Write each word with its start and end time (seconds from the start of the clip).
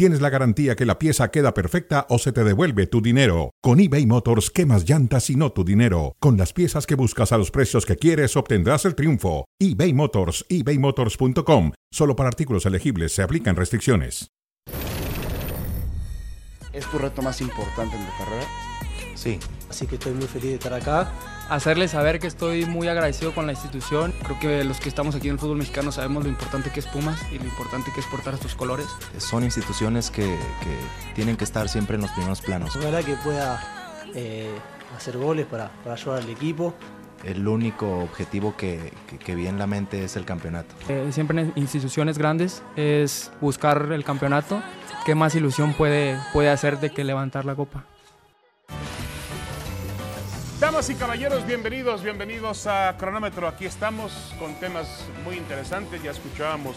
tienes 0.00 0.22
la 0.22 0.30
garantía 0.30 0.76
que 0.76 0.86
la 0.86 0.98
pieza 0.98 1.30
queda 1.30 1.52
perfecta 1.52 2.06
o 2.08 2.18
se 2.18 2.32
te 2.32 2.42
devuelve 2.42 2.86
tu 2.86 3.02
dinero. 3.02 3.50
Con 3.60 3.80
eBay 3.80 4.06
Motors, 4.06 4.48
quemas 4.50 4.88
llantas 4.88 5.28
y 5.28 5.36
no 5.36 5.52
tu 5.52 5.62
dinero. 5.62 6.16
Con 6.20 6.38
las 6.38 6.54
piezas 6.54 6.86
que 6.86 6.94
buscas 6.94 7.32
a 7.32 7.36
los 7.36 7.50
precios 7.50 7.84
que 7.84 7.96
quieres, 7.96 8.34
obtendrás 8.34 8.86
el 8.86 8.94
triunfo. 8.94 9.44
eBay 9.58 9.92
Motors, 9.92 10.46
ebaymotors.com. 10.48 11.72
Solo 11.92 12.16
para 12.16 12.30
artículos 12.30 12.64
elegibles 12.64 13.12
se 13.12 13.20
aplican 13.20 13.56
restricciones. 13.56 14.30
¿Es 16.72 16.86
tu 16.90 16.96
reto 16.96 17.20
más 17.20 17.38
importante 17.42 17.94
en 17.94 18.02
tu 18.02 18.12
carrera? 18.16 18.46
Sí. 19.20 19.38
Así 19.68 19.86
que 19.86 19.96
estoy 19.96 20.14
muy 20.14 20.26
feliz 20.26 20.48
de 20.48 20.54
estar 20.54 20.72
acá. 20.72 21.12
Hacerles 21.50 21.90
saber 21.90 22.20
que 22.20 22.26
estoy 22.26 22.64
muy 22.64 22.88
agradecido 22.88 23.34
con 23.34 23.44
la 23.44 23.52
institución. 23.52 24.14
Creo 24.24 24.40
que 24.40 24.64
los 24.64 24.80
que 24.80 24.88
estamos 24.88 25.14
aquí 25.14 25.28
en 25.28 25.34
el 25.34 25.38
fútbol 25.38 25.58
mexicano 25.58 25.92
sabemos 25.92 26.22
lo 26.24 26.30
importante 26.30 26.70
que 26.70 26.80
es 26.80 26.86
Pumas 26.86 27.20
y 27.30 27.38
lo 27.38 27.44
importante 27.44 27.90
que 27.92 28.00
es 28.00 28.06
portar 28.06 28.32
estos 28.32 28.54
colores. 28.54 28.86
Son 29.18 29.44
instituciones 29.44 30.10
que, 30.10 30.24
que 30.24 31.14
tienen 31.14 31.36
que 31.36 31.44
estar 31.44 31.68
siempre 31.68 31.96
en 31.96 32.02
los 32.02 32.10
primeros 32.12 32.40
planos. 32.40 32.74
Ojalá 32.76 33.02
que 33.02 33.14
pueda 33.16 33.62
eh, 34.14 34.48
hacer 34.96 35.18
goles 35.18 35.44
para, 35.44 35.70
para 35.82 35.96
ayudar 35.96 36.22
al 36.22 36.30
equipo 36.30 36.74
el 37.22 37.46
único 37.46 37.98
objetivo 37.98 38.56
que, 38.56 38.94
que, 39.06 39.18
que, 39.18 39.34
vi 39.34 39.46
en 39.46 39.58
la 39.58 39.66
mente 39.66 40.02
es 40.02 40.16
el 40.16 40.24
campeonato. 40.24 40.74
Eh, 40.88 41.08
siempre 41.10 41.38
en 41.38 41.52
instituciones 41.56 42.16
grandes 42.16 42.62
es 42.74 43.30
buscar 43.42 43.92
el 43.92 44.02
campeonato. 44.02 44.62
¿Qué 45.04 45.14
más 45.14 45.34
ilusión 45.34 45.74
puede, 45.74 46.18
puede 46.32 46.48
hacer 46.48 46.80
de 46.80 46.88
que 46.88 47.04
levantar 47.04 47.44
la 47.44 47.54
copa? 47.54 47.84
Damas 50.60 50.90
y 50.90 50.94
caballeros, 50.94 51.46
bienvenidos, 51.46 52.02
bienvenidos 52.02 52.66
a 52.66 52.94
Cronómetro. 52.98 53.48
Aquí 53.48 53.64
estamos 53.64 54.12
con 54.38 54.54
temas 54.56 55.06
muy 55.24 55.36
interesantes. 55.36 56.02
Ya 56.02 56.10
escuchábamos 56.10 56.76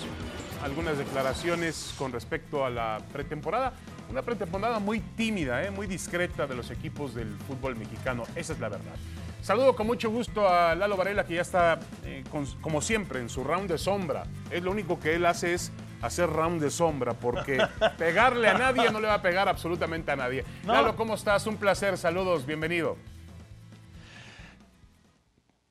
algunas 0.63 0.97
declaraciones 0.97 1.93
con 1.97 2.13
respecto 2.13 2.65
a 2.65 2.69
la 2.69 3.01
pretemporada. 3.11 3.73
Una 4.09 4.21
pretemporada 4.21 4.79
muy 4.79 5.01
tímida, 5.01 5.63
¿eh? 5.65 5.71
muy 5.71 5.85
discreta 5.85 6.47
de 6.47 6.55
los 6.55 6.71
equipos 6.71 7.13
del 7.13 7.35
fútbol 7.39 7.75
mexicano. 7.75 8.23
Esa 8.35 8.53
es 8.53 8.59
la 8.59 8.69
verdad. 8.69 8.95
Saludo 9.41 9.75
con 9.75 9.87
mucho 9.87 10.09
gusto 10.09 10.47
a 10.47 10.73
Lalo 10.75 10.95
Varela, 10.95 11.25
que 11.25 11.35
ya 11.35 11.41
está, 11.41 11.79
eh, 12.05 12.23
como 12.61 12.81
siempre, 12.81 13.19
en 13.19 13.27
su 13.27 13.43
round 13.43 13.69
de 13.69 13.77
sombra. 13.77 14.23
Es 14.49 14.63
lo 14.63 14.71
único 14.71 14.97
que 14.97 15.15
él 15.15 15.25
hace 15.25 15.53
es 15.53 15.73
hacer 16.03 16.29
round 16.29 16.61
de 16.61 16.69
sombra, 16.69 17.13
porque 17.13 17.57
pegarle 17.97 18.49
a 18.49 18.57
nadie 18.57 18.91
no 18.91 18.99
le 18.99 19.07
va 19.07 19.15
a 19.15 19.21
pegar 19.21 19.47
absolutamente 19.47 20.11
a 20.11 20.15
nadie. 20.15 20.43
No. 20.63 20.73
Lalo, 20.73 20.95
¿cómo 20.95 21.15
estás? 21.15 21.47
Un 21.47 21.57
placer, 21.57 21.97
saludos, 21.97 22.45
bienvenido. 22.45 22.97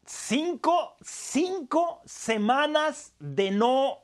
Cinco, 0.06 0.96
cinco 1.02 2.00
semanas 2.06 3.14
de 3.18 3.50
no 3.50 4.01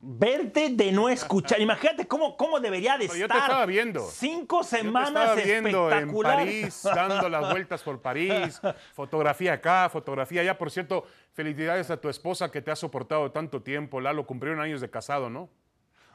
verte, 0.00 0.70
de 0.70 0.92
no 0.92 1.08
escuchar. 1.08 1.60
Imagínate 1.60 2.06
cómo, 2.06 2.36
cómo 2.36 2.58
debería 2.58 2.96
de 2.96 3.06
Yo 3.06 3.14
estar. 3.14 3.28
te 3.28 3.38
estaba 3.38 3.66
viendo. 3.66 4.08
Cinco 4.10 4.64
semanas 4.64 5.10
Yo 5.10 5.14
te 5.14 5.20
estaba 5.20 5.60
viendo 5.60 5.92
en. 5.92 6.22
París, 6.22 6.82
dando 6.82 7.28
las 7.28 7.50
vueltas 7.50 7.82
por 7.82 8.00
París, 8.00 8.60
fotografía 8.94 9.54
acá, 9.54 9.88
fotografía 9.90 10.40
allá. 10.40 10.56
Por 10.58 10.70
cierto, 10.70 11.06
felicidades 11.32 11.90
a 11.90 12.00
tu 12.00 12.08
esposa 12.08 12.50
que 12.50 12.62
te 12.62 12.70
ha 12.70 12.76
soportado 12.76 13.30
tanto 13.30 13.62
tiempo. 13.62 14.00
Lalo, 14.00 14.26
cumplieron 14.26 14.60
años 14.60 14.80
de 14.80 14.90
casado, 14.90 15.28
¿no? 15.30 15.50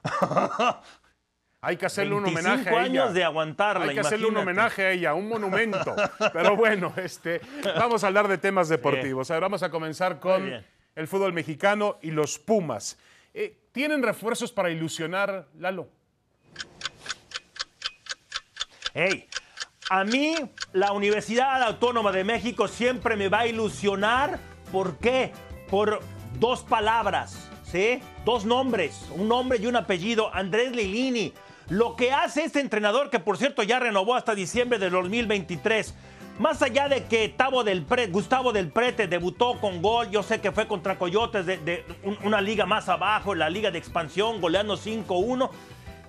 Hay 1.61 1.77
que 1.77 1.87
hacerle 1.87 2.13
un 2.13 2.23
25 2.23 2.47
homenaje 2.47 2.69
a 2.69 2.71
ella. 2.73 2.83
años 2.83 3.13
de 3.15 3.23
aguantarla, 3.23 3.85
Hay 3.85 3.95
que 3.95 3.99
hacerle 3.99 4.27
un 4.27 4.37
homenaje 4.37 4.83
a 4.83 4.91
ella, 4.91 5.15
un 5.15 5.27
monumento. 5.27 5.95
Pero 6.31 6.55
bueno, 6.55 6.93
este, 6.97 7.41
vamos 7.75 8.03
a 8.03 8.07
hablar 8.07 8.27
de 8.27 8.37
temas 8.37 8.69
deportivos. 8.69 9.31
A 9.31 9.35
ver, 9.35 9.41
vamos 9.41 9.63
a 9.63 9.71
comenzar 9.71 10.19
con 10.19 10.63
el 10.95 11.07
fútbol 11.07 11.33
mexicano 11.33 11.97
y 12.03 12.11
los 12.11 12.37
Pumas. 12.37 12.99
Eh, 13.37 13.57
¿Tienen 13.73 14.01
refuerzos 14.01 14.53
para 14.53 14.69
ilusionar, 14.69 15.49
Lalo? 15.59 15.89
Hey, 18.93 19.27
a 19.89 20.05
mí 20.05 20.35
la 20.71 20.93
Universidad 20.93 21.61
Autónoma 21.61 22.13
de 22.13 22.23
México 22.23 22.69
siempre 22.69 23.17
me 23.17 23.27
va 23.27 23.39
a 23.39 23.47
ilusionar. 23.47 24.39
¿Por 24.71 24.99
qué? 24.99 25.33
Por 25.69 25.99
dos 26.39 26.63
palabras, 26.63 27.49
¿sí? 27.69 27.99
Dos 28.23 28.45
nombres, 28.45 29.05
un 29.13 29.27
nombre 29.27 29.57
y 29.61 29.67
un 29.67 29.75
apellido. 29.75 30.33
Andrés 30.33 30.73
Lilini. 30.73 31.33
Lo 31.67 31.97
que 31.97 32.13
hace 32.13 32.45
este 32.45 32.61
entrenador, 32.61 33.09
que 33.09 33.19
por 33.19 33.37
cierto 33.37 33.63
ya 33.63 33.79
renovó 33.79 34.15
hasta 34.15 34.33
diciembre 34.33 34.79
del 34.79 34.91
2023. 34.91 35.93
Más 36.39 36.61
allá 36.61 36.89
de 36.89 37.05
que 37.05 37.33
Gustavo 38.11 38.51
del 38.51 38.67
Prete 38.71 39.07
debutó 39.07 39.59
con 39.61 39.81
gol, 39.81 40.09
yo 40.11 40.21
sé 40.21 40.41
que 40.41 40.51
fue 40.51 40.67
contra 40.67 40.97
Coyotes 40.97 41.45
de, 41.45 41.57
de 41.57 41.85
un- 42.03 42.17
una 42.23 42.41
liga 42.41 42.65
más 42.65 42.89
abajo, 42.89 43.33
la 43.33 43.49
liga 43.49 43.71
de 43.71 43.77
expansión, 43.79 44.41
goleando 44.41 44.75
5-1 44.77 45.49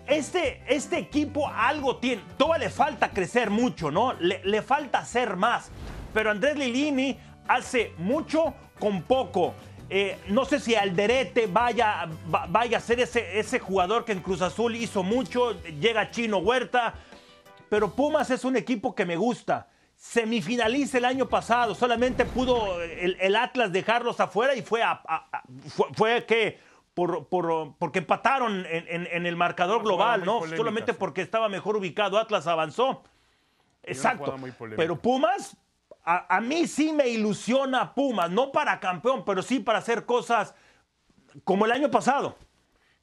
este, 0.09 0.63
este 0.69 0.99
equipo 0.99 1.49
algo 1.49 1.97
tiene. 1.97 2.23
Todavía 2.39 2.67
le 2.69 2.71
falta 2.71 3.11
crecer 3.11 3.51
mucho, 3.51 3.91
¿no? 3.91 4.13
Le, 4.21 4.63
falta 4.63 4.99
hacer 4.99 5.35
más. 5.37 5.69
Pero 6.15 6.31
Andrés 6.31 6.57
Lilini 6.57 7.19
hace 7.49 7.93
mucho 7.99 8.55
con 8.79 9.03
poco. 9.03 9.53
Eh, 9.91 10.17
no 10.29 10.45
sé 10.45 10.61
si 10.61 10.77
Alderete 10.77 11.47
vaya, 11.49 12.09
va- 12.33 12.47
vaya 12.49 12.79
a 12.79 12.81
ser 12.81 13.01
ese, 13.01 13.39
ese 13.41 13.59
jugador 13.59 14.05
que 14.05 14.13
en 14.13 14.21
Cruz 14.21 14.43
Azul 14.43 14.77
hizo 14.77 15.03
mucho. 15.03 15.61
Llega 15.81 16.11
Chino 16.13 16.39
Huerta. 16.39 16.95
Pero 17.69 17.91
Pumas 17.93 18.31
es 18.31 18.45
un 18.45 18.57
equipo 18.57 18.95
que 18.95 19.05
me 19.05 19.17
gusta. 19.17 19.67
Semifinaliza 19.97 20.99
el 20.99 21.05
año 21.07 21.29
pasado. 21.29 21.75
Solamente 21.75 22.25
pudo 22.25 22.81
el, 22.83 23.17
el 23.21 23.35
Atlas 23.37 23.73
dejarlos 23.73 24.21
afuera 24.21 24.55
y 24.55 24.63
fue, 24.63 24.83
a, 24.83 25.01
fue, 25.69 25.87
fue 25.95 26.27
que 26.27 26.59
por, 26.95 27.27
por- 27.29 27.75
porque 27.79 27.99
empataron 28.01 28.65
en, 28.67 28.87
en- 28.89 29.09
en 29.11 29.27
el 29.27 29.37
marcador 29.37 29.83
global, 29.83 30.25
¿no? 30.25 30.39
polémica, 30.39 30.57
Solamente 30.59 30.93
sí. 30.93 30.99
porque 31.01 31.23
estaba 31.23 31.49
mejor 31.49 31.77
ubicado, 31.77 32.19
Atlas 32.19 32.47
avanzó. 32.47 33.03
Exacto. 33.83 34.35
Pero 34.77 34.97
Pumas, 35.01 35.57
a, 36.05 36.37
a 36.37 36.41
mí 36.41 36.67
sí 36.67 36.93
me 36.93 37.09
ilusiona 37.09 37.95
Pumas, 37.95 38.31
no 38.31 38.53
para 38.53 38.79
campeón, 38.81 39.25
pero 39.25 39.43
sí 39.43 39.61
para 39.61 39.79
hacer 39.79 40.05
cosas 40.05 40.55
como 41.45 41.65
el 41.67 41.73
año 41.73 41.91
pasado. 41.91 42.37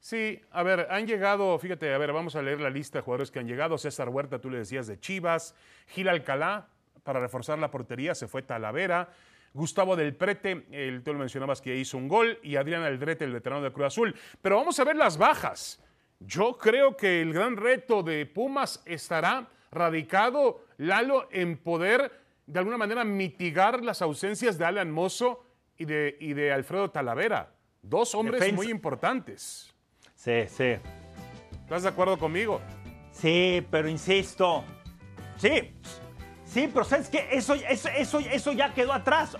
Sí, 0.00 0.40
a 0.50 0.62
ver, 0.62 0.86
han 0.90 1.06
llegado, 1.06 1.58
fíjate, 1.58 1.92
a 1.94 1.98
ver, 1.98 2.12
vamos 2.12 2.36
a 2.36 2.42
leer 2.42 2.60
la 2.60 2.68
lista 2.68 2.98
de 2.98 3.02
jugadores 3.02 3.30
que 3.30 3.38
han 3.38 3.46
llegado. 3.48 3.78
César 3.78 4.10
Huerta, 4.10 4.38
tú 4.38 4.50
le 4.50 4.58
decías 4.58 4.86
de 4.86 5.00
Chivas. 5.00 5.54
Gil 5.86 6.08
Alcalá, 6.10 6.68
para 7.04 7.20
reforzar 7.20 7.58
la 7.58 7.70
portería, 7.70 8.14
se 8.14 8.26
fue 8.26 8.42
Talavera. 8.42 9.10
Gustavo 9.52 9.94
del 9.94 10.16
Prete, 10.16 10.66
el, 10.72 11.04
tú 11.04 11.12
lo 11.12 11.20
mencionabas 11.20 11.60
que 11.60 11.76
hizo 11.76 11.96
un 11.96 12.08
gol. 12.08 12.40
Y 12.42 12.56
Adrián 12.56 12.82
Aldrete, 12.82 13.24
el 13.24 13.32
veterano 13.32 13.62
de 13.62 13.72
Cruz 13.72 13.86
Azul. 13.86 14.14
Pero 14.42 14.56
vamos 14.56 14.80
a 14.80 14.84
ver 14.84 14.96
las 14.96 15.16
bajas. 15.16 15.80
Yo 16.18 16.58
creo 16.58 16.96
que 16.96 17.20
el 17.20 17.32
gran 17.32 17.56
reto 17.56 18.02
de 18.02 18.26
Pumas 18.26 18.82
estará 18.84 19.48
radicado, 19.70 20.64
Lalo, 20.78 21.28
en 21.30 21.56
poder 21.56 22.10
de 22.46 22.58
alguna 22.58 22.76
manera 22.76 23.04
mitigar 23.04 23.84
las 23.84 24.02
ausencias 24.02 24.58
de 24.58 24.64
Alan 24.64 24.90
Mozo 24.90 25.44
y 25.76 25.84
de, 25.84 26.16
y 26.20 26.32
de 26.32 26.52
Alfredo 26.52 26.90
Talavera. 26.90 27.52
Dos 27.82 28.14
hombres 28.14 28.40
Defensa. 28.40 28.56
muy 28.56 28.70
importantes. 28.70 29.72
Sí, 30.14 30.44
sí. 30.48 30.76
¿Estás 31.62 31.82
de 31.82 31.88
acuerdo 31.90 32.18
conmigo? 32.18 32.60
Sí, 33.12 33.64
pero 33.70 33.88
insisto. 33.88 34.64
Sí. 35.36 35.72
Sí, 36.54 36.70
pero 36.72 36.84
¿sabes 36.84 37.08
qué? 37.08 37.26
Eso, 37.32 37.54
eso, 37.54 37.88
eso, 37.88 38.20
eso 38.20 38.52
ya 38.52 38.72
quedó 38.72 38.92
atrás. 38.92 39.36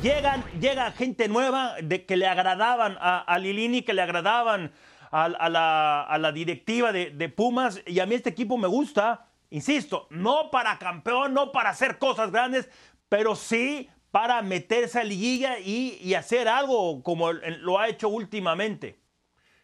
Llegan, 0.00 0.42
llega 0.58 0.90
gente 0.92 1.28
nueva 1.28 1.74
de, 1.82 2.06
que 2.06 2.16
le 2.16 2.26
agradaban 2.26 2.96
a, 2.98 3.38
Lilini, 3.38 3.82
que 3.82 3.92
le 3.92 4.00
agradaban 4.00 4.72
a, 5.10 5.28
la, 5.28 6.02
a 6.04 6.16
la 6.16 6.32
directiva 6.32 6.90
de, 6.90 7.28
Pumas. 7.28 7.82
Y 7.86 8.00
a 8.00 8.06
mí 8.06 8.14
este 8.14 8.30
equipo 8.30 8.56
me 8.56 8.66
gusta. 8.66 9.28
Insisto, 9.50 10.06
no 10.08 10.50
para 10.50 10.78
campeón, 10.78 11.34
no 11.34 11.52
para 11.52 11.68
hacer 11.68 11.98
cosas 11.98 12.30
grandes, 12.30 12.70
pero 13.10 13.36
sí 13.36 13.90
para 14.10 14.40
meterse 14.40 15.00
a 15.00 15.04
liguilla 15.04 15.58
y, 15.58 15.98
y 16.00 16.14
hacer 16.14 16.48
algo 16.48 17.02
como 17.02 17.30
lo 17.34 17.78
ha 17.78 17.88
hecho 17.88 18.08
últimamente. 18.08 18.98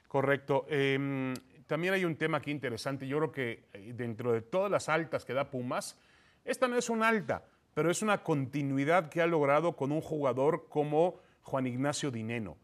Correcto. 0.06 0.67
Eh, 0.69 1.32
también 1.67 1.94
hay 1.94 2.05
un 2.05 2.17
tema 2.17 2.38
aquí 2.38 2.50
interesante. 2.50 3.08
Yo 3.08 3.17
creo 3.17 3.32
que 3.32 3.64
eh, 3.73 3.93
dentro 3.94 4.32
de 4.32 4.43
todas 4.43 4.70
las 4.70 4.91
altas 4.91 5.25
que 5.25 5.32
da 5.32 5.49
Pumas, 5.50 5.97
esta 6.44 6.69
no 6.69 6.76
es 6.76 6.90
una 6.90 7.08
alta, 7.08 7.44
pero 7.75 7.90
es 7.90 8.02
una 8.02 8.22
continuidad 8.22 9.08
que 9.08 9.20
ha 9.22 9.26
logrado 9.26 9.76
con 9.76 9.92
un 9.92 10.00
jugador 10.00 10.66
como 10.69 11.16
Juan 11.42 11.66
Ignacio 11.66 12.10
Dineno. 12.10 12.56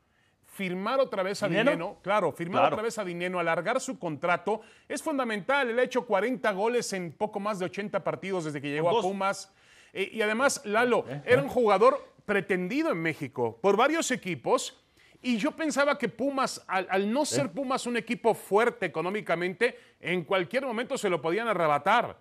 Firmar 0.45 1.01
otra 1.01 1.23
vez 1.23 1.43
a 1.43 1.49
¿Dineno? 1.49 1.71
Dineno, 1.71 1.97
claro, 2.03 2.33
firmar 2.33 2.63
Claro. 2.63 2.75
otra 2.77 2.83
vez 2.85 2.99
a 2.99 3.05
Dineno, 3.05 3.39
alargar 3.39 3.81
su 3.81 3.99
contrato, 3.99 4.63
es 4.89 5.03
fundamental. 5.03 5.69
Él 5.69 5.79
ha 5.79 5.83
hecho 5.83 6.07
40 6.07 6.51
goles 6.53 6.93
en 6.95 7.13
poco 7.13 7.39
más 7.41 7.59
de 7.59 7.67
80 7.67 8.03
partidos 8.03 8.45
desde 8.45 8.61
que 8.63 8.71
llegó 8.71 8.99
a. 8.99 9.03
Pumas. 9.03 9.53
Eh, 9.93 10.09
y 10.13 10.23
además, 10.23 10.63
Lalo, 10.65 11.05
era 11.25 11.43
un 11.43 11.49
jugador 11.49 12.03
pretendido 12.25 12.91
en 12.91 12.99
México 12.99 13.59
por 13.61 13.77
varios 13.77 14.11
equipos 14.11 14.83
Y 15.23 15.39
yo 15.39 15.51
pensaba 15.53 15.97
que 15.99 16.09
Pumas, 16.09 16.63
al, 16.69 16.87
al 16.91 17.11
no 17.13 17.25
ser 17.25 17.51
Pumas 17.51 17.87
un 17.87 17.97
equipo 17.97 18.35
fuerte 18.35 18.87
económicamente, 18.87 19.77
en 20.01 20.23
cualquier 20.25 20.65
momento 20.65 20.97
se 20.99 21.09
lo 21.09 21.21
podían 21.21 21.49
arrebatar. 21.49 22.17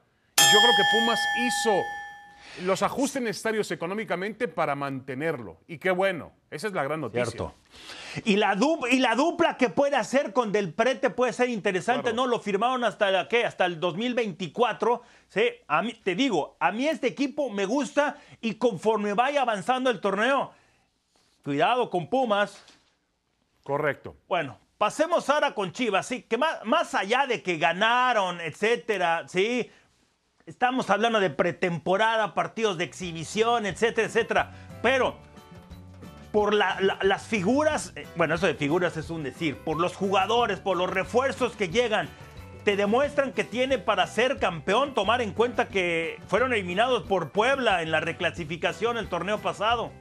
Yo 0.53 0.59
creo 0.61 0.73
que 0.77 0.83
Pumas 0.91 1.19
hizo 1.37 1.81
los 2.63 2.81
ajustes 2.83 3.21
necesarios 3.21 3.69
económicamente 3.71 4.47
para 4.47 4.75
mantenerlo. 4.75 5.57
Y 5.67 5.77
qué 5.77 5.91
bueno, 5.91 6.31
esa 6.49 6.67
es 6.67 6.73
la 6.73 6.83
gran 6.83 7.01
noticia. 7.01 7.25
Cierto. 7.25 7.53
Y 8.23 8.37
la, 8.37 8.55
dupla, 8.55 8.89
y 8.93 8.99
la 8.99 9.15
dupla 9.15 9.57
que 9.57 9.69
puede 9.69 9.95
hacer 9.97 10.31
con 10.31 10.51
Del 10.51 10.73
Prete 10.73 11.09
puede 11.09 11.33
ser 11.33 11.49
interesante, 11.49 12.11
Claro. 12.11 12.15
¿no? 12.15 12.27
Lo 12.27 12.39
firmaron 12.39 12.83
hasta, 12.83 13.27
hasta 13.45 13.65
el 13.65 13.79
2024. 13.79 15.01
Sí, 15.27 15.41
a 15.67 15.81
mí, 15.81 15.93
te 15.93 16.15
digo, 16.15 16.55
a 16.59 16.71
mí 16.71 16.87
este 16.87 17.07
equipo 17.07 17.49
me 17.49 17.65
gusta 17.65 18.17
y 18.39 18.55
conforme 18.55 19.13
vaya 19.13 19.41
avanzando 19.41 19.89
el 19.89 19.99
torneo, 19.99 20.51
cuidado 21.43 21.89
con 21.89 22.07
Pumas. 22.07 22.63
Correcto. 23.63 24.15
Bueno, 24.27 24.57
pasemos 24.77 25.29
ahora 25.29 25.53
con 25.53 25.73
Chivas, 25.73 26.07
sí, 26.07 26.21
que 26.21 26.37
más, 26.37 26.63
más 26.63 26.93
allá 26.95 27.25
de 27.27 27.41
que 27.41 27.57
ganaron, 27.57 28.39
etcétera, 28.39 29.25
sí, 29.27 29.69
estamos 30.45 30.89
hablando 30.91 31.19
de 31.19 31.29
pretemporada, 31.31 32.33
partidos 32.33 32.77
de 32.77 32.83
exhibición, 32.83 33.65
etcétera, 33.65 34.07
etcétera, 34.07 34.51
pero 34.81 35.15
por 36.31 36.53
la- 36.53 36.77
la- 36.81 36.99
las 37.01 37.23
figuras, 37.25 37.93
eh, 37.95 38.05
bueno, 38.15 38.35
eso 38.35 38.45
de 38.45 38.53
figuras 38.55 38.95
es 38.97 39.09
un 39.09 39.23
decir, 39.23 39.57
por 39.57 39.79
los 39.79 39.95
jugadores, 39.95 40.59
por 40.59 40.77
los 40.77 40.89
refuerzos 40.89 41.55
que 41.55 41.69
llegan, 41.69 42.09
te 42.63 42.75
demuestran 42.75 43.31
que 43.31 43.43
tiene 43.43 43.77
para 43.77 44.05
ser 44.07 44.37
campeón, 44.37 44.93
tomar 44.93 45.21
en 45.21 45.31
cuenta 45.33 45.67
que 45.67 46.19
fueron 46.27 46.51
eliminados 46.53 47.03
por 47.03 47.29
Puebla 47.31 47.81
en 47.81 47.91
la 47.91 47.99
reclasificación 47.99 48.97
el 48.97 49.07
torneo 49.07 49.39
pasado. 49.39 49.91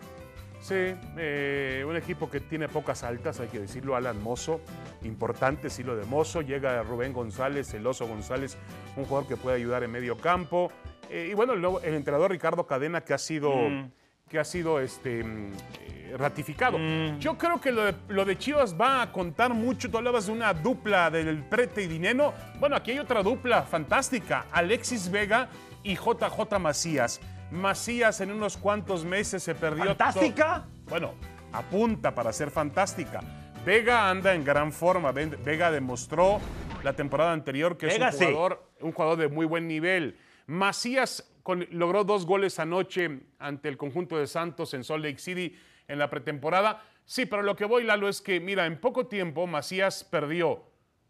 Sí, 0.65 0.95
eh, 1.19 1.85
un 1.87 1.95
equipo 1.95 2.31
que 2.31 2.41
tiene 2.41 2.69
pocas 2.69 3.03
altas, 3.05 3.39
hay 3.39 3.49
que 3.49 3.59
decirlo, 3.61 3.97
Alan 3.97 4.23
Mozo, 4.23 4.63
importante, 5.03 5.69
sí 5.69 5.83
lo 5.83 5.95
de 5.95 6.07
Mozo, 6.07 6.41
llega 6.41 6.83
Rubén 6.83 7.13
González, 7.13 7.75
el 7.75 7.87
Oso 7.87 8.07
González, 8.07 8.57
un 8.97 9.05
jugador 9.05 9.29
que 9.29 9.37
puede 9.37 9.57
ayudar 9.57 9.83
en 9.85 9.91
medio 9.93 10.17
campo, 10.17 10.73
Eh, 11.11 11.29
y 11.31 11.35
bueno, 11.35 11.53
el, 11.53 11.63
el 11.87 11.95
entrenador 11.97 12.31
Ricardo 12.31 12.67
Cadena 12.67 13.03
que 13.03 13.13
ha 13.13 13.19
sido, 13.19 13.51
Mm. 13.55 13.91
que 14.31 14.39
ha 14.39 14.45
sido 14.45 14.81
este, 14.81 15.23
mm, 15.23 15.53
eh, 15.83 16.15
ratificado. 16.17 16.79
Yo 17.21 17.37
creo 17.37 17.61
que 17.61 17.71
lo 17.71 17.85
de, 17.85 17.95
lo 18.09 18.25
de 18.25 18.39
Chivas 18.39 18.75
va 18.75 19.03
a 19.03 19.13
contar 19.13 19.53
mucho, 19.53 19.91
tú 19.91 19.99
hablabas 19.99 20.27
de 20.27 20.33
una 20.33 20.55
dupla 20.55 21.11
del 21.11 21.45
Prete 21.45 21.83
y 21.83 21.89
Dineno, 21.89 22.33
bueno, 22.59 22.75
aquí 22.75 22.93
hay 22.93 23.01
otra 23.01 23.23
dupla 23.23 23.65
fantástica, 23.65 24.47
Alexis 24.51 25.11
Vega 25.11 25.51
y 25.83 25.95
JJ 25.95 26.59
Macías. 26.59 27.21
Macías 27.51 28.21
en 28.21 28.31
unos 28.31 28.57
cuantos 28.57 29.05
meses 29.05 29.43
se 29.43 29.55
perdió. 29.55 29.85
¿Fantástica? 29.87 30.65
bueno, 30.89 31.15
apunta 31.53 32.15
para 32.15 32.33
ser 32.33 32.51
fantástica. 32.51 33.21
Vega 33.65 34.11
anda 34.11 34.35
en 34.35 34.45
gran 34.45 34.73
forma. 34.73 35.13
Ve- 35.13 35.27
Vega 35.27 35.71
demostró 35.71 36.41
la 36.83 36.93
temporada 36.95 37.33
anterior 37.33 37.77
que 37.79 37.87
Vega 37.87 38.09
es 38.09 38.21
un 38.21 38.27
jugador, 38.27 38.71
un 38.81 38.93
jugador 38.93 39.19
de 39.19 39.29
muy 39.29 39.47
buen 39.47 39.67
nivel. 39.69 40.19
Macías 40.47 41.31
con- 41.43 41.67
logró 41.71 42.05
dos 42.05 42.27
goles 42.27 42.59
anoche 42.59 43.21
ante 43.39 43.69
el 43.69 43.77
conjunto 43.77 44.19
de 44.19 44.27
Santos 44.27 44.75
en 44.75 44.85
Salt 44.85 45.05
Lake 45.05 45.19
City 45.19 45.57
en 45.89 45.99
la 45.99 46.11
pretemporada. 46.11 46.83
Sí, 47.07 47.27
pero 47.27 47.43
lo 47.43 47.55
que 47.57 47.67
voy, 47.67 47.85
Lalo, 47.85 48.09
es 48.09 48.21
que, 48.21 48.41
mira, 48.41 48.67
en 48.67 48.81
poco 48.81 49.07
tiempo 49.07 49.47
Macías 49.47 50.05
perdió 50.05 50.65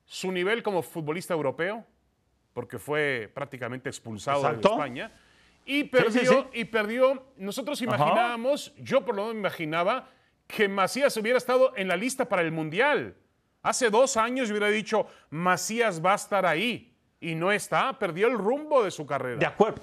su 0.05 0.31
nivel 0.33 0.63
como 0.63 0.83
futbolista 0.83 1.35
europeo, 1.35 1.85
porque 2.53 2.79
fue 2.79 3.31
prácticamente 3.35 3.89
expulsado 3.89 4.41
Exacto. 4.41 4.69
de 4.69 4.75
España. 4.75 5.13
Y 5.67 5.85
perdió, 5.85 6.11
sí, 6.21 6.27
sí. 6.27 6.61
y 6.61 6.65
perdió. 6.67 7.27
Nosotros 7.37 7.81
imaginábamos, 7.83 8.73
yo 8.79 9.05
por 9.05 9.15
lo 9.15 9.23
menos 9.23 9.35
me 9.35 9.41
imaginaba, 9.41 10.09
que 10.47 10.69
Macías 10.69 11.17
hubiera 11.17 11.39
estado 11.39 11.73
en 11.77 11.89
la 11.89 11.97
lista 11.97 12.29
para 12.29 12.43
el 12.43 12.53
Mundial. 12.53 13.17
Hace 13.63 13.89
dos 13.89 14.17
años 14.19 14.49
yo 14.49 14.55
hubiera 14.55 14.69
dicho, 14.69 15.07
Macías 15.31 16.05
va 16.05 16.13
a 16.13 16.17
estar 16.17 16.45
ahí. 16.45 16.91
Y 17.19 17.35
no 17.35 17.51
está, 17.51 17.99
perdió 17.99 18.27
el 18.27 18.37
rumbo 18.37 18.85
de 18.85 18.91
su 18.91 19.07
carrera. 19.07 19.39
De 19.39 19.47
acuerdo. 19.47 19.81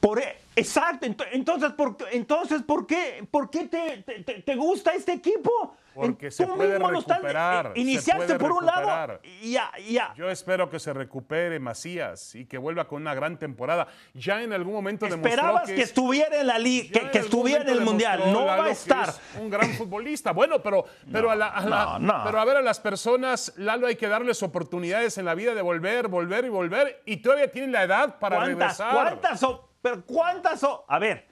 Por, 0.00 0.18
e- 0.18 0.36
exacto. 0.56 1.06
ento- 1.06 1.26
Entonces, 1.30 1.70
¿por, 1.72 1.96
qué- 1.96 2.06
entonces, 2.12 2.62
¿por 2.62 2.86
qué, 2.86 3.24
por 3.30 3.48
qué 3.50 3.68
te- 3.68 4.02
te- 4.02 4.42
te 4.42 4.54
gusta 4.56 4.92
este 4.94 5.12
equipo? 5.12 5.76
Porque 5.94 6.30
se 6.30 6.46
puede 6.46 6.78
recuperar, 6.78 7.72
se 7.74 7.80
Iniciaste 7.80 8.24
puede 8.26 8.38
por 8.38 8.52
un 8.52 8.66
lado 8.66 9.20
y 9.42 9.52
ya, 9.52 9.70
ya. 9.88 10.14
Yo 10.14 10.30
espero 10.30 10.70
que 10.70 10.78
se 10.78 10.92
recupere 10.92 11.58
Macías 11.60 12.34
y 12.34 12.46
que 12.46 12.58
vuelva 12.58 12.86
con 12.88 13.02
una 13.02 13.14
gran 13.14 13.38
temporada. 13.38 13.86
Ya 14.14 14.42
en 14.42 14.52
algún 14.52 14.72
momento 14.72 15.06
demostró 15.06 15.30
Esperabas 15.30 15.64
que, 15.66 15.74
es- 15.74 15.88
estuviera 15.88 16.40
en 16.40 16.46
la 16.46 16.58
liga, 16.58 17.00
que, 17.00 17.10
que 17.10 17.18
estuviera 17.18 17.62
en 17.62 17.68
el 17.70 17.80
Mundial. 17.82 18.20
No 18.32 18.44
va 18.46 18.62
a 18.62 18.64
que 18.64 18.70
estar. 18.70 19.08
es 19.08 19.20
un 19.40 19.50
gran 19.50 19.70
futbolista. 19.74 20.32
Bueno, 20.32 20.62
pero, 20.62 20.84
pero, 21.10 21.30
a 21.30 21.34
la- 21.36 21.48
a 21.48 21.64
la- 21.66 21.84
no, 21.84 21.98
no. 21.98 22.24
pero 22.24 22.40
a 22.40 22.44
ver, 22.44 22.56
a 22.56 22.62
las 22.62 22.80
personas, 22.80 23.52
Lalo, 23.56 23.86
hay 23.86 23.96
que 23.96 24.08
darles 24.08 24.42
oportunidades 24.42 25.18
en 25.18 25.24
la 25.24 25.34
vida 25.34 25.54
de 25.54 25.62
volver, 25.62 26.08
volver 26.08 26.44
y 26.44 26.48
volver. 26.48 27.02
Y 27.04 27.18
todavía 27.18 27.50
tienen 27.50 27.72
la 27.72 27.82
edad 27.82 28.18
para 28.18 28.36
¿Cuántas? 28.36 28.78
regresar. 28.78 28.92
¿Cuántas? 28.94 29.42
o- 29.42 29.68
pero 29.82 30.04
¿Cuántas? 30.06 30.62
o- 30.64 30.84
a 30.88 30.98
ver, 30.98 31.28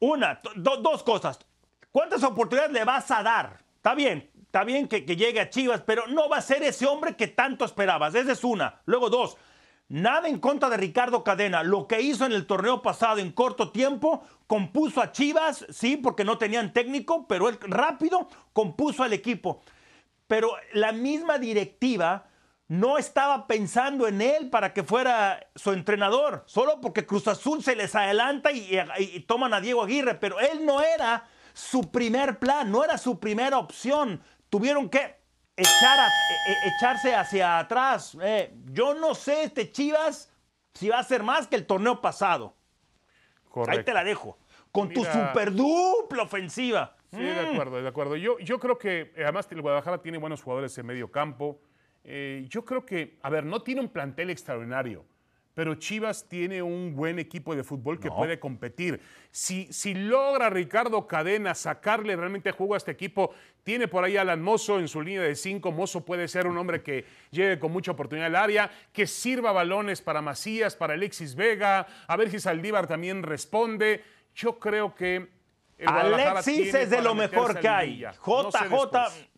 una, 0.00 0.40
do- 0.56 0.78
dos 0.78 1.02
cosas. 1.02 1.38
¿Cuántas 1.90 2.22
oportunidades 2.24 2.72
le 2.72 2.84
vas 2.84 3.10
a 3.10 3.22
dar? 3.22 3.63
Está 3.84 3.94
bien, 3.94 4.30
está 4.46 4.64
bien 4.64 4.88
que, 4.88 5.04
llegue 5.04 5.40
a 5.42 5.50
Chivas, 5.50 5.82
pero 5.82 6.06
no 6.06 6.30
va 6.30 6.38
a 6.38 6.40
ser 6.40 6.62
ese 6.62 6.86
hombre 6.86 7.16
que 7.16 7.28
tanto 7.28 7.66
esperabas. 7.66 8.14
Esa 8.14 8.32
es 8.32 8.42
una. 8.42 8.80
Luego, 8.86 9.10
dos. 9.10 9.36
Nada 9.88 10.26
en 10.26 10.38
contra 10.38 10.70
de 10.70 10.78
Ricardo 10.78 11.22
Cadena. 11.22 11.62
Lo 11.62 11.86
que 11.86 12.00
hizo 12.00 12.24
en 12.24 12.32
el 12.32 12.46
torneo 12.46 12.80
pasado 12.80 13.18
en 13.18 13.30
corto 13.30 13.72
tiempo, 13.72 14.22
compuso 14.46 15.02
a 15.02 15.12
Chivas, 15.12 15.66
sí, 15.68 15.98
porque 15.98 16.24
no 16.24 16.38
tenían 16.38 16.72
técnico, 16.72 17.28
pero 17.28 17.50
él 17.50 17.58
rápido 17.60 18.26
compuso 18.54 19.02
al 19.02 19.12
equipo. 19.12 19.60
Pero 20.28 20.52
la 20.72 20.92
misma 20.92 21.36
directiva 21.36 22.24
no 22.68 22.96
estaba 22.96 23.46
pensando 23.46 24.08
en 24.08 24.22
él 24.22 24.48
para 24.48 24.72
que 24.72 24.82
fuera 24.82 25.46
su 25.56 25.72
entrenador, 25.72 26.42
solo 26.46 26.80
porque 26.80 27.04
Cruz 27.04 27.28
Azul 27.28 27.62
se 27.62 27.76
les 27.76 27.94
adelanta 27.94 28.50
y 28.50 29.20
toman 29.28 29.52
a 29.52 29.60
Diego 29.60 29.82
Aguirre, 29.82 30.14
pero 30.14 30.40
él 30.40 30.64
no 30.64 30.80
era 30.80 31.28
su 31.54 31.90
primer 31.90 32.38
plan, 32.38 32.70
no 32.70 32.84
era 32.84 32.98
su 32.98 33.18
primera 33.18 33.56
opción. 33.58 34.20
Tuvieron 34.50 34.90
que 34.90 35.16
echar 35.56 35.98
a- 36.00 36.06
e- 36.08 36.52
e- 36.52 36.68
echarse 36.76 37.14
hacia 37.14 37.58
atrás. 37.60 38.14
Eh, 38.20 38.52
yo 38.66 38.92
no 38.94 39.14
sé, 39.14 39.44
este 39.44 39.70
Chivas, 39.72 40.30
si 40.74 40.90
va 40.90 40.98
a 40.98 41.02
ser 41.04 41.22
más 41.22 41.46
que 41.46 41.56
el 41.56 41.64
torneo 41.64 42.00
pasado. 42.02 42.54
Ahí 43.70 43.84
te 43.84 43.94
la 43.94 44.04
dejo. 44.04 44.36
Con 44.72 44.88
tu 44.92 45.04
super 45.04 45.52
dupla 45.52 46.24
ofensiva. 46.24 46.96
Sí, 47.12 47.22
de 47.22 47.38
acuerdo, 47.52 47.80
de 47.80 47.88
acuerdo. 47.88 48.16
Yo, 48.16 48.38
yo 48.40 48.58
creo 48.58 48.76
que 48.76 49.12
eh, 49.14 49.22
además 49.22 49.46
el 49.52 49.62
Guadalajara 49.62 50.02
tiene 50.02 50.18
buenos 50.18 50.42
jugadores 50.42 50.76
en 50.78 50.86
medio 50.86 51.12
campo. 51.12 51.60
Eh, 52.02 52.44
yo 52.48 52.64
creo 52.64 52.84
que, 52.84 53.16
a 53.22 53.30
ver, 53.30 53.44
no 53.46 53.62
tiene 53.62 53.80
un 53.80 53.88
plantel 53.88 54.30
extraordinario, 54.30 55.04
pero 55.54 55.76
Chivas 55.76 56.28
tiene 56.28 56.62
un 56.62 56.94
buen 56.94 57.18
equipo 57.18 57.54
de 57.54 57.62
fútbol 57.62 58.00
que 58.00 58.10
puede 58.10 58.40
competir. 58.40 59.00
Si, 59.30 59.72
si 59.72 59.94
logra 59.94 60.50
Ricardo 60.50 61.06
Cadena 61.06 61.54
sacarle 61.54 62.16
realmente 62.16 62.50
juego 62.50 62.74
a 62.74 62.76
este 62.76 62.90
equipo, 62.90 63.32
tiene 63.62 63.86
por 63.86 64.04
ahí 64.04 64.16
a 64.16 64.22
Alan 64.22 64.42
Mozo 64.42 64.80
en 64.80 64.88
su 64.88 65.00
línea 65.00 65.22
de 65.22 65.36
cinco. 65.36 65.70
Mozo 65.70 66.04
puede 66.04 66.26
ser 66.26 66.48
un 66.48 66.58
hombre 66.58 66.82
que 66.82 67.04
llegue 67.30 67.58
con 67.60 67.72
mucha 67.72 67.92
oportunidad 67.92 68.26
al 68.26 68.36
área, 68.36 68.70
que 68.92 69.06
sirva 69.06 69.52
balones 69.52 70.02
para 70.02 70.20
Macías, 70.20 70.74
para 70.74 70.94
Alexis 70.94 71.36
Vega, 71.36 71.86
a 72.06 72.16
ver 72.16 72.30
si 72.30 72.40
Saldívar 72.40 72.88
también 72.88 73.22
responde. 73.22 74.02
Yo 74.34 74.58
creo 74.58 74.94
que 74.94 75.28
el 75.78 75.88
Alexis 75.88 76.74
es 76.74 76.90
de 76.90 77.02
lo 77.02 77.14
mejor 77.14 77.58
que 77.60 77.68
hay. 77.68 77.90
liguilla. 77.90 78.14
No 78.26 78.50
sé 78.50 78.68
JJ. 78.68 79.33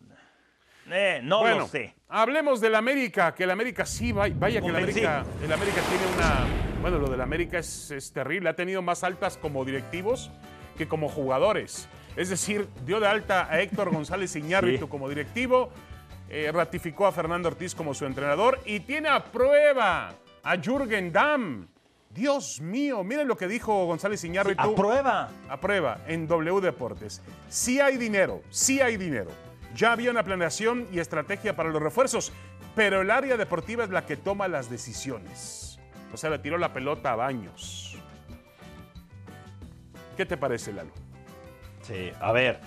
Eh, 0.91 1.19
no 1.23 1.39
bueno, 1.39 1.59
lo 1.59 1.67
sé. 1.67 1.93
hablemos 2.07 2.61
del 2.61 2.75
América, 2.75 3.33
que 3.35 3.43
el 3.43 3.51
América 3.51 3.85
sí, 3.85 4.11
vaya, 4.11 4.35
vaya 4.37 4.61
que 4.61 4.67
el. 4.67 4.75
América, 4.75 5.25
el 5.43 5.51
América 5.51 5.81
tiene 5.89 6.15
una... 6.15 6.45
Bueno, 6.81 6.99
lo 6.99 7.09
del 7.09 7.21
América 7.21 7.57
es, 7.59 7.91
es 7.91 8.11
terrible, 8.13 8.49
ha 8.49 8.55
tenido 8.55 8.81
más 8.81 9.03
altas 9.03 9.37
como 9.37 9.65
directivos 9.65 10.31
que 10.77 10.87
como 10.87 11.09
jugadores. 11.09 11.89
Es 12.15 12.29
decir, 12.29 12.67
dio 12.85 12.99
de 12.99 13.07
alta 13.07 13.47
a 13.51 13.59
Héctor 13.61 13.91
González 13.91 14.35
Iñárritu 14.35 14.85
Sí. 14.85 14.89
como 14.89 15.09
directivo, 15.09 15.69
eh, 16.29 16.51
ratificó 16.53 17.07
a 17.07 17.11
Fernando 17.11 17.49
Ortiz 17.49 17.73
como 17.73 17.93
su 17.93 18.05
entrenador 18.05 18.59
y 18.65 18.79
tiene 18.81 19.09
a 19.09 19.23
prueba 19.23 20.13
a 20.43 20.57
Jürgen 20.57 21.11
Damm. 21.11 21.67
Dios 22.09 22.61
mío, 22.61 23.03
miren 23.03 23.27
lo 23.27 23.35
que 23.37 23.47
dijo 23.47 23.85
González 23.85 24.23
Iñárritu. 24.23 24.61
Aprueba. 24.61 25.29
A 25.49 25.57
prueba 25.59 25.99
en 26.07 26.27
W 26.27 26.61
Deportes. 26.61 27.21
Sí 27.49 27.79
hay 27.79 27.97
dinero, 27.97 28.41
sí 28.49 28.81
hay 28.81 28.97
dinero. 28.97 29.29
Ya 29.75 29.91
había 29.91 30.11
una 30.11 30.23
planeación 30.23 30.87
y 30.91 30.99
estrategia 30.99 31.55
para 31.55 31.69
los 31.69 31.81
refuerzos, 31.81 32.31
pero 32.75 33.01
el 33.01 33.11
área 33.11 33.37
deportiva 33.37 33.83
es 33.83 33.89
la 33.89 34.05
que 34.05 34.17
toma 34.17 34.47
las 34.47 34.69
decisiones. 34.69 35.79
O 36.13 36.17
sea, 36.17 36.29
le 36.29 36.39
tiró 36.39 36.57
la 36.57 36.73
pelota 36.73 37.11
a 37.11 37.15
Baños. 37.15 37.97
¿Qué 40.15 40.25
te 40.25 40.37
parece, 40.37 40.73
Lalo? 40.73 40.91
Sí, 41.81 42.11
a 42.19 42.31
ver. 42.31 42.59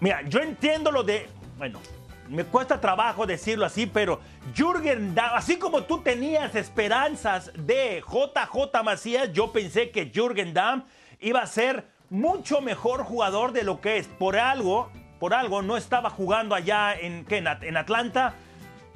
Mira, 0.00 0.22
yo 0.22 0.40
entiendo 0.40 0.90
lo 0.90 1.02
de. 1.02 1.28
Bueno, 1.58 1.80
me 2.28 2.44
cuesta 2.44 2.80
trabajo 2.80 3.26
decirlo 3.26 3.66
así, 3.66 3.86
pero 3.86 4.20
Jürgen 4.54 5.14
Damm, 5.14 5.32
así 5.34 5.58
como 5.58 5.84
tú 5.84 6.00
tenías 6.00 6.54
esperanzas 6.54 7.52
de 7.54 8.02
JJ 8.06 8.82
Macías, 8.82 9.32
yo 9.32 9.52
pensé 9.52 9.90
que 9.90 10.10
Jürgen 10.12 10.54
Damm 10.54 10.84
iba 11.20 11.40
a 11.40 11.46
ser 11.46 11.86
mucho 12.10 12.60
mejor 12.60 13.04
jugador 13.04 13.52
de 13.52 13.62
lo 13.62 13.80
que 13.80 13.98
es. 13.98 14.06
Por 14.06 14.36
algo, 14.36 14.90
por 15.24 15.32
algo 15.32 15.62
no 15.62 15.78
estaba 15.78 16.10
jugando 16.10 16.54
allá 16.54 16.92
en, 16.92 17.24
¿qué? 17.24 17.38
en, 17.38 17.48
At- 17.48 17.62
en 17.62 17.78
Atlanta. 17.78 18.34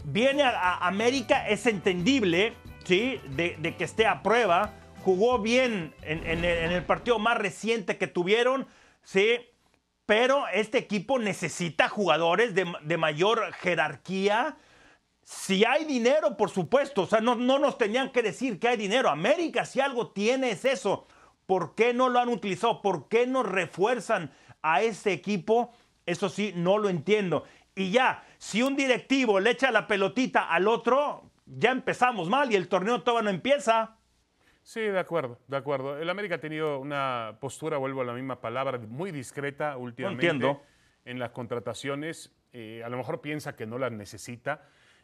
Viene 0.04 0.42
a, 0.42 0.76
América, 0.86 1.48
es 1.48 1.64
entendible, 1.64 2.52
¿sí? 2.84 3.18
De, 3.30 3.74
que 3.78 3.84
esté 3.84 4.06
a 4.06 4.22
prueba. 4.22 4.74
Jugó 5.06 5.38
bien 5.38 5.94
en, 6.02 6.26
en 6.26 6.44
el, 6.44 6.58
en 6.58 6.72
el 6.72 6.84
partido 6.84 7.18
más 7.18 7.38
reciente 7.38 7.96
que 7.96 8.08
tuvieron, 8.08 8.66
¿sí? 9.02 9.38
Pero 10.04 10.46
este 10.48 10.76
equipo 10.76 11.18
necesita 11.18 11.88
jugadores 11.88 12.54
de, 12.54 12.70
de 12.82 12.96
mayor 12.98 13.50
jerarquía. 13.54 14.58
Si 15.24 15.64
hay 15.64 15.86
dinero, 15.86 16.36
por 16.36 16.50
supuesto, 16.50 17.04
o 17.04 17.06
sea, 17.06 17.22
no, 17.22 17.36
no 17.36 17.58
nos 17.58 17.78
tenían 17.78 18.12
que 18.12 18.22
decir 18.22 18.60
que 18.60 18.68
hay 18.68 18.76
dinero. 18.76 19.08
América, 19.08 19.64
si 19.64 19.80
algo 19.80 20.08
tiene, 20.10 20.50
es 20.50 20.66
eso. 20.66 21.06
¿Por 21.46 21.74
qué 21.74 21.94
no 21.94 22.10
lo 22.10 22.18
han 22.18 22.28
utilizado? 22.28 22.82
¿Por 22.82 23.08
qué 23.08 23.26
no 23.26 23.42
refuerzan 23.42 24.30
a 24.60 24.82
este 24.82 25.12
equipo? 25.14 25.72
Eso 26.08 26.30
sí, 26.30 26.54
no 26.56 26.78
lo 26.78 26.88
entiendo. 26.88 27.44
Y 27.74 27.90
ya, 27.90 28.24
si 28.38 28.62
un 28.62 28.74
directivo 28.76 29.40
le 29.40 29.50
echa 29.50 29.70
la 29.70 29.86
pelotita 29.86 30.50
al 30.50 30.66
otro, 30.66 31.30
ya 31.44 31.70
empezamos 31.70 32.30
mal 32.30 32.50
y 32.50 32.56
el 32.56 32.66
torneo 32.66 33.02
todavía 33.02 33.30
no 33.30 33.36
empieza. 33.36 33.98
Sí, 34.62 34.80
de 34.80 34.98
acuerdo, 34.98 35.38
de 35.46 35.58
acuerdo. 35.58 35.98
El 35.98 36.08
América 36.08 36.36
ha 36.36 36.40
tenido 36.40 36.78
una 36.78 37.36
postura, 37.40 37.76
vuelvo 37.76 38.00
a 38.00 38.04
la 38.06 38.14
misma 38.14 38.40
palabra, 38.40 38.78
muy 38.78 39.10
discreta 39.10 39.76
últimamente 39.76 40.26
entiendo. 40.26 40.62
en 41.04 41.18
las 41.18 41.30
contrataciones. 41.32 42.34
Eh, 42.54 42.80
a 42.82 42.88
lo 42.88 42.96
mejor 42.96 43.20
piensa 43.20 43.54
que 43.54 43.66
no 43.66 43.76
las 43.76 43.92
necesita. 43.92 44.62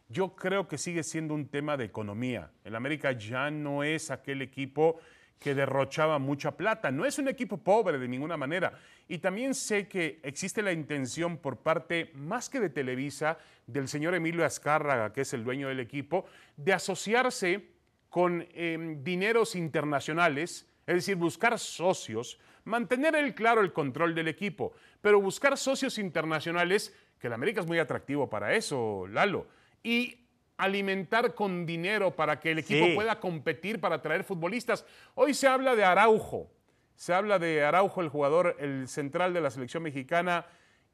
Yo 0.09 0.35
creo 0.35 0.67
que 0.67 0.79
sigue 0.79 1.03
siendo 1.03 1.35
un 1.35 1.49
tema 1.49 1.77
de 1.77 1.85
economía. 1.85 2.49
El 2.63 2.75
América 2.75 3.11
ya 3.11 3.51
no 3.51 3.83
es 3.83 4.09
aquel 4.09 4.41
equipo 4.41 4.99
que 5.39 5.53
derrochaba 5.55 6.19
mucha 6.19 6.51
plata. 6.57 6.91
No 6.91 7.05
es 7.05 7.19
un 7.19 7.27
equipo 7.27 7.57
pobre 7.57 7.99
de 7.99 8.07
ninguna 8.07 8.37
manera. 8.37 8.79
Y 9.07 9.19
también 9.19 9.53
sé 9.53 9.87
que 9.87 10.19
existe 10.23 10.61
la 10.61 10.71
intención 10.71 11.37
por 11.37 11.57
parte, 11.57 12.11
más 12.15 12.49
que 12.49 12.59
de 12.59 12.69
Televisa, 12.69 13.37
del 13.67 13.87
señor 13.87 14.15
Emilio 14.15 14.45
Azcárraga, 14.45 15.13
que 15.13 15.21
es 15.21 15.33
el 15.33 15.43
dueño 15.43 15.67
del 15.67 15.79
equipo, 15.79 16.25
de 16.57 16.73
asociarse 16.73 17.69
con 18.09 18.47
eh, 18.51 18.97
dineros 19.03 19.55
internacionales, 19.55 20.67
es 20.87 20.95
decir, 20.95 21.15
buscar 21.15 21.59
socios, 21.59 22.39
mantener 22.63 23.15
el 23.15 23.35
claro 23.35 23.61
el 23.61 23.73
control 23.73 24.15
del 24.15 24.27
equipo, 24.27 24.73
pero 25.01 25.21
buscar 25.21 25.57
socios 25.57 25.97
internacionales, 25.97 26.95
que 27.19 27.27
el 27.27 27.33
América 27.33 27.61
es 27.61 27.67
muy 27.67 27.79
atractivo 27.79 28.29
para 28.29 28.55
eso, 28.55 29.05
Lalo, 29.07 29.47
y 29.83 30.24
alimentar 30.57 31.33
con 31.33 31.65
dinero 31.65 32.15
para 32.15 32.39
que 32.39 32.51
el 32.51 32.59
equipo 32.59 32.85
Sí. 32.85 32.95
pueda 32.95 33.19
competir 33.19 33.79
para 33.79 34.01
traer 34.01 34.23
futbolistas. 34.23 34.85
Hoy 35.15 35.33
se 35.33 35.47
habla 35.47 35.75
de 35.75 35.83
Araujo, 35.83 36.49
se 36.95 37.13
habla 37.13 37.39
de 37.39 37.63
Araujo, 37.63 38.01
el 38.01 38.09
jugador, 38.09 38.55
el 38.59 38.87
central 38.87 39.33
de 39.33 39.41
la 39.41 39.49
selección 39.49 39.83
mexicana 39.83 40.45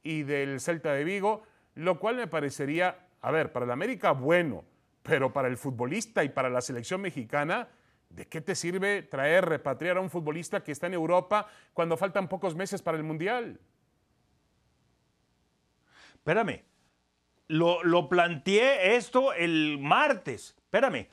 y 0.04 0.24
del 0.24 0.60
Celta 0.60 0.94
de 0.94 1.04
Vigo, 1.04 1.44
lo 1.76 2.00
cual 2.00 2.16
me 2.16 2.28
parecería, 2.28 3.08
a 3.22 3.32
ver, 3.32 3.52
para 3.52 3.66
el 3.66 3.72
América 3.72 4.12
bueno, 4.12 4.66
pero 5.04 5.32
para 5.32 5.48
el 5.48 5.58
futbolista 5.58 6.24
y 6.24 6.30
para 6.30 6.50
la 6.50 6.62
selección 6.62 7.02
mexicana, 7.02 7.68
¿de 8.10 8.28
qué 8.28 8.42
te 8.42 8.56
sirve 8.56 9.04
traer, 9.04 9.46
repatriar 9.46 9.98
a 9.98 10.02
un 10.02 10.10
futbolista 10.10 10.64
que 10.64 10.72
está 10.72 10.88
en 10.88 10.96
Europa 10.96 11.48
cuando 11.74 11.98
faltan 11.98 12.28
pocos 12.28 12.56
meses 12.56 12.82
para 12.82 12.98
el 12.98 13.04
Mundial? 13.04 13.60
Espérame. 16.16 16.64
Lo, 17.52 17.84
lo 17.84 18.08
planteé 18.08 18.96
esto 18.96 19.34
el 19.34 19.78
martes. 19.78 20.56
Espérame. 20.64 21.08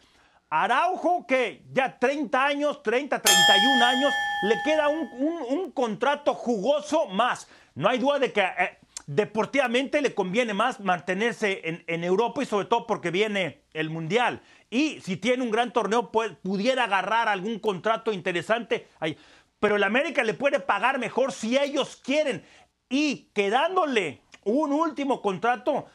Araujo, 0.51 1.27
que 1.27 1.63
ya 1.73 1.99
30 1.99 2.45
años, 2.47 2.83
30, 2.83 3.21
31 3.21 3.85
años, 3.85 4.21
le 4.41 4.63
queda 4.63 4.89
un, 4.89 5.11
un- 5.13 5.73
contrato 5.73 6.35
jugoso 6.35 7.07
más. 7.07 7.49
No 7.75 7.89
hay 7.89 7.99
duda 7.99 8.19
de 8.21 8.33
que 8.33 8.41
eh, 8.41 8.79
deportivamente 9.07 10.01
le 10.01 10.15
conviene 10.15 10.55
más 10.55 10.81
mantenerse 10.81 11.61
en, 11.65 11.85
en 11.87 12.05
Europa 12.05 12.43
y 12.43 12.47
sobre 12.47 12.67
todo 12.67 12.87
porque 12.87 13.11
viene 13.11 13.63
el 13.75 13.91
Mundial. 13.91 14.41
Y 14.71 15.01
si 15.01 15.17
tiene 15.17 15.43
un 15.43 15.51
gran 15.51 15.73
torneo, 15.73 16.11
pudiera 16.11 16.85
agarrar 16.85 17.29
algún 17.29 17.59
contrato 17.59 18.13
interesante. 18.13 18.87
ahí. 19.01 19.19
Pero 19.61 19.77
el 19.77 19.83
América 19.83 20.23
le 20.23 20.35
puede 20.35 20.61
pagar 20.61 20.99
mejor 20.99 21.33
si 21.33 21.59
ellos 21.59 21.97
quieren. 22.03 22.45
Y 22.89 23.29
quedándole 23.35 24.23
un 24.45 24.73
último 24.73 25.21
contrato, 25.21 25.87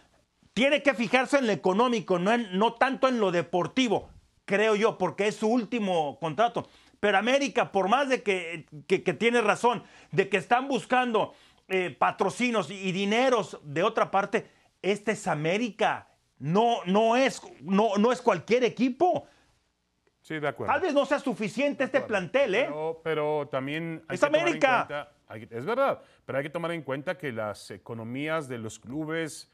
tiene 0.53 0.83
que 0.83 0.93
fijarse 0.93 1.37
en 1.37 1.47
lo 1.47 1.53
económico, 1.53 2.19
no, 2.19 2.31
en- 2.31 2.57
no 2.57 2.73
tanto 2.73 3.07
en 3.07 3.19
lo 3.19 3.31
deportivo, 3.31 4.09
creo 4.45 4.75
yo, 4.75 4.97
porque 4.97 5.27
es 5.27 5.35
su 5.35 5.47
último 5.47 6.19
contrato. 6.19 6.67
Pero 6.99 7.17
América, 7.17 7.71
por 7.71 7.89
más 7.89 8.07
de 8.09 8.23
que, 8.23 8.65
que, 8.87 9.03
que 9.03 9.13
tiene 9.13 9.41
razón, 9.41 9.83
de 10.11 10.29
que 10.29 10.37
están 10.37 10.67
buscando 10.67 11.33
eh, 11.67 11.95
patrocinos 11.97 12.69
y, 12.71 12.75
y 12.75 12.91
dineros 12.91 13.59
de 13.63 13.83
otra 13.83 14.09
parte, 14.11 14.47
este 14.81 15.11
es 15.13 15.27
América. 15.27 16.07
No, 16.39 16.77
no, 16.85 17.15
es, 17.15 17.41
no, 17.61 17.95
no 17.97 18.11
es 18.11 18.21
cualquier 18.21 18.63
equipo. 18.63 19.27
Sí, 20.21 20.39
de 20.39 20.47
acuerdo. 20.47 20.71
Tal 20.73 20.81
vez 20.81 20.93
no 20.93 21.05
sea 21.05 21.19
suficiente 21.19 21.83
este 21.83 21.99
plantel, 22.01 22.55
¿eh? 22.55 22.63
Pero, 22.65 23.01
pero 23.03 23.47
también 23.51 24.03
hay 24.07 24.15
Es 24.15 24.21
que 24.21 24.25
tomar 24.27 24.39
en 24.41 24.47
América. 24.47 24.85
cuenta- 24.87 25.11
hay- 25.27 25.47
es 25.49 25.65
verdad, 25.65 26.01
pero 26.25 26.37
hay 26.37 26.43
que 26.43 26.49
tomar 26.49 26.71
en 26.71 26.81
cuenta 26.83 27.17
que 27.17 27.31
las 27.33 27.69
economías 27.71 28.47
de 28.47 28.57
los 28.59 28.79
clubes 28.79 29.51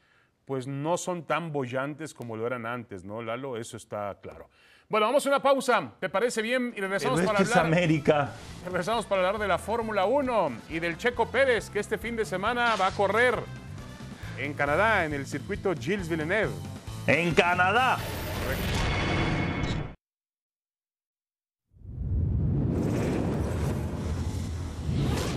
pues 0.50 0.66
no 0.66 0.96
son 0.96 1.22
tan 1.22 1.52
bollantes 1.52 2.12
como 2.12 2.36
lo 2.36 2.44
eran 2.44 2.66
antes, 2.66 3.04
¿no, 3.04 3.22
Lalo? 3.22 3.56
Eso 3.56 3.76
está 3.76 4.18
claro. 4.20 4.50
Bueno, 4.88 5.06
vamos 5.06 5.24
a 5.24 5.28
una 5.28 5.40
pausa. 5.40 5.92
¿Te 6.00 6.08
parece 6.08 6.42
bien? 6.42 6.74
Y 6.76 6.80
regresamos 6.80 7.20
Pero 7.20 7.32
para 7.32 7.44
hablar. 7.44 7.66
América. 7.66 8.32
Regresamos 8.64 9.06
para 9.06 9.24
hablar 9.24 9.40
de 9.40 9.46
la 9.46 9.58
Fórmula 9.58 10.06
1 10.06 10.50
y 10.70 10.80
del 10.80 10.98
Checo 10.98 11.30
Pérez, 11.30 11.70
que 11.70 11.78
este 11.78 11.98
fin 11.98 12.16
de 12.16 12.24
semana 12.24 12.74
va 12.74 12.88
a 12.88 12.90
correr 12.90 13.36
en 14.38 14.52
Canadá, 14.54 15.04
en 15.04 15.14
el 15.14 15.24
circuito 15.24 15.72
Gilles 15.72 16.08
Villeneuve. 16.08 16.50
En 17.06 17.32
Canadá. 17.32 17.98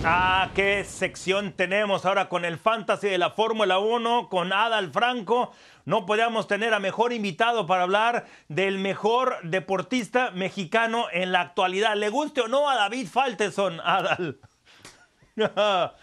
Ah, 0.06 0.50
qué 0.54 0.84
sección 0.84 1.54
tenemos 1.54 2.04
ahora 2.04 2.28
con 2.28 2.44
el 2.44 2.58
Fantasy 2.58 3.08
de 3.08 3.16
la 3.16 3.30
Fórmula 3.30 3.78
1, 3.78 4.28
con 4.28 4.52
Adal 4.52 4.92
Franco. 4.92 5.50
No 5.86 6.04
podíamos 6.04 6.46
tener 6.46 6.74
a 6.74 6.78
mejor 6.78 7.14
invitado 7.14 7.66
para 7.66 7.84
hablar 7.84 8.26
del 8.48 8.78
mejor 8.78 9.38
deportista 9.44 10.30
mexicano 10.32 11.06
en 11.10 11.32
la 11.32 11.40
actualidad. 11.40 11.96
¿Le 11.96 12.10
guste 12.10 12.42
o 12.42 12.48
no 12.48 12.68
a 12.68 12.76
David 12.76 13.08
Falteson, 13.08 13.80
Adal? 13.80 14.38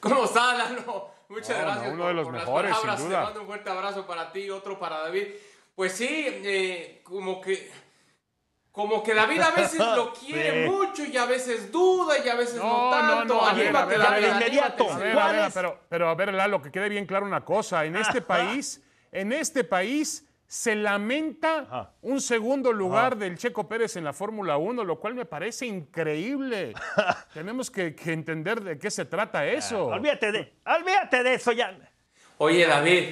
¿Cómo 0.00 0.24
está, 0.24 0.54
Lalo? 0.54 1.12
Muchas 1.28 1.56
no, 1.56 1.64
gracias 1.64 1.92
uno 1.92 2.08
de 2.08 2.14
los 2.14 2.30
mejores, 2.30 2.76
sin 2.78 3.08
duda. 3.08 3.18
Te 3.20 3.24
mando 3.26 3.40
un 3.42 3.46
fuerte 3.46 3.70
abrazo 3.70 4.08
para 4.08 4.32
ti, 4.32 4.50
otro 4.50 4.76
para 4.76 4.98
David. 5.02 5.26
Pues 5.76 5.92
sí, 5.92 6.08
eh, 6.08 7.00
como 7.04 7.40
que... 7.40 7.70
Como 8.80 9.02
que 9.02 9.12
David 9.14 9.40
a 9.42 9.50
veces 9.50 9.78
lo 9.78 10.10
quiere 10.26 10.64
Sí. 10.64 10.70
mucho 10.70 11.04
y 11.04 11.14
a 11.18 11.26
veces 11.26 11.70
duda 11.70 12.14
y 12.24 12.26
a 12.28 12.34
veces 12.34 12.56
no, 12.56 12.90
No, 12.90 13.02
no, 13.02 13.16
tanto. 13.18 13.34
no, 13.34 13.46
a 13.46 13.52
ver, 13.52 13.66
a 13.76 13.82
Anímate, 13.82 13.86
ver, 13.90 14.00
a 14.00 14.04
David, 14.04 14.22
ver, 14.22 14.30
anímate, 14.32 14.46
inmediato. 14.46 14.84
sí. 14.84 14.90
A 14.90 14.96
ver, 14.98 15.10
a 15.10 15.14
¿Cuál 15.14 15.36
ver, 15.36 15.44
es? 15.48 15.54
pero, 15.54 15.80
pero 15.90 16.08
a 16.08 16.14
ver, 16.14 16.32
Lalo, 16.34 16.62
que 16.62 16.70
quede 16.70 16.88
bien 16.88 17.04
claro 17.04 17.26
una 17.26 17.44
cosa. 17.44 17.84
En 17.84 17.94
este 17.96 18.22
país, 18.22 18.82
en 19.12 19.32
este 19.34 19.64
país 19.64 20.26
se 20.46 20.74
lamenta 20.76 21.58
Ajá. 21.58 21.90
un 22.00 22.22
segundo 22.22 22.72
lugar 22.72 23.16
del 23.16 23.36
Checo 23.36 23.68
Pérez 23.68 23.96
en 23.96 24.04
la 24.04 24.14
Fórmula 24.14 24.56
1, 24.56 24.82
lo 24.82 24.98
cual 24.98 25.14
me 25.14 25.26
parece 25.26 25.66
increíble. 25.66 26.72
Tenemos 27.34 27.70
que, 27.70 27.94
que 27.94 28.12
entender 28.14 28.62
de 28.62 28.78
qué 28.78 28.90
se 28.90 29.04
trata 29.04 29.44
eso. 29.46 29.86
olvídate, 29.88 30.32
de, 30.32 30.54
olvídate 30.64 31.22
de 31.22 31.34
eso 31.34 31.52
ya. 31.52 31.76
Oye, 32.38 32.66
David, 32.66 33.04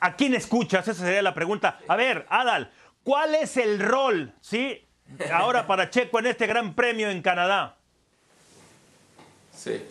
¿A 0.00 0.14
quién 0.16 0.34
escuchas? 0.34 0.86
Esa 0.86 1.02
sería 1.06 1.22
la 1.22 1.32
pregunta. 1.32 1.78
A 1.88 1.96
ver, 1.96 2.26
Adal, 2.28 2.70
¿cuál 3.02 3.34
es 3.36 3.56
el 3.56 3.80
rol, 3.80 4.34
sí? 4.42 4.83
Ahora 5.32 5.66
para 5.66 5.90
Checo 5.90 6.18
en 6.18 6.26
este 6.26 6.46
gran 6.46 6.74
premio 6.74 7.10
en 7.10 7.22
Canadá. 7.22 7.76
Sí. 9.52 9.82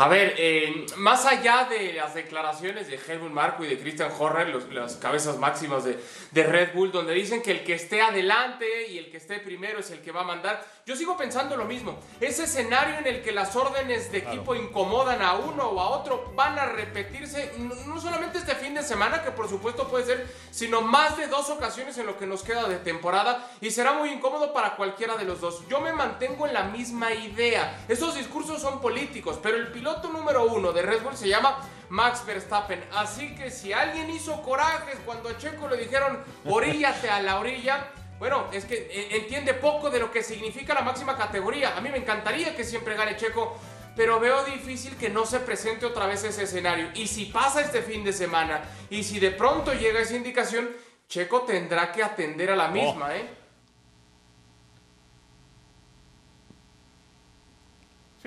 A 0.00 0.06
ver, 0.06 0.34
eh, 0.38 0.86
más 0.96 1.26
allá 1.26 1.66
de 1.68 1.92
las 1.92 2.14
declaraciones 2.14 2.86
de 2.86 3.00
Helmut 3.04 3.32
Marko 3.32 3.64
y 3.64 3.66
de 3.66 3.80
Christian 3.80 4.12
Horner, 4.16 4.48
los- 4.48 4.68
las 4.72 4.94
cabezas 4.94 5.38
máximas 5.38 5.82
de, 5.82 5.98
de 6.30 6.42
Red 6.44 6.72
Bull, 6.72 6.92
donde 6.92 7.12
dicen 7.14 7.42
que 7.42 7.50
el 7.50 7.64
que 7.64 7.74
esté 7.74 8.00
adelante 8.00 8.86
y 8.88 8.98
el 8.98 9.10
que 9.10 9.16
esté 9.16 9.40
primero 9.40 9.80
es 9.80 9.90
el 9.90 10.00
que 10.00 10.12
va 10.12 10.20
a 10.20 10.24
mandar, 10.24 10.64
yo 10.86 10.94
sigo 10.94 11.16
pensando 11.16 11.56
lo 11.56 11.64
mismo. 11.64 11.98
Ese 12.20 12.44
escenario 12.44 12.96
en 12.98 13.08
el 13.08 13.22
que 13.22 13.32
las 13.32 13.56
órdenes 13.56 14.12
de 14.12 14.18
equipo 14.18 14.54
incomodan 14.54 15.20
a 15.20 15.34
uno 15.34 15.64
o 15.68 15.80
a 15.80 15.88
otro 15.88 16.32
van 16.36 16.56
a 16.60 16.66
repetirse, 16.66 17.54
no, 17.58 17.74
no 17.74 18.00
solamente 18.00 18.38
este 18.38 18.54
fin 18.54 18.74
de 18.74 18.84
semana, 18.84 19.24
que 19.24 19.32
por 19.32 19.48
supuesto 19.48 19.88
puede 19.88 20.04
ser, 20.04 20.26
sino 20.52 20.80
más 20.80 21.16
de 21.16 21.26
dos 21.26 21.50
ocasiones 21.50 21.98
en 21.98 22.06
lo 22.06 22.16
que 22.16 22.24
nos 22.26 22.44
queda 22.44 22.68
de 22.68 22.76
temporada 22.76 23.50
y 23.60 23.72
será 23.72 23.94
muy 23.94 24.10
incómodo 24.10 24.52
para 24.52 24.76
cualquiera 24.76 25.16
de 25.16 25.24
los 25.24 25.40
dos. 25.40 25.66
Yo 25.68 25.80
me 25.80 25.92
mantengo 25.92 26.46
en 26.46 26.54
la 26.54 26.62
misma 26.62 27.12
idea. 27.12 27.84
Estos 27.88 28.14
discursos 28.14 28.62
son 28.62 28.80
políticos, 28.80 29.40
pero 29.42 29.56
el 29.56 29.66
piloto 29.72 29.87
número 30.12 30.44
uno 30.44 30.72
de 30.72 30.82
Red 30.82 31.02
Bull 31.02 31.16
se 31.16 31.28
llama 31.28 31.58
Max 31.88 32.24
Verstappen. 32.24 32.84
Así 32.92 33.34
que 33.34 33.50
si 33.50 33.72
alguien 33.72 34.10
hizo 34.10 34.42
corajes 34.42 34.96
cuando 35.04 35.28
a 35.28 35.38
Checo 35.38 35.68
le 35.68 35.76
dijeron 35.76 36.22
oríllate 36.44 37.08
a 37.10 37.22
la 37.22 37.38
orilla, 37.38 37.88
bueno, 38.18 38.48
es 38.52 38.64
que 38.64 38.74
eh, 38.74 39.16
entiende 39.16 39.54
poco 39.54 39.90
de 39.90 40.00
lo 40.00 40.10
que 40.10 40.22
significa 40.22 40.74
la 40.74 40.82
máxima 40.82 41.16
categoría. 41.16 41.76
A 41.76 41.80
mí 41.80 41.88
me 41.88 41.98
encantaría 41.98 42.54
que 42.54 42.64
siempre 42.64 42.94
gane 42.94 43.16
Checo. 43.16 43.56
pero 43.96 44.20
veo 44.20 44.44
difícil 44.44 44.96
que 44.96 45.08
no 45.08 45.26
se 45.26 45.40
presente 45.40 45.84
otra 45.84 46.06
vez 46.06 46.22
ese 46.22 46.44
escenario. 46.44 46.88
Y 46.94 47.08
si 47.08 47.26
pasa 47.26 47.60
este 47.60 47.82
fin 47.82 48.04
de 48.04 48.12
semana, 48.12 48.62
y 48.90 49.02
si 49.02 49.18
de 49.18 49.32
pronto 49.32 49.72
llega 49.72 49.98
esa 49.98 50.14
indicación, 50.14 50.68
Checo 51.08 51.42
tendrá 51.42 51.90
que 51.90 52.04
atender 52.04 52.50
a 52.50 52.56
la 52.56 52.68
misma, 52.68 53.16
¿eh? 53.16 53.37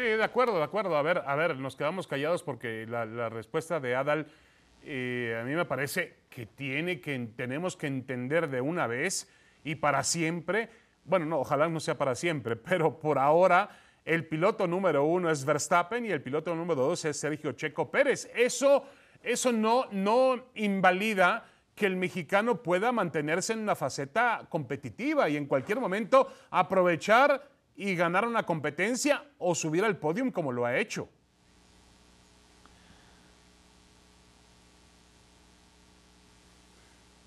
Sí, 0.01 0.07
de 0.07 0.23
acuerdo, 0.23 0.57
de 0.57 0.63
acuerdo. 0.63 0.97
A 0.97 1.03
ver, 1.03 1.21
a 1.27 1.35
ver, 1.35 1.57
nos 1.57 1.75
quedamos 1.75 2.07
callados 2.07 2.41
porque 2.41 2.87
la, 2.89 3.05
la 3.05 3.29
respuesta 3.29 3.79
de 3.79 3.93
Adal 3.93 4.25
eh, 4.81 5.37
a 5.39 5.45
mí 5.45 5.53
me 5.53 5.65
parece 5.65 6.21
que 6.27 6.47
tiene 6.47 6.99
que 6.99 7.19
tenemos 7.35 7.77
que 7.77 7.85
entender 7.85 8.49
de 8.49 8.61
una 8.61 8.87
vez 8.87 9.29
y 9.63 9.75
para 9.75 10.03
siempre. 10.03 10.69
Bueno, 11.05 11.27
no, 11.27 11.39
ojalá 11.41 11.69
no 11.69 11.79
sea 11.79 11.99
para 11.99 12.15
siempre, 12.15 12.55
pero 12.55 12.97
por 12.97 13.19
ahora 13.19 13.69
el 14.03 14.25
piloto 14.25 14.65
número 14.65 15.03
uno 15.03 15.29
es 15.29 15.45
Verstappen 15.45 16.03
y 16.03 16.09
el 16.09 16.23
piloto 16.23 16.55
número 16.55 16.81
dos 16.81 17.05
es 17.05 17.19
Sergio 17.19 17.51
Checo 17.51 17.91
Pérez. 17.91 18.27
Eso, 18.33 18.85
eso 19.21 19.51
no, 19.51 19.85
no 19.91 20.47
invalida 20.55 21.45
que 21.75 21.85
el 21.85 21.95
mexicano 21.95 22.63
pueda 22.63 22.91
mantenerse 22.91 23.53
en 23.53 23.59
una 23.59 23.75
faceta 23.75 24.47
competitiva 24.49 25.29
y 25.29 25.37
en 25.37 25.45
cualquier 25.45 25.79
momento 25.79 26.27
aprovechar 26.49 27.51
y 27.81 27.95
ganar 27.95 28.27
una 28.27 28.43
competencia 28.43 29.23
o 29.39 29.55
subir 29.55 29.83
al 29.83 29.97
podium 29.97 30.29
como 30.29 30.51
lo 30.51 30.67
ha 30.67 30.77
hecho. 30.77 31.09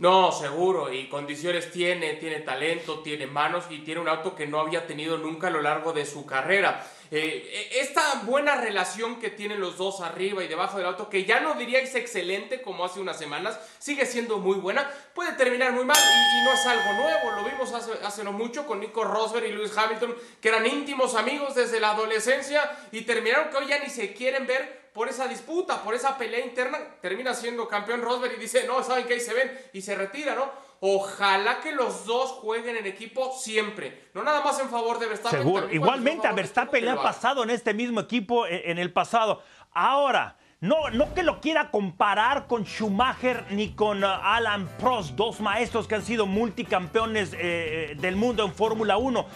No, 0.04 0.32
seguro, 0.32 0.92
y 0.92 1.08
condiciones 1.08 1.72
tiene, 1.72 2.16
tiene 2.16 2.40
talento, 2.40 2.98
tiene 2.98 3.26
manos 3.26 3.64
y 3.70 3.78
tiene 3.78 4.02
un 4.02 4.08
auto 4.10 4.36
que 4.36 4.46
no 4.46 4.60
había 4.60 4.86
tenido 4.86 5.16
nunca 5.16 5.46
a 5.46 5.50
lo 5.50 5.62
largo 5.62 5.94
de 5.94 6.04
su 6.04 6.26
carrera. 6.26 6.86
Eh, 7.10 7.70
esta 7.80 8.20
buena 8.24 8.54
relación 8.54 9.18
que 9.18 9.30
tienen 9.30 9.62
los 9.62 9.78
dos 9.78 10.02
arriba 10.02 10.44
y 10.44 10.46
debajo 10.46 10.76
del 10.76 10.88
auto, 10.88 11.08
que 11.08 11.24
ya 11.24 11.40
no 11.40 11.54
diría 11.54 11.80
es 11.80 11.94
excelente 11.94 12.60
como 12.60 12.84
hace 12.84 13.00
unas 13.00 13.18
semanas, 13.18 13.58
sigue 13.78 14.04
siendo 14.04 14.36
muy 14.36 14.58
buena, 14.58 14.90
puede 15.14 15.32
terminar 15.32 15.72
muy 15.72 15.86
mal 15.86 15.96
y, 15.96 16.44
no 16.44 16.52
es 16.52 16.66
algo 16.66 16.92
nuevo. 17.00 17.40
Lo 17.40 17.50
vimos 17.50 17.72
hace, 17.72 17.92
hace 18.04 18.24
no 18.24 18.32
mucho 18.32 18.66
con 18.66 18.80
Nico 18.80 19.04
Rosberg 19.04 19.46
y 19.46 19.52
Lewis 19.52 19.72
Hamilton, 19.74 20.14
que 20.38 20.50
eran 20.50 20.66
íntimos 20.66 21.14
amigos 21.14 21.54
desde 21.54 21.80
la 21.80 21.92
adolescencia 21.92 22.76
y 22.92 23.00
terminaron 23.06 23.48
que 23.48 23.56
hoy 23.56 23.68
ya 23.68 23.78
ni 23.78 23.88
se 23.88 24.12
quieren 24.12 24.46
ver 24.46 24.83
por 24.94 25.08
esa 25.08 25.26
disputa, 25.26 25.82
por 25.82 25.92
esa 25.92 26.16
pelea 26.16 26.46
interna, 26.46 26.78
termina 27.02 27.34
siendo 27.34 27.66
campeón 27.66 28.00
Rosberg 28.00 28.34
y 28.34 28.40
dice, 28.40 28.64
no, 28.64 28.80
saben 28.84 29.06
que 29.06 29.14
ahí 29.14 29.20
se 29.20 29.34
ven 29.34 29.50
y 29.72 29.82
se 29.82 29.96
retira, 29.96 30.36
¿no? 30.36 30.48
Ojalá 30.80 31.60
que 31.60 31.72
los 31.72 32.06
dos 32.06 32.30
jueguen 32.30 32.76
en 32.76 32.86
equipo 32.86 33.32
siempre, 33.36 34.08
no 34.14 34.22
nada 34.22 34.42
más 34.44 34.60
en 34.60 34.68
favor 34.68 35.00
de 35.00 35.08
Verstappen. 35.08 35.40
Seguro, 35.40 35.68
igualmente 35.72 36.28
a 36.28 36.32
Verstappen 36.32 36.84
le 36.84 36.92
ha 36.92 37.02
pasado 37.02 37.42
en 37.42 37.50
este 37.50 37.74
mismo 37.74 38.00
equipo 38.00 38.46
eh, 38.46 38.70
en 38.70 38.78
el 38.78 38.92
pasado. 38.92 39.42
Ahora, 39.72 40.36
no, 40.60 40.88
no 40.90 41.12
que 41.12 41.24
lo 41.24 41.40
quiera 41.40 41.72
comparar 41.72 42.46
con 42.46 42.64
Schumacher 42.64 43.46
ni 43.50 43.70
con 43.70 44.04
uh, 44.04 44.06
Alan 44.06 44.68
Prost, 44.78 45.16
dos 45.16 45.40
maestros 45.40 45.88
que 45.88 45.96
han 45.96 46.04
sido 46.04 46.26
multicampeones 46.26 47.32
eh, 47.32 47.38
eh, 47.40 47.94
del 47.96 48.14
mundo 48.14 48.44
en 48.44 48.54
Fórmula 48.54 48.96
1. 48.96 49.26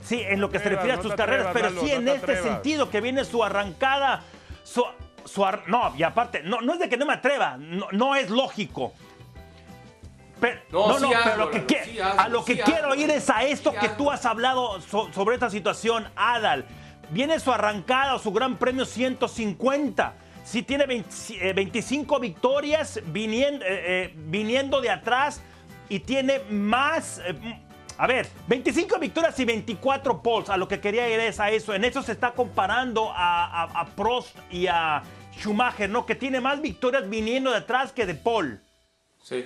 Sí, 0.00 0.22
en 0.22 0.40
lo 0.40 0.50
que 0.50 0.58
se 0.58 0.70
refiere 0.70 0.94
a 0.94 1.02
sus 1.02 1.14
carreras, 1.14 1.48
pero 1.52 1.68
sí 1.80 1.90
en 1.90 2.08
este 2.08 2.42
sentido 2.42 2.90
que 2.90 3.00
viene 3.02 3.24
su 3.24 3.44
arrancada 3.44 4.24
no, 5.66 5.94
y 5.96 6.02
aparte, 6.02 6.42
no, 6.42 6.60
no 6.60 6.74
es 6.74 6.78
de 6.78 6.88
que 6.88 6.96
no 6.96 7.06
me 7.06 7.14
atreva, 7.14 7.56
no, 7.56 8.14
es 8.14 8.30
lógico. 8.30 8.92
Pero, 10.40 10.60
no, 10.72 10.98
no, 10.98 11.10
pero 11.22 11.36
lo 11.36 11.50
que 11.50 12.02
a 12.02 12.28
lo 12.28 12.44
que 12.44 12.58
quiero 12.58 12.94
ir 12.96 13.10
es 13.10 13.30
a 13.30 13.44
esto 13.44 13.72
que 13.72 13.88
tú 13.90 14.10
has 14.10 14.26
hablado 14.26 14.80
sobre 14.80 15.34
esta 15.34 15.50
situación, 15.50 16.08
Adal. 16.16 16.66
Viene 17.10 17.38
su 17.38 17.52
arrancada, 17.52 18.18
su 18.18 18.32
gran 18.32 18.56
premio 18.56 18.84
150. 18.84 20.14
Si 20.44 20.62
tiene 20.62 20.86
25 20.86 22.16
eh, 22.16 22.20
victorias 22.20 23.00
viniendo, 23.06 23.64
eh, 23.64 23.68
eh, 23.70 24.14
viniendo 24.16 24.80
de 24.80 24.90
atrás 24.90 25.42
y 25.88 26.00
tiene 26.00 26.40
más, 26.50 27.20
a 27.98 28.06
ver, 28.06 28.28
25 28.48 28.98
victorias 28.98 29.38
y 29.38 29.44
24 29.44 30.22
poles. 30.22 30.50
A 30.50 30.56
lo 30.56 30.68
que 30.68 30.80
quería 30.80 31.08
ir 31.08 31.20
es 31.20 31.40
a 31.40 31.50
eso. 31.50 31.74
En 31.74 31.84
eso 31.84 32.02
se 32.02 32.12
está 32.12 32.32
comparando 32.32 33.12
a, 33.14 33.86
Prost 33.96 34.36
y 34.50 34.66
a 34.66 35.02
Schumacher, 35.38 35.88
¿no? 35.88 36.06
Que 36.06 36.14
tiene 36.14 36.40
más 36.40 36.60
victorias 36.60 37.08
viniendo 37.08 37.50
de 37.50 37.58
atrás 37.58 37.92
que 37.92 38.06
de 38.06 38.14
Paul. 38.14 38.60
Sí. 39.22 39.44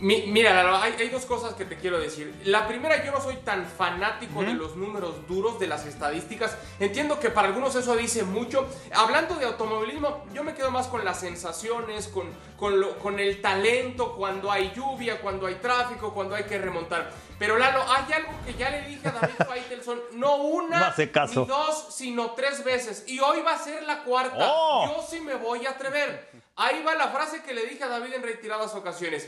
Mira, 0.00 0.82
hay, 0.82 1.08
dos 1.08 1.26
cosas 1.26 1.54
que 1.54 1.64
te 1.64 1.76
quiero 1.76 1.98
decir. 1.98 2.34
La 2.44 2.66
primera, 2.66 3.04
yo 3.04 3.12
no 3.12 3.20
soy 3.20 3.36
tan 3.36 3.66
fanático 3.66 4.42
de 4.42 4.54
los 4.54 4.76
números 4.76 5.26
duros, 5.28 5.58
de 5.58 5.66
las 5.66 5.86
estadísticas. 5.86 6.56
Entiendo 6.78 7.18
que 7.20 7.30
para 7.30 7.48
algunos 7.48 7.74
eso 7.74 7.96
dice 7.96 8.24
mucho. 8.24 8.66
Hablando 8.94 9.34
de 9.36 9.46
automovilismo, 9.46 10.24
yo 10.32 10.42
me 10.42 10.54
quedo 10.54 10.70
más 10.70 10.86
con 10.86 11.04
las 11.04 11.20
sensaciones, 11.20 12.08
con, 12.08 12.26
con, 12.56 12.80
lo, 12.80 12.98
con 12.98 13.18
el 13.18 13.40
talento, 13.40 14.14
cuando 14.16 14.50
hay 14.50 14.72
lluvia, 14.74 15.20
cuando 15.20 15.46
hay 15.46 15.56
tráfico, 15.56 16.12
cuando 16.12 16.34
hay 16.34 16.44
que 16.44 16.58
remontar. 16.58 17.10
Pero 17.38 17.56
Lalo, 17.56 17.82
hay 17.88 18.12
algo 18.12 18.32
que 18.44 18.54
ya 18.54 18.70
le 18.70 18.82
dije 18.82 19.08
a 19.08 19.12
David 19.12 19.34
Faitelson, 19.48 19.98
no 20.12 20.36
una, 20.36 20.94
ni 20.96 21.34
dos, 21.46 21.86
sino 21.90 22.32
tres 22.32 22.62
veces. 22.62 23.04
Y 23.06 23.18
hoy 23.18 23.40
va 23.40 23.54
a 23.54 23.58
ser 23.58 23.82
la 23.84 24.02
cuarta. 24.02 24.36
Oh. 24.38 24.94
Yo 24.94 25.06
sí 25.08 25.20
me 25.20 25.34
voy 25.34 25.64
a 25.64 25.70
atrever. 25.70 26.30
Ahí 26.62 26.82
va 26.82 26.94
la 26.94 27.08
frase 27.08 27.42
que 27.42 27.54
le 27.54 27.64
dije 27.64 27.84
a 27.84 27.88
David 27.88 28.12
en 28.12 28.22
retiradas 28.22 28.74
ocasiones. 28.74 29.26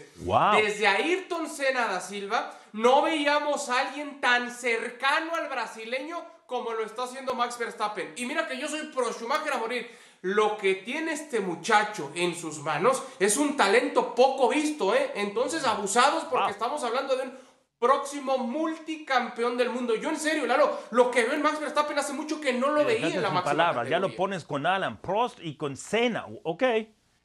Desde 0.54 0.86
Ayrton 0.86 1.48
Senna 1.48 1.86
da 1.86 1.98
Silva 1.98 2.54
no 2.74 3.00
veíamos 3.00 3.70
a 3.70 3.80
alguien 3.80 4.20
tan 4.20 4.50
cercano 4.50 5.34
al 5.34 5.48
brasileño 5.48 6.22
como 6.44 6.74
lo 6.74 6.84
está 6.84 7.04
haciendo 7.04 7.32
Max 7.32 7.56
Verstappen. 7.58 8.12
Y 8.16 8.26
mira 8.26 8.46
que 8.46 8.58
yo 8.58 8.68
soy 8.68 8.88
pro 8.88 9.10
Schumacher 9.10 9.54
a 9.54 9.56
morir. 9.56 9.90
Lo 10.20 10.58
que 10.58 10.74
tiene 10.74 11.12
este 11.12 11.40
muchacho 11.40 12.12
en 12.14 12.34
sus 12.34 12.58
manos 12.58 13.02
es 13.18 13.38
un 13.38 13.56
talento 13.56 14.14
poco 14.14 14.50
visto, 14.50 14.94
¿eh? 14.94 15.12
Entonces 15.14 15.64
abusados 15.64 16.24
porque 16.24 16.50
estamos 16.50 16.84
hablando 16.84 17.16
de 17.16 17.22
un 17.22 17.32
próximo 17.78 18.36
multicampeón 18.36 19.56
del 19.56 19.70
mundo. 19.70 19.94
Yo 19.94 20.10
en 20.10 20.18
serio, 20.18 20.44
Lalo, 20.44 20.78
lo 20.90 21.10
que 21.10 21.24
veo 21.24 21.32
en 21.32 21.40
Max 21.40 21.58
Verstappen 21.58 21.98
hace 21.98 22.12
mucho 22.12 22.42
que 22.42 22.52
no 22.52 22.68
lo 22.68 22.84
veía 22.84 23.06
en 23.06 23.22
la 23.22 23.30
máxima 23.30 23.42
palabras, 23.42 23.88
Ya 23.88 23.98
lo 23.98 24.14
pones 24.14 24.44
con 24.44 24.66
Alan 24.66 25.00
Prost 25.00 25.38
y 25.40 25.56
con 25.56 25.78
Senna, 25.78 26.26
ok. 26.44 26.62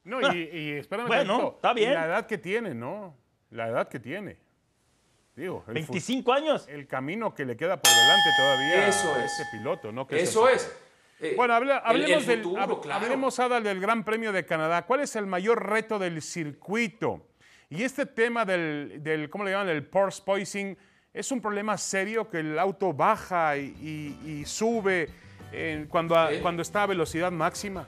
No, 0.07 0.33
y, 0.33 0.37
y 0.53 0.71
espérame. 0.71 1.07
Bueno, 1.07 1.53
está 1.55 1.73
bien. 1.73 1.93
La 1.93 2.05
edad 2.05 2.25
que 2.25 2.37
tiene, 2.37 2.73
¿no? 2.73 3.15
La 3.51 3.67
edad 3.67 3.87
que 3.87 3.99
tiene. 3.99 4.37
Digo, 5.35 5.63
25 5.67 6.33
años. 6.33 6.67
El 6.67 6.87
camino 6.87 7.35
que 7.35 7.45
le 7.45 7.55
queda 7.55 7.79
por 7.79 7.91
delante 7.91 8.29
todavía 8.35 8.87
Eso 8.87 9.13
a 9.13 9.23
es. 9.23 9.31
ese 9.31 9.43
piloto, 9.51 9.91
¿no? 9.91 10.07
Eso 10.09 10.49
es. 10.49 10.75
Eh, 11.19 11.33
bueno, 11.35 11.53
hablemos, 11.53 12.25
del, 12.25 12.43
hablemos, 12.91 13.39
Adal, 13.39 13.63
del 13.63 13.79
Gran 13.79 14.03
Premio 14.03 14.31
de 14.31 14.45
Canadá. 14.45 14.85
¿Cuál 14.85 15.01
es 15.01 15.15
el 15.15 15.27
mayor 15.27 15.67
reto 15.67 15.99
del 15.99 16.21
circuito? 16.21 17.27
Y 17.69 17.83
este 17.83 18.05
tema 18.05 18.45
del, 18.45 18.99
del 19.03 19.29
¿cómo 19.29 19.43
le 19.43 19.51
llaman? 19.51 19.69
El 19.69 19.83
Porsche 19.85 20.23
Poising, 20.23 20.77
¿es 21.13 21.31
un 21.31 21.41
problema 21.41 21.77
serio 21.77 22.29
que 22.29 22.39
el 22.39 22.57
auto 22.57 22.93
baja 22.93 23.57
y, 23.57 24.43
sube 24.45 25.09
cuando, 25.89 26.15
cuando 26.41 26.61
está 26.61 26.83
a 26.83 26.87
velocidad 26.87 27.31
máxima? 27.31 27.87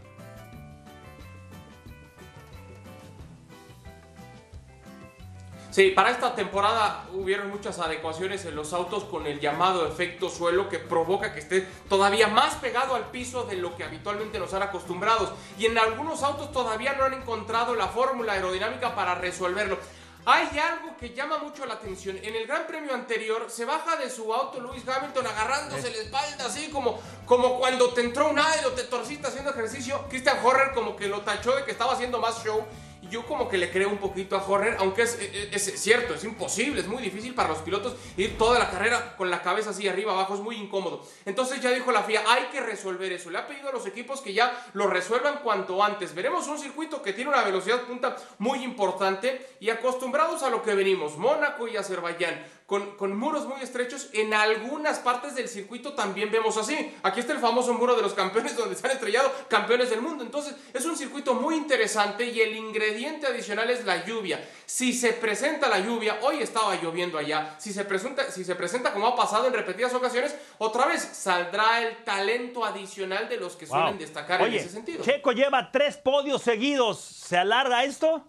Sí, 5.71 5.91
para 5.91 6.09
esta 6.09 6.33
temporada 6.33 7.05
hubieron 7.13 7.49
muchas 7.49 7.77
adecuaciones 7.77 8.43
en 8.45 8.55
los 8.55 8.73
autos 8.73 9.03
con 9.03 9.27
el 9.27 9.39
llamado 9.39 9.87
efecto 9.87 10.27
suelo 10.27 10.67
que 10.67 10.79
provoca 10.79 11.31
que 11.31 11.41
esté 11.41 11.61
todavía 11.87 12.27
más 12.27 12.55
pegado 12.55 12.95
al 12.95 13.11
piso 13.11 13.43
de 13.43 13.55
lo 13.55 13.77
que 13.77 13.83
habitualmente 13.83 14.39
nos 14.39 14.51
han 14.55 14.63
acostumbrados. 14.63 15.31
Y 15.59 15.67
en 15.67 15.77
algunos 15.77 16.23
autos 16.23 16.51
todavía 16.51 16.93
no 16.93 17.03
han 17.03 17.13
encontrado 17.13 17.75
la 17.75 17.87
fórmula 17.87 18.33
aerodinámica 18.33 18.95
para 18.95 19.13
resolverlo. 19.13 19.77
Hay 20.25 20.47
algo 20.57 20.97
que 20.97 21.13
llama 21.13 21.37
mucho 21.37 21.65
la 21.67 21.75
atención. 21.75 22.17
En 22.17 22.35
el 22.35 22.47
Gran 22.47 22.65
Premio 22.65 22.93
anterior 22.93 23.45
se 23.47 23.63
baja 23.63 23.95
de 23.95 24.09
su 24.09 24.33
auto 24.33 24.59
Lewis 24.59 24.87
Hamilton 24.87 25.27
agarrándose 25.27 25.91
la 25.91 25.97
espalda 25.97 26.45
así 26.45 26.69
como, 26.71 26.99
como 27.25 27.59
cuando 27.59 27.93
te 27.93 28.01
entró 28.01 28.29
un 28.29 28.39
aire 28.39 28.65
o 28.65 28.71
te 28.71 28.83
torciste 28.83 29.27
haciendo 29.27 29.51
ejercicio. 29.51 30.03
Christian 30.09 30.39
Horner 30.43 30.73
como 30.73 30.95
que 30.95 31.07
lo 31.07 31.21
tachó 31.21 31.55
de 31.55 31.63
que 31.63 31.71
estaba 31.71 31.93
haciendo 31.93 32.19
más 32.19 32.43
show 32.43 32.65
yo 33.09 33.25
como 33.25 33.47
que 33.47 33.57
le 33.57 33.71
creo 33.71 33.89
un 33.89 33.97
poquito 33.97 34.35
a 34.35 34.45
Horner, 34.45 34.77
aunque 34.79 35.03
es, 35.03 35.17
es, 35.19 35.81
cierto, 35.81 36.13
es 36.13 36.23
imposible, 36.23 36.81
es 36.81 36.87
muy 36.87 37.01
difícil 37.01 37.33
para 37.33 37.49
los 37.49 37.59
pilotos 37.59 37.95
ir 38.17 38.37
toda 38.37 38.59
la 38.59 38.69
carrera 38.69 39.15
con 39.17 39.29
la 39.29 39.41
cabeza 39.41 39.71
así 39.71 39.87
arriba, 39.87 40.13
abajo, 40.13 40.35
es 40.35 40.41
muy 40.41 40.55
incómodo. 40.55 41.05
Entonces 41.25 41.61
ya 41.61 41.71
dijo 41.71 41.91
la 41.91 42.03
FIA, 42.03 42.23
hay 42.27 42.45
que 42.45 42.61
resolver 42.61 43.11
eso. 43.11 43.29
Le 43.29 43.37
ha 43.37 43.47
pedido 43.47 43.69
a 43.69 43.71
los 43.71 43.85
equipos 43.85 44.21
que 44.21 44.33
ya 44.33 44.65
lo 44.73 44.87
resuelvan 44.87 45.39
cuanto 45.43 45.83
antes. 45.83 46.13
Veremos 46.13 46.47
un 46.47 46.59
circuito 46.59 47.01
que 47.01 47.13
tiene 47.13 47.29
una 47.29 47.43
velocidad 47.43 47.81
punta 47.81 48.15
muy 48.37 48.63
importante 48.63 49.55
y 49.59 49.69
acostumbrados 49.69 50.43
a 50.43 50.49
lo 50.49 50.61
que 50.61 50.73
venimos, 50.73 51.17
Mónaco 51.17 51.67
y 51.67 51.77
Azerbaiyán 51.77 52.58
con, 52.69 52.95
con 52.97 53.17
muros 53.17 53.47
muy 53.47 53.61
estrechos. 53.61 54.09
En 54.13 54.31
algunas 54.31 54.99
partes 54.99 55.33
del 55.33 55.49
circuito 55.49 55.93
también 55.93 56.31
vemos 56.31 56.55
así. 56.55 56.95
Aquí 57.01 57.19
está 57.19 57.33
el 57.33 57.39
famoso 57.39 57.73
muro 57.73 57.95
de 57.95 58.03
los 58.03 58.13
campeones 58.13 58.55
donde 58.57 58.75
se 58.75 58.85
han 58.85 58.93
estrellado 58.93 59.33
campeones 59.47 59.89
del 59.89 60.01
mundo. 60.01 60.23
Entonces 60.23 60.55
es 60.71 60.85
un 60.85 60.95
circuito 60.95 61.33
muy 61.33 61.55
interesante 61.55 62.25
y 62.25 62.39
el 62.39 62.55
ingrediente 62.55 63.25
adicional 63.25 63.71
es 63.71 63.85
la 63.85 64.05
lluvia. 64.05 64.47
Si 64.67 64.93
se 64.93 65.13
presenta 65.13 65.67
la 65.67 65.79
lluvia, 65.79 66.19
hoy 66.21 66.43
estaba 66.43 66.75
lloviendo 66.75 67.17
allá, 67.17 67.55
si 67.57 67.73
se 67.73 67.85
presenta, 67.85 68.29
si 68.31 68.45
se 68.45 68.53
presenta 68.53 68.93
como 68.93 69.07
ha 69.07 69.15
pasado 69.15 69.47
en 69.47 69.53
repetidas 69.53 69.91
ocasiones, 69.95 70.35
otra 70.59 70.85
vez 70.85 71.01
saldrá 71.01 71.81
el 71.81 72.03
talento 72.03 72.63
adicional 72.63 73.27
de 73.27 73.37
los 73.37 73.55
que 73.55 73.65
suelen 73.65 73.97
destacar 73.97 74.43
Oye, 74.43 74.57
en 74.57 74.63
ese 74.63 74.69
sentido. 74.69 75.03
Checo 75.03 75.31
lleva 75.31 75.71
tres 75.71 75.97
podios 75.97 76.43
seguidos. 76.43 76.99
¿Se 76.99 77.35
alarga 77.35 77.83
esto? 77.83 78.23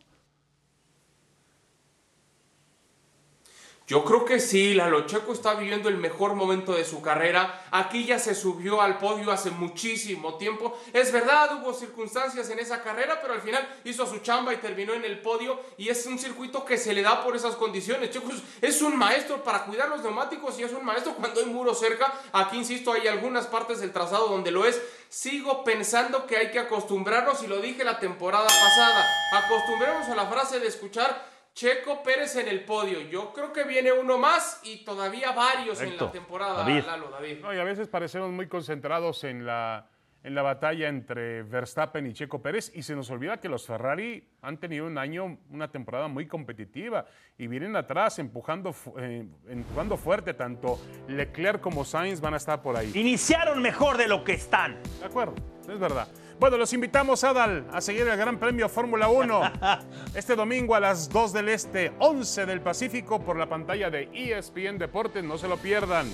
Yo 3.90 4.04
creo 4.04 4.24
que 4.24 4.38
sí, 4.38 4.72
Lalo 4.74 5.04
Checo 5.04 5.32
está 5.32 5.54
viviendo 5.54 5.88
el 5.88 5.96
mejor 5.96 6.36
momento 6.36 6.74
de 6.74 6.84
su 6.84 7.02
carrera. 7.02 7.60
Aquí 7.72 8.04
ya 8.04 8.20
se 8.20 8.36
subió 8.36 8.80
al 8.80 8.98
podio 8.98 9.32
hace 9.32 9.50
muchísimo 9.50 10.36
tiempo. 10.36 10.78
Es 10.92 11.10
verdad, 11.10 11.60
hubo 11.60 11.74
circunstancias 11.74 12.48
en 12.50 12.60
esa 12.60 12.84
carrera, 12.84 13.18
pero 13.20 13.34
al 13.34 13.40
final 13.40 13.68
hizo 13.82 14.06
su 14.06 14.18
chamba 14.18 14.54
y 14.54 14.58
terminó 14.58 14.92
en 14.94 15.04
el 15.04 15.18
podio. 15.18 15.58
Y 15.76 15.88
es 15.88 16.06
un 16.06 16.20
circuito 16.20 16.64
que 16.64 16.78
se 16.78 16.92
le 16.92 17.02
da 17.02 17.24
por 17.24 17.34
esas 17.34 17.56
condiciones. 17.56 18.10
Checo 18.12 18.28
es- 18.62 18.80
un 18.80 18.96
maestro 18.96 19.42
para 19.42 19.64
cuidar 19.64 19.88
los 19.88 20.02
neumáticos 20.02 20.56
y 20.60 20.62
es 20.62 20.72
un 20.72 20.84
maestro 20.84 21.16
cuando 21.16 21.40
hay 21.40 21.46
muro 21.46 21.74
cerca. 21.74 22.12
Aquí, 22.32 22.58
insisto, 22.58 22.92
hay 22.92 23.08
algunas 23.08 23.48
partes 23.48 23.80
del 23.80 23.92
trazado 23.92 24.28
donde 24.28 24.52
lo 24.52 24.66
es. 24.66 24.80
Sigo 25.08 25.64
pensando 25.64 26.28
que 26.28 26.36
hay 26.36 26.52
que 26.52 26.60
acostumbrarnos, 26.60 27.42
y 27.42 27.48
lo 27.48 27.60
dije 27.60 27.82
la 27.82 27.98
temporada 27.98 28.46
pasada, 28.46 29.04
acostumbremos 29.32 30.06
a 30.08 30.14
la 30.14 30.26
frase 30.28 30.60
de 30.60 30.68
escuchar 30.68 31.28
Checo 31.54 32.02
Pérez 32.02 32.36
en 32.36 32.48
el 32.48 32.64
podio. 32.64 33.00
Yo 33.02 33.32
creo 33.32 33.52
que 33.52 33.64
viene 33.64 33.92
uno 33.92 34.18
más 34.18 34.60
y 34.64 34.84
todavía 34.84 35.32
varios 35.32 35.78
en 35.80 35.86
Correcto. 35.86 36.04
la 36.06 36.12
temporada, 36.12 36.54
David. 36.58 36.84
Lalo, 36.86 37.10
David. 37.10 37.38
No, 37.40 37.52
y 37.54 37.58
a 37.58 37.64
veces 37.64 37.88
parecemos 37.88 38.30
muy 38.30 38.46
concentrados 38.48 39.24
en 39.24 39.44
la, 39.44 39.88
en 40.22 40.34
la 40.34 40.42
batalla 40.42 40.88
entre 40.88 41.42
Verstappen 41.42 42.06
y 42.06 42.12
Checo 42.12 42.40
Pérez 42.40 42.70
y 42.74 42.82
se 42.82 42.94
nos 42.94 43.10
olvida 43.10 43.40
que 43.40 43.48
los 43.48 43.66
Ferrari 43.66 44.26
han 44.42 44.58
tenido 44.58 44.86
un 44.86 44.96
año, 44.96 45.38
una 45.50 45.68
temporada 45.70 46.08
muy 46.08 46.26
competitiva 46.26 47.06
y 47.36 47.46
vienen 47.46 47.74
atrás 47.76 48.18
empujando, 48.20 48.74
eh, 48.98 49.26
empujando 49.48 49.96
fuerte. 49.96 50.34
Tanto 50.34 50.78
Leclerc 51.08 51.60
como 51.60 51.84
Sainz 51.84 52.20
van 52.20 52.34
a 52.34 52.36
estar 52.38 52.62
por 52.62 52.76
ahí. 52.76 52.92
Iniciaron 52.94 53.60
mejor 53.60 53.96
de 53.98 54.08
lo 54.08 54.22
que 54.24 54.32
están. 54.32 54.78
De 55.00 55.04
acuerdo, 55.06 55.34
es 55.68 55.78
verdad. 55.78 56.08
Bueno, 56.40 56.56
los 56.56 56.72
invitamos, 56.72 57.22
Adal, 57.22 57.66
a 57.70 57.82
seguir 57.82 58.08
el 58.08 58.16
Gran 58.16 58.38
Premio 58.38 58.70
Fórmula 58.70 59.08
1 59.08 59.52
este 60.14 60.34
domingo 60.34 60.74
a 60.74 60.80
las 60.80 61.10
2 61.10 61.34
del 61.34 61.50
Este, 61.50 61.92
11 61.98 62.46
del 62.46 62.62
Pacífico, 62.62 63.20
por 63.20 63.36
la 63.36 63.44
pantalla 63.46 63.90
de 63.90 64.08
ESPN 64.14 64.78
Deportes. 64.78 65.22
No 65.22 65.36
se 65.36 65.48
lo 65.48 65.58
pierdan. 65.58 66.10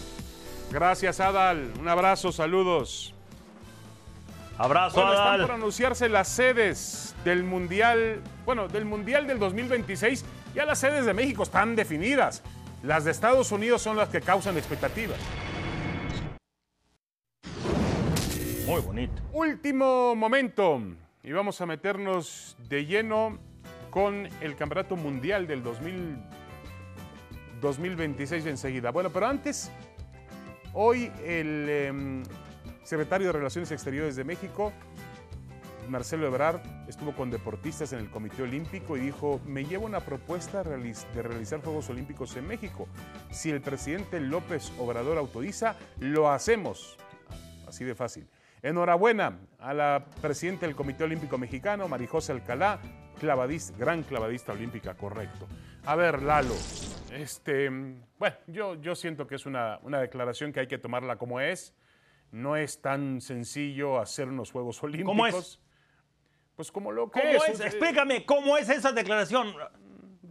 Gracias, 0.73 1.21
Adal. 1.21 1.73
Un 1.79 1.87
abrazo, 1.87 2.33
saludos. 2.33 3.15
Abrazo, 4.59 4.97
Bueno, 4.97 5.13
están 5.13 5.27
Adal. 5.29 5.43
por 5.43 5.51
anunciarse 5.53 6.09
las 6.09 6.27
sedes 6.27 7.15
del 7.25 7.45
Mundial, 7.45 8.21
bueno, 8.45 8.67
del 8.67 8.85
Mundial 8.85 9.29
del 9.29 9.39
2026. 9.39 10.25
Ya 10.57 10.65
las 10.65 10.81
sedes 10.81 11.07
de 11.07 11.15
México 11.15 11.45
están 11.45 11.77
definidas. 11.77 12.43
Las 12.83 13.05
de 13.05 13.13
Estados 13.13 13.53
Unidos 13.53 13.81
son 13.81 13.97
las 13.97 14.09
que 14.09 14.21
causan 14.21 14.57
expectativas. 14.59 15.19
Muy 18.67 18.81
bonito. 18.81 19.23
Último 19.33 20.15
momento. 20.17 20.83
Y 21.23 21.33
vamos 21.33 21.61
a 21.61 21.67
meternos 21.67 22.57
de 22.69 22.85
lleno 22.85 23.39
con 23.91 24.29
el 24.41 24.57
Campeonato 24.57 24.97
Mundial 24.97 25.47
del 25.47 25.63
2000 25.63 26.19
2026 27.61 28.47
enseguida. 28.47 28.91
Bueno, 28.91 29.11
pero 29.11 29.27
antes, 29.27 29.71
hoy 30.73 31.11
el 31.25 31.69
em, 31.69 32.23
secretario 32.83 33.29
de 33.29 33.33
Relaciones 33.33 33.71
Exteriores 33.71 34.17
de 34.17 34.25
México, 34.25 34.73
Marcelo 35.89 36.27
Ebrard, 36.27 36.61
estuvo 36.89 37.13
con 37.13 37.31
deportistas 37.31 37.93
en 37.93 38.01
el 38.01 38.11
Comité 38.11 38.43
Olímpico 38.43 38.97
y 38.97 39.01
dijo, 39.01 39.41
me 39.47 39.65
llevo 39.65 39.87
una 39.87 40.01
propuesta 40.01 40.63
de 40.63 41.23
realizar 41.23 41.61
Juegos 41.63 41.89
Olímpicos 41.91 42.37
en 42.37 42.47
México. 42.47 42.89
Si 43.31 43.51
el 43.51 43.61
presidente 43.61 44.21
López 44.21 44.73
Obrador 44.79 45.19
autoriza, 45.19 45.77
lo 46.01 46.31
hacemos. 46.31 46.97
Así 47.67 47.85
de 47.85 47.95
fácil. 47.95 48.29
Enhorabuena 48.67 49.39
a 49.61 49.73
la 49.73 50.05
presidenta 50.21 50.67
del 50.67 50.75
Comité 50.75 51.05
Olímpico 51.05 51.39
Mexicano, 51.39 51.87
Marijose 51.87 52.33
Alcalá, 52.33 52.81
clavadista, 53.21 53.79
gran 53.79 54.03
clavadista 54.03 54.53
olímpica, 54.55 54.97
correcto. 54.97 55.47
A 55.85 55.95
ver, 55.95 56.21
Lalo, 56.21 56.57
este, 57.13 57.71
bueno, 58.19 58.37
yo, 58.49 58.75
yo 58.75 58.97
siento 58.97 59.29
que 59.29 59.37
es 59.37 59.47
una, 59.47 59.79
una 59.83 60.01
declaración 60.01 60.53
que 60.53 60.59
hay 60.59 60.67
que 60.67 60.79
tomarla 60.79 61.17
como 61.17 61.41
es. 61.41 61.77
No 62.33 62.57
es 62.57 62.83
tan 62.83 63.21
sencillo 63.21 64.01
hacer 64.01 64.27
unos 64.27 64.51
Juegos 64.51 64.83
Olímpicos. 64.83 65.13
¿Cómo 65.13 65.27
es? 65.29 65.61
Pues 66.57 66.73
como 66.73 66.91
lo 66.91 67.09
que 67.09 67.21
¿Cómo 67.21 67.45
es. 67.45 67.49
es? 67.49 67.61
Explícame, 67.61 68.27
¿cómo 68.27 68.59
es 68.59 68.69
esa 68.69 68.91
declaración? 68.91 69.55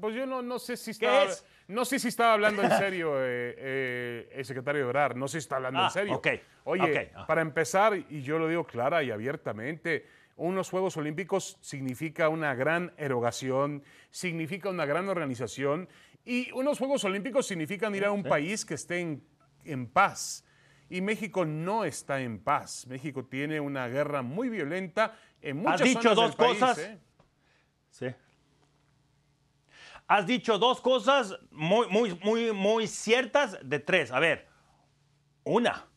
Pues 0.01 0.13
yo 0.13 0.25
no, 0.25 0.41
no 0.41 0.59
sé 0.59 0.75
si 0.75 0.91
¿Qué 0.91 1.05
estaba, 1.05 1.23
es? 1.23 1.45
No 1.67 1.85
sé 1.85 1.99
si 1.99 2.07
estaba 2.09 2.33
hablando 2.33 2.61
en 2.61 2.71
serio 2.71 3.15
eh, 3.19 3.55
eh, 3.57 4.29
el 4.33 4.45
secretario 4.45 4.81
de 4.81 4.87
Obrar, 4.87 5.15
no 5.15 5.27
sé 5.27 5.39
si 5.39 5.45
está 5.45 5.55
hablando 5.57 5.79
Ah, 5.79 5.85
en 5.85 5.91
serio. 5.91 6.15
ok, 6.15 6.27
Oye, 6.65 7.11
ah. 7.15 7.25
para 7.27 7.41
empezar, 7.41 7.95
y 7.95 8.21
yo 8.21 8.37
lo 8.39 8.47
digo 8.47 8.65
clara 8.65 9.03
y 9.03 9.11
abiertamente, 9.11 10.05
unos 10.37 10.69
Juegos 10.69 10.97
Olímpicos 10.97 11.57
significa 11.61 12.29
una 12.29 12.53
gran 12.55 12.93
erogación, 12.97 13.83
significa 14.11 14.69
una 14.69 14.85
gran 14.85 15.07
organización, 15.09 15.87
y 16.25 16.51
unos 16.53 16.77
Juegos 16.79 17.03
Olímpicos 17.03 17.45
significan 17.47 17.93
ir 17.95 18.05
a 18.05 18.11
un 18.11 18.23
país 18.23 18.65
que 18.65 18.73
esté 18.73 18.99
en, 18.99 19.23
en 19.63 19.87
paz. 19.87 20.43
Y 20.89 21.01
México 21.01 21.45
no 21.45 21.83
está 21.85 22.21
en 22.21 22.39
paz. 22.39 22.85
México 22.87 23.25
tiene 23.25 23.59
una 23.59 23.87
guerra 23.87 24.21
muy 24.21 24.49
violenta 24.49 25.15
en 25.41 25.57
muchas 25.57 25.81
dicho 25.81 26.01
zonas 26.01 26.15
dos 26.15 26.27
del 26.29 26.37
país, 26.37 26.59
cosas. 26.59 26.77
¿eh? 26.79 26.99
Sí. 27.89 28.07
Has 30.07 30.27
dicho 30.27 30.59
dos 30.59 30.81
cosas 30.81 31.35
muy, 31.51 31.87
muy, 31.87 32.19
muy, 32.23 32.51
muy 32.51 32.87
ciertas 32.87 33.57
de 33.63 33.79
tres. 33.79 34.11
A 34.11 34.19
ver, 34.19 34.47
una, 35.43 35.87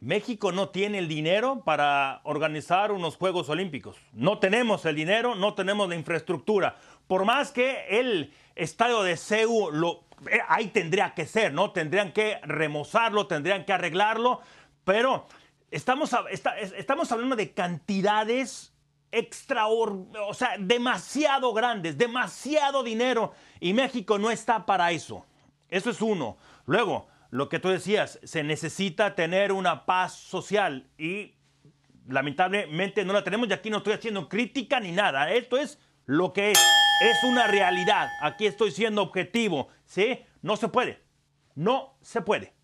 México 0.00 0.50
no 0.50 0.70
tiene 0.70 0.98
el 0.98 1.08
dinero 1.08 1.62
para 1.64 2.20
organizar 2.24 2.90
unos 2.90 3.16
Juegos 3.16 3.48
Olímpicos. 3.48 3.96
No 4.12 4.38
tenemos 4.38 4.84
el 4.84 4.96
dinero, 4.96 5.36
no 5.36 5.54
tenemos 5.54 5.88
la 5.88 5.94
infraestructura. 5.94 6.76
Por 7.06 7.24
más 7.24 7.52
que 7.52 7.86
el 7.88 8.32
estadio 8.56 9.02
de 9.02 9.16
CEU 9.16 9.70
lo, 9.70 10.06
eh, 10.30 10.40
ahí 10.48 10.68
tendría 10.68 11.14
que 11.14 11.26
ser, 11.26 11.52
¿no? 11.52 11.70
Tendrían 11.70 12.12
que 12.12 12.40
remozarlo, 12.42 13.26
tendrían 13.26 13.64
que 13.64 13.72
arreglarlo, 13.72 14.40
pero 14.84 15.26
estamos, 15.70 16.14
estamos 16.76 17.12
hablando 17.12 17.36
de 17.36 17.52
cantidades 17.52 18.75
extraordinarias, 19.12 20.28
o 20.28 20.34
sea, 20.34 20.56
demasiado 20.58 21.52
grandes, 21.52 21.96
demasiado 21.96 22.82
dinero, 22.82 23.32
y 23.60 23.72
México 23.72 24.18
no 24.18 24.30
está 24.30 24.66
para 24.66 24.92
eso. 24.92 25.24
Eso 25.68 25.90
es 25.90 26.00
uno. 26.00 26.36
Luego, 26.66 27.08
lo 27.30 27.48
que 27.48 27.58
tú 27.58 27.68
decías, 27.68 28.18
se 28.22 28.42
necesita 28.42 29.14
tener 29.14 29.52
una 29.52 29.84
paz 29.84 30.14
social 30.14 30.88
y 30.98 31.34
lamentablemente 32.08 33.04
no 33.04 33.12
la 33.12 33.24
tenemos 33.24 33.48
y 33.48 33.52
aquí 33.52 33.70
no 33.70 33.78
estoy 33.78 33.94
haciendo 33.94 34.28
crítica 34.28 34.80
ni 34.80 34.92
nada. 34.92 35.32
Esto 35.32 35.56
es 35.56 35.78
lo 36.04 36.32
que 36.32 36.52
es. 36.52 36.58
Es 37.02 37.24
una 37.24 37.46
realidad. 37.46 38.08
Aquí 38.22 38.46
estoy 38.46 38.70
siendo 38.70 39.02
objetivo. 39.02 39.68
¿Sí? 39.84 40.20
No 40.40 40.56
se 40.56 40.68
puede. 40.68 41.02
No 41.54 41.98
se 42.00 42.22
puede. 42.22 42.54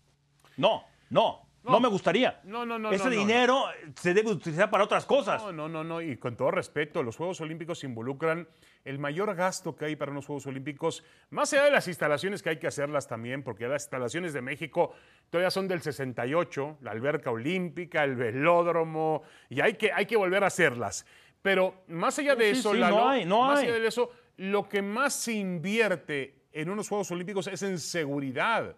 No, 0.57 0.83
no. 1.09 1.42
No, 1.63 1.71
No. 1.71 1.79
me 1.79 1.87
gustaría. 1.87 2.41
No, 2.43 2.65
no, 2.65 2.77
no, 2.77 2.91
Ese 2.91 3.05
no, 3.05 3.09
no, 3.11 3.15
dinero 3.15 3.63
se 3.95 4.13
debe 4.13 4.31
utilizar 4.31 4.69
para 4.69 4.83
otras 4.83 5.05
cosas. 5.05 5.41
No, 5.41 5.51
no, 5.53 5.69
no, 5.69 5.83
no, 5.83 6.01
y 6.01 6.17
con 6.17 6.35
todo 6.35 6.51
respeto, 6.51 7.01
los 7.03 7.15
Juegos 7.15 7.39
Olímpicos 7.41 7.83
involucran 7.85 8.47
el 8.83 8.99
mayor 8.99 9.33
gasto 9.33 9.75
que 9.75 9.85
hay 9.85 9.95
para 9.95 10.11
unos 10.11 10.25
Juegos 10.25 10.45
Olímpicos, 10.47 11.03
más 11.29 11.53
allá 11.53 11.63
de 11.63 11.71
las 11.71 11.87
instalaciones 11.87 12.43
que 12.43 12.49
hay 12.49 12.59
que 12.59 12.67
hacerlas 12.67 13.07
también, 13.07 13.43
porque 13.43 13.67
las 13.67 13.83
instalaciones 13.83 14.33
de 14.33 14.41
México 14.41 14.93
todavía 15.29 15.51
son 15.51 15.67
del 15.69 15.81
68, 15.81 16.79
la 16.81 16.91
alberca 16.91 17.31
olímpica, 17.31 18.03
el 18.03 18.15
velódromo, 18.17 19.23
y 19.49 19.61
hay 19.61 19.75
que, 19.75 19.91
hay 19.93 20.05
que 20.05 20.17
volver 20.17 20.43
a 20.43 20.47
hacerlas. 20.47 21.05
Pero 21.41 21.83
más 21.87 22.19
allá 22.19 22.35
de 22.35 22.53
Sí, 22.53 22.59
eso, 22.59 22.73
sí, 22.73 22.77
Lalo, 22.79 22.97
no 22.97 23.09
hay, 23.09 23.25
más 23.25 23.59
hay. 23.59 23.67
allá 23.69 23.79
de 23.79 23.87
eso, 23.87 24.11
lo 24.37 24.67
que 24.67 24.81
más 24.81 25.13
se 25.13 25.33
invierte 25.33 26.43
en 26.51 26.69
unos 26.69 26.87
Juegos 26.89 27.09
Olímpicos 27.11 27.47
es 27.47 27.63
en 27.63 27.79
seguridad. 27.79 28.75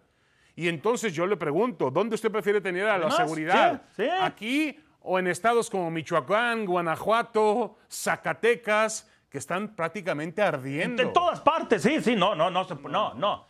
Y 0.56 0.68
entonces 0.68 1.12
yo 1.12 1.26
le 1.26 1.36
pregunto, 1.36 1.90
¿dónde 1.90 2.14
usted 2.14 2.32
prefiere 2.32 2.62
tener 2.62 2.88
a 2.88 2.96
la 2.96 3.10
seguridad? 3.10 3.82
sí, 3.94 4.04
sí. 4.04 4.08
¿Aquí 4.20 4.80
o 5.00 5.18
en 5.18 5.26
estados 5.28 5.68
como 5.70 5.90
Michoacán, 5.90 6.64
Guanajuato, 6.64 7.76
Zacatecas, 7.88 9.08
que 9.28 9.36
están 9.36 9.76
prácticamente 9.76 10.40
ardiendo? 10.42 11.02
En 11.02 11.12
todas 11.12 11.40
partes, 11.42 11.82
sí, 11.82 12.00
sí, 12.00 12.16
no, 12.16 12.34
no, 12.34 12.50
no, 12.50 12.66
no, 12.88 13.14
no. 13.14 13.46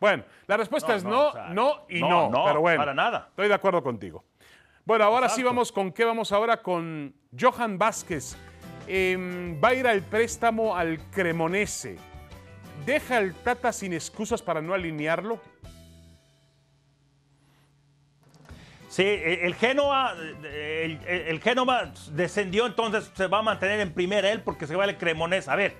Bueno, 0.00 0.24
la 0.46 0.56
respuesta 0.56 0.92
No, 0.92 0.96
es 0.96 1.04
no, 1.04 1.10
no, 1.10 1.28
o 1.28 1.32
sea, 1.32 1.48
no 1.50 1.72
y 1.88 2.00
no, 2.00 2.08
no, 2.08 2.30
no, 2.30 2.44
pero 2.46 2.60
bueno. 2.60 2.78
para 2.78 2.94
nada. 2.94 3.26
Estoy 3.30 3.48
de 3.48 3.54
acuerdo 3.54 3.82
contigo. 3.82 4.24
Bueno, 4.86 5.04
ahora 5.04 5.28
sí 5.28 5.42
vamos 5.42 5.72
con 5.72 5.92
qué 5.92 6.04
vamos 6.04 6.32
ahora 6.32 6.62
con 6.62 7.14
Johan 7.38 7.78
Vázquez. 7.78 8.36
Em, 8.86 9.58
va 9.62 9.68
a 9.68 9.74
ir 9.74 9.86
al 9.86 10.02
préstamo 10.02 10.76
al 10.76 10.98
Cremonese. 11.10 11.96
¿Deja 12.84 13.18
el 13.18 13.34
Tata 13.34 13.72
sin 13.72 13.94
excusas 13.94 14.42
para 14.42 14.60
no 14.60 14.74
alinearlo? 14.74 15.40
Sí, 18.94 19.02
el 19.02 19.56
Génova, 19.56 20.14
el, 20.44 21.00
el 21.04 21.40
descendió, 22.12 22.64
entonces 22.64 23.10
se 23.12 23.26
va 23.26 23.40
a 23.40 23.42
mantener 23.42 23.80
en 23.80 23.92
primera 23.92 24.30
él 24.30 24.42
porque 24.42 24.68
se 24.68 24.76
va 24.76 24.84
el 24.84 24.96
Cremonés. 24.96 25.48
A 25.48 25.56
ver, 25.56 25.76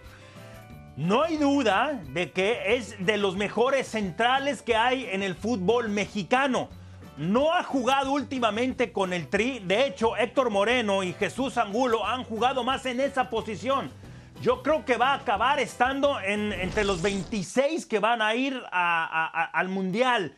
no 0.96 1.22
hay 1.22 1.36
duda 1.36 2.02
de 2.08 2.32
que 2.32 2.74
es 2.74 3.06
de 3.06 3.16
los 3.16 3.36
mejores 3.36 3.86
centrales 3.86 4.62
que 4.62 4.74
hay 4.74 5.06
en 5.12 5.22
el 5.22 5.36
fútbol 5.36 5.90
mexicano. 5.90 6.70
No 7.16 7.54
ha 7.54 7.62
jugado 7.62 8.10
últimamente 8.10 8.90
con 8.90 9.12
el 9.12 9.28
Tri. 9.28 9.60
De 9.60 9.86
hecho, 9.86 10.16
Héctor 10.16 10.50
Moreno 10.50 11.04
y 11.04 11.12
Jesús 11.12 11.56
Angulo 11.56 12.04
han 12.04 12.24
jugado 12.24 12.64
más 12.64 12.84
en 12.84 12.98
esa 12.98 13.30
posición. 13.30 13.92
Yo 14.42 14.60
creo 14.60 14.84
que 14.84 14.96
va 14.96 15.12
a 15.12 15.18
acabar 15.18 15.60
estando 15.60 16.18
entre 16.20 16.82
los 16.82 17.00
26 17.00 17.86
que 17.86 18.00
van 18.00 18.20
a 18.20 18.34
ir 18.34 18.60
al 18.72 19.68
Mundial 19.68 20.34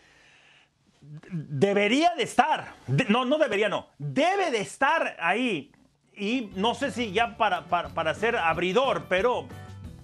debería 1.30 2.14
de 2.16 2.22
estar, 2.22 2.74
no, 3.08 3.24
no 3.24 3.38
debería, 3.38 3.68
no, 3.68 3.88
debe 3.98 4.50
de 4.50 4.60
estar 4.60 5.16
ahí. 5.20 5.72
Y 6.14 6.50
no 6.54 6.74
sé 6.74 6.90
si 6.92 7.12
ya 7.12 7.36
para, 7.36 7.66
para, 7.66 8.14
ser 8.14 8.36
abridor, 8.36 9.04
pero 9.08 9.46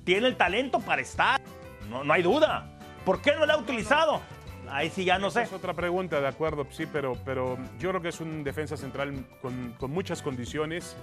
tiene 0.05 0.27
el 0.27 0.37
talento 0.37 0.81
para 0.81 1.01
estar. 1.01 1.41
No, 1.89 2.05
no 2.05 2.13
hay 2.13 2.23
duda. 2.23 2.71
¿Por 3.07 3.23
qué 3.23 3.35
no 3.35 3.47
lo 3.47 3.53
ha 3.55 3.57
utilizado? 3.57 4.21
Ahí 4.69 4.91
sí 4.91 5.05
ya 5.05 5.19
no 5.19 5.31
sé. 5.31 5.43
Es 5.43 5.53
otra 5.53 5.75
pregunta, 5.75 6.21
de 6.21 6.29
acuerdo, 6.29 6.67
sí, 6.71 6.87
pero, 6.91 7.17
pero 7.25 7.59
yo 7.79 7.91
creo 7.91 8.03
que 8.03 8.09
es 8.09 8.21
un 8.21 8.45
defensa 8.45 8.77
central 8.77 9.27
con, 9.41 9.91
muchas 9.91 10.23
condiciones. 10.23 10.97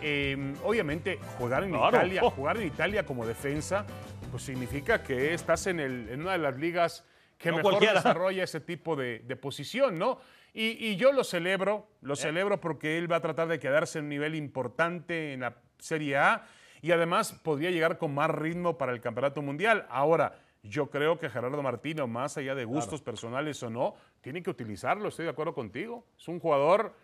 Em, 0.00 0.54
obviamente, 0.64 1.18
jugar 1.38 1.64
en 1.64 1.74
Italia, 1.74 2.22
jugar 2.30 2.56
en 2.56 2.66
Italia 2.66 3.04
como 3.04 3.26
defensa, 3.26 3.86
pues 4.30 4.44
significa 4.44 5.02
que 5.02 5.34
estás 5.34 5.66
en, 5.66 5.80
el, 5.80 6.08
en 6.10 6.20
una 6.20 6.32
de 6.32 6.38
las 6.38 6.56
ligas 6.56 7.04
que 7.44 7.52
mejor 7.52 7.78
desarrolla 7.78 8.44
ese 8.44 8.60
tipo 8.60 8.96
de, 8.96 9.20
posición, 9.40 9.98
¿no? 9.98 10.18
Y, 10.52 10.96
yo 10.96 11.12
lo 11.12 11.24
celebro, 11.24 11.86
lo 12.00 12.16
celebro 12.16 12.60
porque 12.60 12.96
él 12.96 13.10
va 13.10 13.16
a 13.16 13.20
tratar 13.20 13.48
de 13.48 13.58
quedarse 13.58 13.98
en 13.98 14.06
un 14.06 14.10
nivel 14.10 14.34
importante 14.34 15.32
en 15.32 15.40
la 15.40 15.56
Serie 15.78 16.16
A 16.16 16.46
y 16.80 16.92
además 16.92 17.32
podría 17.32 17.70
llegar 17.70 17.98
con 17.98 18.14
más 18.14 18.30
ritmo 18.30 18.78
para 18.78 18.92
el 18.92 19.00
Campeonato 19.00 19.42
Mundial. 19.42 19.86
Ahora, 19.90 20.38
yo 20.62 20.88
creo 20.88 21.18
que 21.18 21.28
Gerardo 21.28 21.62
Martino, 21.62 22.06
más 22.06 22.38
allá 22.38 22.54
de 22.54 22.64
gustos 22.64 23.02
personales 23.02 23.62
o 23.62 23.68
no, 23.68 23.94
tiene 24.22 24.42
que 24.42 24.50
utilizarlo, 24.50 25.08
estoy 25.08 25.26
de 25.26 25.32
acuerdo 25.32 25.54
contigo. 25.54 26.06
Es 26.18 26.28
un 26.28 26.40
jugador, 26.40 26.94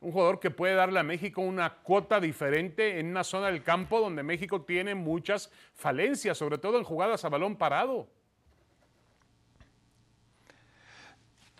un 0.00 0.12
jugador 0.12 0.40
que 0.40 0.50
puede 0.50 0.74
darle 0.74 1.00
a 1.00 1.02
México 1.02 1.42
una 1.42 1.74
cuota 1.82 2.20
diferente 2.20 3.00
en 3.00 3.08
una 3.08 3.24
zona 3.24 3.48
del 3.48 3.62
campo 3.62 4.00
donde 4.00 4.22
México 4.22 4.62
tiene 4.62 4.94
muchas 4.94 5.50
falencias, 5.74 6.38
sobre 6.38 6.56
todo 6.56 6.78
en 6.78 6.84
jugadas 6.84 7.24
a 7.24 7.28
balón 7.28 7.56
parado. 7.56 8.08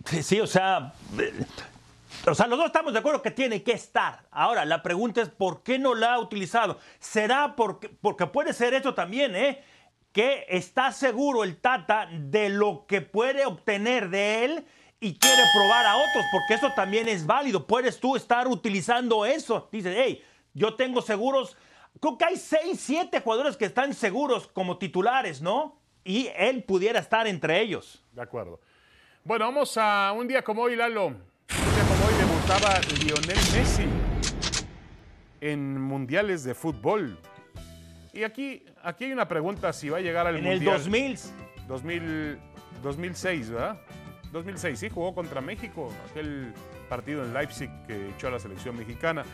Sí, 0.05 0.41
o 0.41 0.47
sea, 0.47 0.93
o 2.27 2.35
sea, 2.35 2.47
los 2.47 2.59
dos 2.59 2.67
estamos 2.67 2.93
de 2.93 2.99
acuerdo 2.99 3.23
que 3.23 3.31
tiene 3.31 3.63
que 3.63 3.73
estar. 3.73 4.23
Ahora, 4.31 4.65
la 4.65 4.83
pregunta 4.83 5.21
es 5.23 5.29
¿por 5.29 5.63
qué 5.63 5.79
no 5.79 5.95
la 5.95 6.15
ha 6.15 6.19
utilizado? 6.19 6.79
¿Será 6.99 7.57
porque, 7.57 7.89
porque 7.89 8.27
puede 8.27 8.53
ser 8.53 8.75
esto 8.75 8.95
también, 8.95 9.35
eh? 9.35 9.63
Que 10.13 10.47
está 10.49 10.93
seguro 10.93 11.45
el 11.45 11.59
Tata 11.59 12.09
de 12.13 12.49
lo 12.49 12.87
que 12.87 13.01
puede 13.01 13.47
obtener 13.47 14.11
de 14.11 14.45
él 14.45 14.67
y 14.99 15.15
quiere 15.19 15.43
probar 15.55 15.87
a 15.87 15.97
otros, 15.97 16.25
porque 16.33 16.55
eso 16.55 16.73
también 16.75 17.09
es 17.09 17.27
válido. 17.27 17.67
Puedes 17.67 18.01
tú 18.01 18.17
estar 18.17 18.49
utilizando 18.49 19.25
eso. 19.25 19.69
Dices, 19.73 19.95
hey, 19.97 20.23
yo 20.53 20.75
tengo 20.75 21.01
seguros. 21.01 21.57
Creo 22.01 22.19
que 22.19 22.25
hay 22.25 22.37
seis, 22.37 22.81
siete 22.81 23.21
jugadores 23.21 23.57
que 23.57 23.65
están 23.65 23.95
seguros 23.95 24.47
como 24.49 24.79
titulares, 24.79 25.41
¿no? 25.41 25.81
Y 26.05 26.29
él 26.37 26.65
pudiera 26.65 26.99
estar 26.99 27.27
entre 27.27 27.61
ellos. 27.61 28.05
De 28.13 28.23
acuerdo. 28.23 28.61
Bueno, 29.23 29.45
vamos 29.45 29.77
a 29.77 30.13
un 30.17 30.27
día 30.27 30.43
como 30.43 30.63
hoy, 30.63 30.77
Lalo. 30.77 31.09
Un 31.09 31.15
día 31.15 31.85
como 31.87 32.07
hoy 32.07 32.15
debutaba 32.15 32.81
Lionel 33.05 33.37
Messi 33.53 33.85
en 35.43 35.79
mundiales 35.79 36.43
de 36.43 36.55
fútbol. 36.55 37.19
Y 38.15 38.23
aquí, 38.23 38.65
aquí 38.83 39.05
hay 39.05 39.13
una 39.13 39.29
pregunta 39.29 39.75
si 39.75 39.91
va 39.91 39.99
a 39.99 40.01
llegar 40.01 40.27
al 40.27 40.37
en 40.37 40.45
mundial. 40.45 40.63
En 40.63 40.95
el 40.95 41.15
2000. 41.17 41.19
2000. 41.69 42.39
2006, 42.83 43.51
¿verdad? 43.51 43.79
2006, 44.33 44.79
sí, 44.79 44.89
jugó 44.89 45.15
contra 45.15 45.43
México, 45.43 45.93
aquel 46.11 46.55
partido 46.89 47.23
en 47.23 47.35
Leipzig 47.35 47.71
que 47.87 48.09
echó 48.09 48.29
a 48.29 48.31
la 48.31 48.39
selección 48.39 48.75
mexicana. 48.75 49.25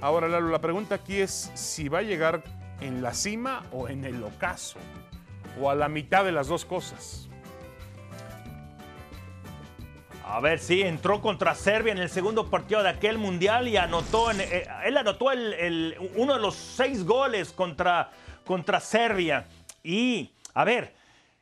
Ahora, 0.00 0.28
Lalo, 0.28 0.50
la 0.50 0.60
pregunta 0.60 0.94
aquí 0.94 1.20
es 1.20 1.50
si 1.54 1.88
va 1.88 1.98
a 1.98 2.02
llegar 2.02 2.44
en 2.80 3.02
la 3.02 3.12
cima 3.12 3.64
o 3.72 3.88
en 3.88 4.04
el 4.04 4.22
ocaso, 4.22 4.78
o 5.60 5.68
a 5.68 5.74
la 5.74 5.88
mitad 5.88 6.24
de 6.24 6.30
las 6.30 6.46
dos 6.46 6.64
cosas. 6.64 7.28
A 10.32 10.40
ver, 10.40 10.60
sí, 10.60 10.80
entró 10.80 11.20
contra 11.20 11.54
Serbia 11.54 11.92
en 11.92 11.98
el 11.98 12.08
segundo 12.08 12.48
partido 12.48 12.82
de 12.82 12.88
aquel 12.88 13.18
mundial 13.18 13.68
y 13.68 13.76
anotó, 13.76 14.30
en, 14.30 14.40
eh, 14.40 14.66
él 14.82 14.96
anotó 14.96 15.30
el, 15.30 15.94
uno 16.16 16.32
de 16.32 16.40
los 16.40 16.54
seis 16.54 17.04
goles 17.04 17.52
contra, 17.52 18.10
contra 18.46 18.80
Serbia. 18.80 19.46
Y, 19.84 20.30
a 20.54 20.64
ver, 20.64 20.94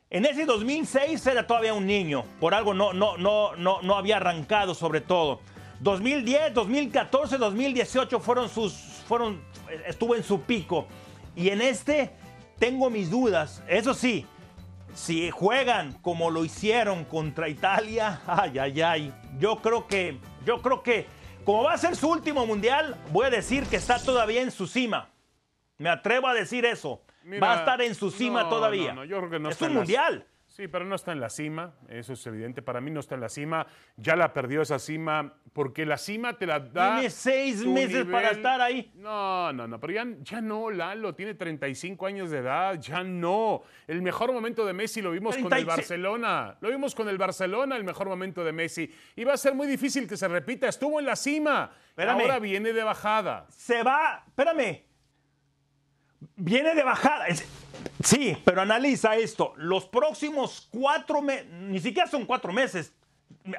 en 0.09 0.25
ese 0.25 0.45
2006 0.45 1.25
era 1.25 1.47
todavía 1.47 1.73
un 1.73 1.85
niño, 1.85 2.25
por 2.41 2.53
algo 2.53 2.73
no, 2.73 2.91
no, 2.91 3.15
no, 3.15 3.55
no, 3.55 3.81
no 3.81 3.95
había 3.95 4.17
arrancado 4.17 4.75
sobre 4.75 4.99
todo. 4.99 5.39
2010, 5.79 6.53
2014, 6.53 7.37
2018 7.37 8.19
fueron 8.19 8.49
sus, 8.49 8.73
fueron, 9.07 9.41
estuvo 9.87 10.17
en 10.17 10.23
su 10.23 10.41
pico. 10.41 10.85
Y 11.33 11.47
en 11.47 11.61
este 11.61 12.11
tengo 12.59 12.89
mis 12.89 13.09
dudas. 13.09 13.63
Eso 13.69 13.93
sí, 13.93 14.25
si 14.93 15.29
juegan 15.31 15.93
como 16.01 16.29
lo 16.29 16.43
hicieron 16.45 17.05
contra 17.05 17.49
Italia, 17.49 18.21
ay, 18.27 18.59
ay, 18.59 18.81
ay. 18.81 19.13
Yo 19.39 19.57
creo 19.57 19.87
que, 19.87 20.17
yo 20.45 20.61
creo 20.61 20.83
que, 20.83 21.07
como 21.43 21.63
va 21.63 21.73
a 21.73 21.77
ser 21.77 21.95
su 21.95 22.09
último 22.09 22.45
mundial, 22.45 22.95
voy 23.11 23.27
a 23.27 23.29
decir 23.29 23.65
que 23.65 23.77
está 23.77 23.99
todavía 23.99 24.41
en 24.41 24.51
su 24.51 24.67
cima. 24.67 25.09
Me 25.77 25.89
atrevo 25.89 26.27
a 26.27 26.33
decir 26.33 26.65
eso. 26.65 27.01
va 27.41 27.53
a 27.53 27.59
estar 27.59 27.81
en 27.81 27.95
su 27.95 28.11
cima 28.11 28.49
todavía. 28.49 28.93
yo 29.05 29.17
creo 29.17 29.29
que 29.29 29.39
no 29.39 29.49
es 29.49 29.61
un 29.61 29.73
mundial. 29.73 30.27
Sí, 30.51 30.67
pero 30.67 30.83
no 30.83 30.95
está 30.95 31.13
en 31.13 31.21
la 31.21 31.29
cima, 31.29 31.75
eso 31.87 32.11
es 32.11 32.27
evidente. 32.27 32.61
Para 32.61 32.81
mí 32.81 32.91
no 32.91 32.99
está 32.99 33.15
en 33.15 33.21
la 33.21 33.29
cima. 33.29 33.65
Ya 33.95 34.17
la 34.17 34.33
perdió 34.33 34.61
esa 34.61 34.79
cima, 34.79 35.33
porque 35.53 35.85
la 35.85 35.97
cima 35.97 36.37
te 36.37 36.45
la 36.45 36.59
da. 36.59 36.95
Tiene 36.95 37.09
seis 37.09 37.65
meses 37.65 38.05
para 38.05 38.31
estar 38.31 38.59
ahí. 38.59 38.91
No, 38.95 39.53
no, 39.53 39.65
no, 39.65 39.79
pero 39.79 39.93
ya, 39.93 40.05
ya, 40.19 40.41
no, 40.41 40.69
Lalo, 40.69 41.15
tiene 41.15 41.35
35 41.35 42.05
años 42.05 42.31
de 42.31 42.39
edad, 42.39 42.77
ya 42.81 43.01
no. 43.01 43.61
El 43.87 44.01
mejor 44.01 44.33
momento 44.33 44.65
de 44.65 44.73
Messi 44.73 45.01
lo 45.01 45.11
vimos 45.11 45.37
con 45.37 45.53
el 45.53 45.65
Barcelona. 45.65 46.57
Lo 46.59 46.69
vimos 46.69 46.95
con 46.95 47.07
el 47.07 47.17
Barcelona, 47.17 47.77
el 47.77 47.85
mejor 47.85 48.09
momento 48.09 48.43
de 48.43 48.51
Messi. 48.51 48.93
Y 49.15 49.23
va 49.23 49.33
a 49.33 49.37
ser 49.37 49.55
muy 49.55 49.67
difícil 49.67 50.05
que 50.05 50.17
se 50.17 50.27
repita. 50.27 50.67
Estuvo 50.67 50.99
en 50.99 51.05
la 51.05 51.15
cima. 51.15 51.71
Ahora 51.95 52.39
viene 52.39 52.73
de 52.73 52.83
bajada. 52.83 53.47
Se 53.49 53.83
va, 53.83 54.25
espérame. 54.27 54.90
Viene 56.43 56.73
de 56.73 56.81
bajada. 56.81 57.27
Sí, 58.03 58.35
pero 58.43 58.61
analiza 58.61 59.15
esto. 59.15 59.53
Los 59.57 59.85
próximos 59.85 60.67
cuatro 60.71 61.21
meses, 61.21 61.45
ni 61.51 61.79
siquiera 61.79 62.09
son 62.09 62.25
cuatro 62.25 62.51
meses, 62.51 62.93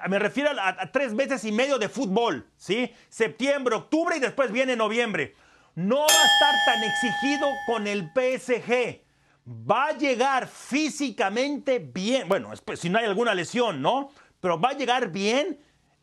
me 0.08 0.18
refiero 0.18 0.50
a, 0.60 0.90
tres 0.90 1.12
meses 1.12 1.44
y 1.44 1.52
medio 1.52 1.78
de 1.78 1.88
fútbol, 1.88 2.44
¿sí? 2.56 2.92
Septiembre, 3.08 3.76
octubre 3.76 4.16
y 4.16 4.20
después 4.20 4.50
viene 4.50 4.74
noviembre. 4.74 5.36
No 5.76 5.98
va 5.98 6.06
a 6.06 6.06
estar 6.06 6.54
tan 6.66 6.82
exigido 6.82 7.48
con 7.66 7.86
el 7.86 8.10
PSG. 8.14 9.00
Va 9.46 9.86
a 9.86 9.96
llegar 9.96 10.48
físicamente 10.48 11.78
bien. 11.78 12.28
Bueno, 12.28 12.50
si 12.74 12.90
no 12.90 12.98
hay 12.98 13.04
alguna 13.04 13.32
lesión, 13.32 13.80
¿no? 13.80 14.10
Pero 14.40 14.60
va 14.60 14.70
a 14.70 14.76
llegar 14.76 15.12
bien 15.12 15.60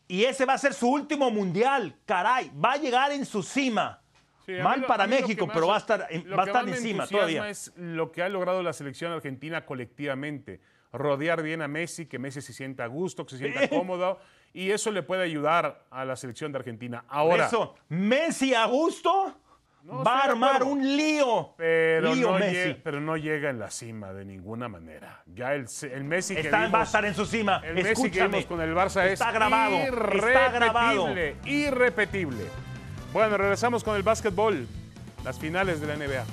y 0.08 0.24
ese 0.24 0.46
va 0.46 0.54
a 0.54 0.58
ser 0.58 0.74
su 0.74 0.88
último 0.88 1.30
mundial. 1.30 1.98
Caray, 2.06 2.52
va 2.52 2.74
a 2.74 2.78
llegar 2.78 3.12
en 3.12 3.26
su 3.26 3.44
cima. 3.44 4.02
Mal 4.64 4.86
para 4.86 5.08
México, 5.08 5.48
pero 5.54 5.68
va 5.68 5.76
a 5.76 5.80
estar, 5.80 6.00
va 6.02 6.44
a 6.44 6.46
estar 6.46 6.68
encima 6.68 7.08
todavía. 7.08 7.50
es 7.50 7.74
lo 7.78 8.12
que 8.12 8.24
ha 8.24 8.30
logrado 8.30 8.64
la 8.64 8.74
selección 8.74 9.12
argentina 9.12 9.66
colectivamente. 9.66 10.62
Rodear 10.92 11.44
bien 11.44 11.62
a 11.62 11.68
Messi, 11.68 12.08
que 12.08 12.18
Messi 12.18 12.42
se 12.42 12.52
sienta 12.52 12.86
a 12.86 12.88
gusto, 12.88 13.24
que 13.26 13.32
se 13.32 13.38
sienta 13.38 13.70
cómodo. 13.70 14.20
Y 14.54 14.72
eso 14.72 14.92
le 14.92 15.04
puede 15.04 15.24
ayudar 15.24 15.86
a 15.92 16.06
la 16.06 16.16
selección 16.16 16.52
de 16.52 16.58
Argentina. 16.58 17.06
Ahora. 17.08 17.46
Eso, 17.46 17.76
Messi 17.90 18.56
a 18.56 18.66
gusto. 18.66 19.36
va 19.88 20.22
a 20.22 20.24
armar 20.24 20.64
un 20.64 20.82
lío. 20.98 21.54
Pero, 21.56 22.16
no 22.16 22.40
Llega, 22.40 22.78
pero 22.84 23.00
no 23.00 23.18
llega 23.18 23.52
en 23.52 23.60
la 23.60 23.70
cima 23.70 24.12
de 24.14 24.26
ninguna 24.26 24.68
manera. 24.68 25.24
Ya 25.28 25.54
el, 25.54 25.68
Messi 26.04 26.34
que 26.34 26.42
está, 26.42 26.68
Va 26.70 26.82
a 26.82 26.84
estar 26.84 27.06
en 27.06 27.14
su 27.14 27.26
cima. 27.26 27.62
El 27.64 27.76
Messi 27.76 28.10
que 28.10 28.24
vimos 28.24 28.46
con 28.48 28.60
el 28.62 28.74
Barça 28.74 29.06
está 29.06 29.28
es 29.28 29.34
grabado, 29.36 29.76
irrepetible. 29.76 30.34
Está 30.34 30.50
grabado. 30.50 31.08
Irrepetible. 31.46 32.69
Bueno, 33.12 33.38
regresamos 33.38 33.84
con 33.84 33.96
el 33.96 34.04
básquetbol, 34.04 34.68
las 35.24 35.40
finales 35.40 35.82
de 35.82 35.88
la 35.88 35.96
NBA. 35.96 36.26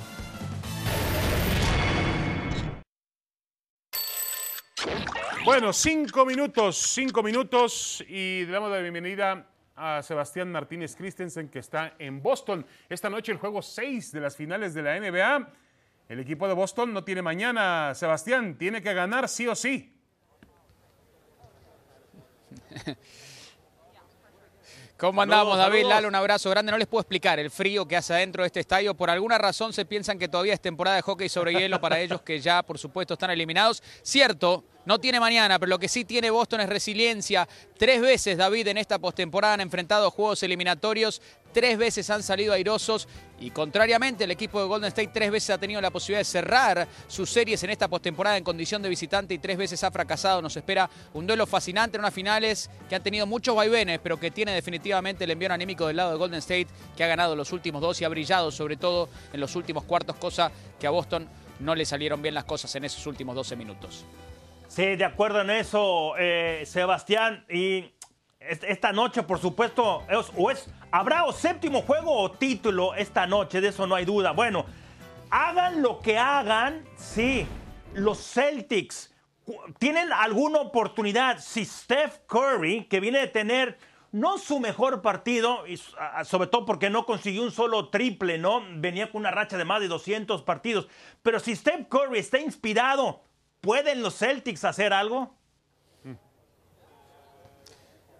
Bueno, 5.43 5.73
cinco 5.73 6.23
minutos, 6.23 6.77
cinco 6.77 7.23
minutos 7.23 8.03
y 8.07 8.45
damos 8.45 8.69
la 8.69 8.77
bienvenida 8.77 9.47
a 9.75 10.03
Sebastián 10.03 10.51
Martínez 10.51 10.95
Christensen 10.95 11.49
que 11.49 11.57
está 11.59 11.95
en 11.97 12.21
Boston. 12.21 12.63
Esta 12.89 13.09
noche 13.09 13.31
el 13.31 13.39
juego 13.39 13.63
6 13.63 14.11
de 14.11 14.19
las 14.21 14.35
finales 14.35 14.75
de 14.75 14.83
la 14.83 14.99
NBA. 14.99 15.49
El 16.09 16.19
equipo 16.19 16.47
de 16.47 16.53
Boston 16.53 16.93
no 16.93 17.03
tiene 17.03 17.23
mañana. 17.23 17.95
Sebastián, 17.95 18.55
tiene 18.55 18.83
que 18.83 18.93
ganar 18.93 19.27
sí 19.29 19.47
o 19.47 19.55
sí. 19.55 19.95
¿Cómo 24.97 25.21
Saludos, 25.21 25.37
andamos, 25.37 25.57
David? 25.59 25.77
saludos. 25.77 25.89
Lalo, 25.95 26.07
un 26.07 26.15
abrazo 26.15 26.49
grande. 26.49 26.71
No 26.71 26.77
les 26.79 26.87
puedo 26.87 27.01
explicar 27.01 27.37
el 27.37 27.51
frío 27.51 27.87
que 27.87 27.95
hace 27.95 28.13
adentro 28.13 28.41
de 28.41 28.47
este 28.47 28.59
estadio. 28.61 28.95
Por 28.95 29.11
alguna 29.11 29.37
razón 29.37 29.71
se 29.71 29.85
piensan 29.85 30.17
que 30.17 30.27
todavía 30.27 30.53
es 30.55 30.59
temporada 30.59 30.95
de 30.95 31.03
hockey 31.03 31.29
sobre 31.29 31.53
hielo 31.53 31.79
para 31.79 31.99
ellos 31.99 32.21
que 32.21 32.39
ya, 32.39 32.63
por 32.63 32.79
supuesto, 32.79 33.13
están 33.13 33.29
eliminados. 33.29 33.83
Cierto, 34.01 34.63
no 34.85 34.99
tiene 34.99 35.19
mañana, 35.19 35.59
pero 35.59 35.69
lo 35.69 35.77
que 35.77 35.87
sí 35.87 36.03
tiene 36.03 36.31
Boston 36.31 36.61
es 36.61 36.69
resiliencia. 36.69 37.47
Tres 37.77 38.01
veces, 38.01 38.37
David, 38.37 38.69
en 38.69 38.79
esta 38.79 38.97
postemporada 38.97 39.53
han 39.53 39.61
enfrentado 39.61 40.09
juegos 40.09 40.41
eliminatorios. 40.41 41.21
Tres 41.57 41.75
veces 41.75 42.07
han 42.11 42.21
salido 42.21 42.53
airosos 42.53 43.07
y 43.39 43.49
contrariamente 43.49 44.25
el 44.25 44.29
equipo 44.29 44.61
de 44.61 44.67
Golden 44.67 44.89
State 44.89 45.09
tres 45.11 45.31
veces 45.31 45.49
ha 45.49 45.57
tenido 45.57 45.81
la 45.81 45.89
posibilidad 45.89 46.19
de 46.19 46.25
cerrar 46.25 46.87
sus 47.07 47.31
series 47.31 47.63
en 47.63 47.71
esta 47.71 47.87
postemporada 47.87 48.37
en 48.37 48.43
condición 48.43 48.79
de 48.83 48.89
visitante 48.89 49.33
y 49.33 49.39
tres 49.39 49.57
veces 49.57 49.83
ha 49.83 49.89
fracasado. 49.89 50.39
Nos 50.39 50.55
espera 50.55 50.87
un 51.15 51.25
duelo 51.25 51.47
fascinante 51.47 51.97
en 51.97 52.01
unas 52.01 52.13
finales 52.13 52.69
que 52.87 52.93
han 52.93 53.01
tenido 53.01 53.25
muchos 53.25 53.55
vaivenes, 53.55 53.99
pero 54.03 54.19
que 54.19 54.29
tiene 54.29 54.51
definitivamente 54.51 55.23
el 55.23 55.31
envío 55.31 55.51
anímico 55.51 55.87
del 55.87 55.95
lado 55.95 56.11
de 56.11 56.17
Golden 56.17 56.37
State, 56.37 56.67
que 56.95 57.03
ha 57.03 57.07
ganado 57.07 57.35
los 57.35 57.51
últimos 57.51 57.81
dos 57.81 57.99
y 58.01 58.05
ha 58.05 58.09
brillado 58.09 58.51
sobre 58.51 58.77
todo 58.77 59.09
en 59.33 59.39
los 59.39 59.55
últimos 59.55 59.83
cuartos, 59.83 60.15
cosa 60.17 60.51
que 60.79 60.85
a 60.85 60.91
Boston 60.91 61.27
no 61.59 61.73
le 61.73 61.85
salieron 61.85 62.21
bien 62.21 62.35
las 62.35 62.43
cosas 62.43 62.75
en 62.75 62.85
esos 62.85 63.07
últimos 63.07 63.35
12 63.35 63.55
minutos. 63.55 64.05
Sí, 64.67 64.95
de 64.95 65.05
acuerdo 65.05 65.41
en 65.41 65.49
eso, 65.49 66.13
eh, 66.19 66.61
Sebastián. 66.67 67.47
Y 67.49 67.96
esta 68.39 68.91
noche, 68.91 69.23
por 69.23 69.39
supuesto, 69.39 70.03
habrá 70.91 71.25
o 71.25 71.33
séptimo 71.33 71.81
juego 71.81 72.17
o 72.17 72.31
título 72.31 72.95
esta 72.95 73.25
noche, 73.27 73.61
de 73.61 73.69
eso 73.69 73.87
no 73.87 73.95
hay 73.95 74.05
duda. 74.05 74.31
Bueno, 74.31 74.65
hagan 75.29 75.81
lo 75.81 75.99
que 75.99 76.17
hagan, 76.17 76.85
sí, 76.95 77.45
los 77.93 78.19
Celtics 78.19 79.13
tienen 79.79 80.11
alguna 80.13 80.59
oportunidad. 80.59 81.39
Si 81.39 81.65
Steph 81.65 82.19
Curry, 82.27 82.85
que 82.85 82.99
viene 82.99 83.19
de 83.19 83.27
tener 83.27 83.77
no 84.11 84.37
su 84.37 84.59
mejor 84.59 85.01
partido, 85.01 85.67
y 85.67 85.77
sobre 86.23 86.47
todo 86.47 86.65
porque 86.65 86.89
no 86.89 87.05
consiguió 87.05 87.43
un 87.43 87.51
solo 87.51 87.89
triple, 87.89 88.37
¿no? 88.37 88.63
Venía 88.75 89.11
con 89.11 89.21
una 89.21 89.31
racha 89.31 89.57
de 89.57 89.65
más 89.65 89.81
de 89.81 89.87
200 89.87 90.43
partidos. 90.43 90.87
Pero 91.21 91.39
si 91.39 91.55
Steph 91.55 91.87
Curry 91.89 92.19
está 92.19 92.39
inspirado, 92.39 93.23
¿pueden 93.61 94.01
los 94.01 94.17
Celtics 94.17 94.63
hacer 94.63 94.93
algo? 94.93 95.36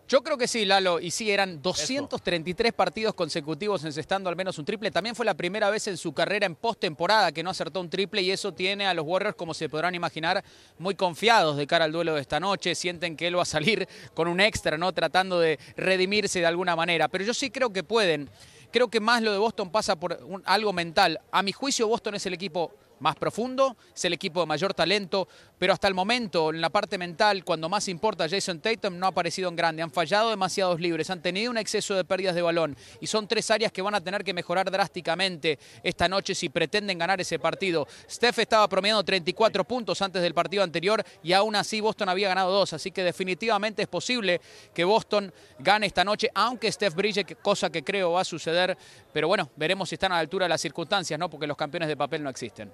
Yo 0.07 0.23
creo 0.23 0.37
que 0.37 0.47
sí, 0.47 0.63
Lalo, 0.63 1.01
y 1.01 1.11
sí, 1.11 1.29
eran 1.31 1.61
233 1.61 2.71
partidos 2.71 3.13
consecutivos 3.13 3.83
encestando 3.83 4.29
al 4.29 4.37
menos 4.37 4.57
un 4.57 4.63
triple. 4.63 4.89
También 4.89 5.15
fue 5.17 5.25
la 5.25 5.33
primera 5.33 5.69
vez 5.69 5.85
en 5.87 5.97
su 5.97 6.13
carrera 6.13 6.45
en 6.45 6.55
postemporada 6.55 7.33
que 7.33 7.43
no 7.43 7.49
acertó 7.49 7.81
un 7.81 7.89
triple 7.89 8.21
y 8.21 8.31
eso 8.31 8.53
tiene 8.53 8.87
a 8.87 8.93
los 8.93 9.05
Warriors, 9.05 9.35
como 9.35 9.53
se 9.53 9.67
podrán 9.67 9.95
imaginar, 9.95 10.45
muy 10.79 10.95
confiados 10.95 11.57
de 11.57 11.67
cara 11.67 11.83
al 11.83 11.91
duelo 11.91 12.15
de 12.15 12.21
esta 12.21 12.39
noche. 12.39 12.73
Sienten 12.73 13.17
que 13.17 13.27
él 13.27 13.37
va 13.37 13.41
a 13.41 13.45
salir 13.45 13.85
con 14.13 14.29
un 14.29 14.39
extra, 14.39 14.77
¿no? 14.77 14.93
Tratando 14.93 15.41
de 15.41 15.59
redimirse 15.75 16.39
de 16.39 16.45
alguna 16.45 16.77
manera. 16.77 17.09
Pero 17.09 17.25
yo 17.25 17.33
sí 17.33 17.49
creo 17.49 17.73
que 17.73 17.83
pueden. 17.83 18.29
Creo 18.71 18.87
que 18.89 19.01
más 19.01 19.21
lo 19.21 19.33
de 19.33 19.37
Boston 19.39 19.69
pasa 19.71 19.97
por 19.99 20.19
un- 20.25 20.41
algo 20.45 20.71
mental. 20.71 21.19
A 21.31 21.43
mi 21.43 21.51
juicio, 21.51 21.85
Boston 21.87 22.15
es 22.15 22.25
el 22.25 22.33
equipo 22.33 22.73
más 22.99 23.15
profundo, 23.15 23.77
es 23.95 24.05
el 24.05 24.13
equipo 24.13 24.39
de 24.39 24.45
mayor 24.47 24.73
talento, 24.73 25.27
pero 25.59 25.73
hasta 25.73 25.87
el 25.87 25.93
momento, 25.93 26.51
en 26.51 26.61
la 26.61 26.69
parte 26.69 26.97
mental, 26.97 27.43
cuando 27.43 27.69
más 27.69 27.87
importa, 27.87 28.29
Jason 28.29 28.59
Tatum 28.59 28.97
no 28.97 29.07
ha 29.07 29.09
aparecido 29.09 29.49
en 29.49 29.55
grande, 29.55 29.81
han 29.81 29.91
fallado 29.91 30.29
demasiados 30.29 30.79
libres, 30.79 31.09
han 31.09 31.21
tenido 31.21 31.51
un 31.51 31.57
exceso 31.57 31.95
de 31.95 32.03
pérdidas 32.03 32.35
de 32.35 32.41
balón 32.41 32.75
y 33.01 33.07
son 33.07 33.27
tres 33.27 33.49
áreas 33.49 33.71
que 33.71 33.81
van 33.81 33.95
a 33.95 34.01
tener 34.01 34.23
que 34.23 34.33
mejorar 34.33 34.69
drásticamente 34.69 35.57
esta 35.83 36.07
noche 36.07 36.35
si 36.35 36.49
pretenden 36.49 36.97
ganar 36.97 37.19
ese 37.19 37.39
partido. 37.39 37.87
Steph 38.09 38.39
estaba 38.39 38.67
promediando 38.67 39.03
34 39.03 39.63
puntos 39.63 40.01
antes 40.01 40.21
del 40.21 40.33
partido 40.33 40.63
anterior 40.63 41.03
y 41.23 41.33
aún 41.33 41.55
así 41.55 41.81
Boston 41.81 42.09
había 42.09 42.27
ganado 42.27 42.51
dos, 42.51 42.73
así 42.73 42.91
que 42.91 43.03
definitivamente 43.03 43.81
es 43.81 43.87
posible 43.87 44.41
que 44.73 44.83
Boston 44.83 45.33
gane 45.59 45.87
esta 45.87 46.03
noche, 46.03 46.29
aunque 46.35 46.71
Steph 46.71 46.93
brille, 46.93 47.25
cosa 47.41 47.69
que 47.69 47.83
creo 47.83 48.11
va 48.13 48.21
a 48.21 48.25
suceder, 48.25 48.77
pero 49.11 49.27
bueno, 49.27 49.49
veremos 49.55 49.89
si 49.89 49.95
están 49.95 50.11
a 50.11 50.15
la 50.15 50.21
altura 50.21 50.45
de 50.45 50.49
las 50.49 50.61
circunstancias, 50.61 51.19
¿no? 51.19 51.29
Porque 51.29 51.47
los 51.47 51.57
campeones 51.57 51.89
de 51.89 51.97
papel 51.97 52.23
no 52.23 52.29
existen. 52.29 52.71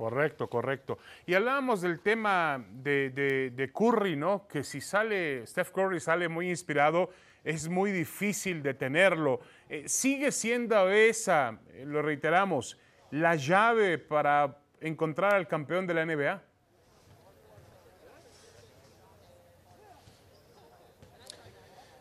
Correcto, 0.00 0.48
correcto. 0.48 0.96
Y 1.26 1.34
hablábamos 1.34 1.82
del 1.82 2.00
tema 2.00 2.64
de, 2.72 3.10
de- 3.10 3.50
de 3.50 3.70
Curry, 3.70 4.16
¿no? 4.16 4.48
Que 4.48 4.64
si 4.64 4.80
sale, 4.80 5.46
Steph 5.46 5.72
Curry 5.72 6.00
sale 6.00 6.26
muy 6.26 6.48
inspirado, 6.48 7.10
es 7.44 7.68
muy 7.68 7.92
difícil 7.92 8.62
detenerlo. 8.62 9.40
Eh, 9.68 9.86
sigue 9.90 10.32
siendo 10.32 10.88
esa, 10.88 11.60
eh, 11.74 11.84
lo 11.86 12.00
reiteramos, 12.00 12.78
la 13.10 13.34
llave 13.36 13.98
para 13.98 14.56
encontrar 14.80 15.34
al 15.34 15.46
campeón 15.46 15.86
de 15.86 15.92
la 15.92 16.06
NBA. 16.06 16.42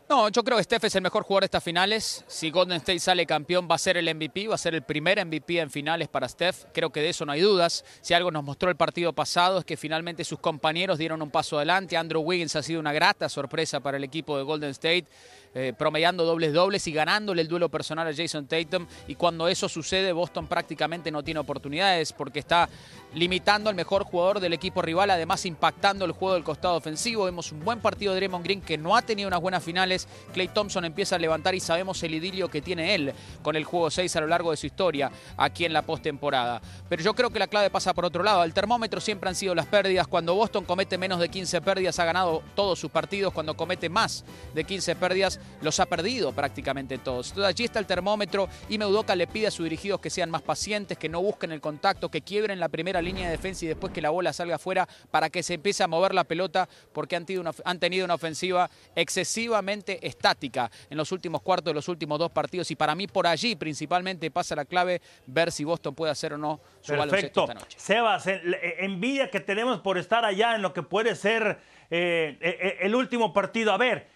No, 0.09 0.27
yo 0.29 0.43
creo 0.43 0.57
que 0.57 0.63
Steph 0.63 0.85
es 0.85 0.95
el 0.95 1.03
mejor 1.03 1.21
jugador 1.21 1.43
de 1.43 1.45
estas 1.45 1.63
finales. 1.63 2.25
Si 2.25 2.49
Golden 2.49 2.77
State 2.77 2.99
sale 2.99 3.27
campeón, 3.27 3.67
va 3.69 3.75
a 3.75 3.77
ser 3.77 3.95
el 3.95 4.11
MVP, 4.15 4.47
va 4.47 4.55
a 4.55 4.57
ser 4.57 4.73
el 4.73 4.81
primer 4.81 5.23
MVP 5.23 5.59
en 5.59 5.69
finales 5.69 6.07
para 6.07 6.27
Steph. 6.27 6.65
Creo 6.73 6.89
que 6.89 6.99
de 6.99 7.09
eso 7.09 7.27
no 7.27 7.31
hay 7.31 7.41
dudas. 7.41 7.85
Si 8.01 8.15
algo 8.15 8.31
nos 8.31 8.43
mostró 8.43 8.71
el 8.71 8.75
partido 8.75 9.13
pasado 9.13 9.59
es 9.59 9.65
que 9.65 9.77
finalmente 9.77 10.23
sus 10.23 10.39
compañeros 10.39 10.97
dieron 10.97 11.21
un 11.21 11.29
paso 11.29 11.57
adelante. 11.57 11.95
Andrew 11.95 12.23
Wiggins 12.23 12.55
ha 12.55 12.63
sido 12.63 12.79
una 12.79 12.91
grata 12.91 13.29
sorpresa 13.29 13.81
para 13.81 13.97
el 13.97 14.03
equipo 14.03 14.35
de 14.35 14.41
Golden 14.41 14.71
State, 14.71 15.05
eh, 15.53 15.73
promediando 15.77 16.25
dobles 16.25 16.53
dobles 16.53 16.87
y 16.87 16.91
ganándole 16.91 17.43
el 17.43 17.47
duelo 17.47 17.69
personal 17.69 18.07
a 18.07 18.15
Jason 18.15 18.47
Tatum. 18.47 18.87
Y 19.07 19.13
cuando 19.13 19.47
eso 19.47 19.69
sucede, 19.69 20.11
Boston 20.11 20.47
prácticamente 20.47 21.11
no 21.11 21.23
tiene 21.23 21.39
oportunidades 21.39 22.13
porque 22.13 22.39
está 22.39 22.67
limitando 23.13 23.69
al 23.69 23.75
mejor 23.75 24.05
jugador 24.05 24.39
del 24.39 24.53
equipo 24.53 24.81
rival, 24.81 25.11
además 25.11 25.45
impactando 25.45 26.05
el 26.05 26.13
juego 26.13 26.33
del 26.33 26.43
costado 26.43 26.75
ofensivo. 26.75 27.25
Vemos 27.25 27.51
un 27.51 27.63
buen 27.63 27.79
partido 27.79 28.13
de 28.13 28.21
Draymond 28.21 28.43
Green 28.43 28.61
que 28.61 28.77
no 28.77 28.95
ha 28.95 29.03
tenido 29.03 29.27
unas 29.27 29.41
buenas 29.41 29.63
finales. 29.63 29.98
Clay 30.33 30.47
Thompson 30.49 30.85
empieza 30.85 31.15
a 31.15 31.19
levantar 31.19 31.55
y 31.55 31.59
sabemos 31.59 32.01
el 32.03 32.13
idilio 32.13 32.49
que 32.49 32.61
tiene 32.61 32.95
él 32.95 33.13
con 33.41 33.55
el 33.55 33.63
juego 33.63 33.89
6 33.89 34.15
a 34.15 34.21
lo 34.21 34.27
largo 34.27 34.51
de 34.51 34.57
su 34.57 34.67
historia 34.67 35.11
aquí 35.37 35.65
en 35.65 35.73
la 35.73 35.81
postemporada. 35.81 36.61
Pero 36.87 37.03
yo 37.03 37.13
creo 37.13 37.29
que 37.29 37.39
la 37.39 37.47
clave 37.47 37.69
pasa 37.69 37.93
por 37.93 38.05
otro 38.05 38.23
lado. 38.23 38.43
El 38.43 38.53
termómetro 38.53 39.01
siempre 39.01 39.29
han 39.29 39.35
sido 39.35 39.55
las 39.55 39.65
pérdidas. 39.65 40.07
Cuando 40.07 40.35
Boston 40.35 40.65
comete 40.65 40.97
menos 40.97 41.19
de 41.19 41.29
15 41.29 41.61
pérdidas, 41.61 41.99
ha 41.99 42.05
ganado 42.05 42.43
todos 42.55 42.79
sus 42.79 42.91
partidos. 42.91 43.33
Cuando 43.33 43.55
comete 43.55 43.89
más 43.89 44.25
de 44.53 44.63
15 44.63 44.95
pérdidas, 44.95 45.39
los 45.61 45.79
ha 45.79 45.85
perdido 45.85 46.31
prácticamente 46.31 46.97
todos. 46.97 47.29
Entonces 47.29 47.49
allí 47.49 47.65
está 47.65 47.79
el 47.79 47.85
termómetro 47.85 48.49
y 48.69 48.77
Meudoka 48.77 49.15
le 49.15 49.27
pide 49.27 49.47
a 49.47 49.51
sus 49.51 49.63
dirigidos 49.63 49.99
que 49.99 50.09
sean 50.09 50.29
más 50.29 50.41
pacientes, 50.41 50.97
que 50.97 51.09
no 51.09 51.21
busquen 51.21 51.51
el 51.51 51.61
contacto, 51.61 52.09
que 52.09 52.21
quiebren 52.21 52.59
la 52.59 52.69
primera 52.69 53.01
línea 53.01 53.25
de 53.25 53.31
defensa 53.31 53.65
y 53.65 53.67
después 53.67 53.93
que 53.93 54.01
la 54.01 54.09
bola 54.09 54.33
salga 54.33 54.55
afuera 54.55 54.87
para 55.11 55.29
que 55.29 55.43
se 55.43 55.55
empiece 55.55 55.83
a 55.83 55.87
mover 55.87 56.13
la 56.13 56.23
pelota 56.23 56.67
porque 56.93 57.15
han 57.15 57.25
tenido 57.25 57.41
una, 57.41 57.51
han 57.65 57.79
tenido 57.79 58.05
una 58.05 58.15
ofensiva 58.15 58.69
excesivamente 58.95 59.88
estática 60.01 60.69
en 60.89 60.97
los 60.97 61.11
últimos 61.11 61.41
cuartos 61.41 61.71
de 61.71 61.75
los 61.75 61.87
últimos 61.87 62.19
dos 62.19 62.31
partidos 62.31 62.69
y 62.71 62.75
para 62.75 62.93
mí 62.95 63.07
por 63.07 63.25
allí 63.25 63.55
principalmente 63.55 64.29
pasa 64.29 64.55
la 64.55 64.65
clave 64.65 65.01
ver 65.25 65.51
si 65.51 65.63
Boston 65.63 65.95
puede 65.95 66.11
hacer 66.11 66.33
o 66.33 66.37
no 66.37 66.59
su 66.81 66.91
baloncesto 66.93 67.45
Perfecto. 67.45 67.45
esta 67.45 67.53
noche. 67.53 67.79
Sebas, 67.79 68.27
eh, 68.27 68.75
envidia 68.79 69.29
que 69.29 69.39
tenemos 69.39 69.79
por 69.79 69.97
estar 69.97 70.25
allá 70.25 70.55
en 70.55 70.61
lo 70.61 70.73
que 70.73 70.83
puede 70.83 71.15
ser 71.15 71.59
eh, 71.89 72.37
eh, 72.39 72.77
el 72.81 72.95
último 72.95 73.33
partido. 73.33 73.71
A 73.71 73.77
ver, 73.77 74.07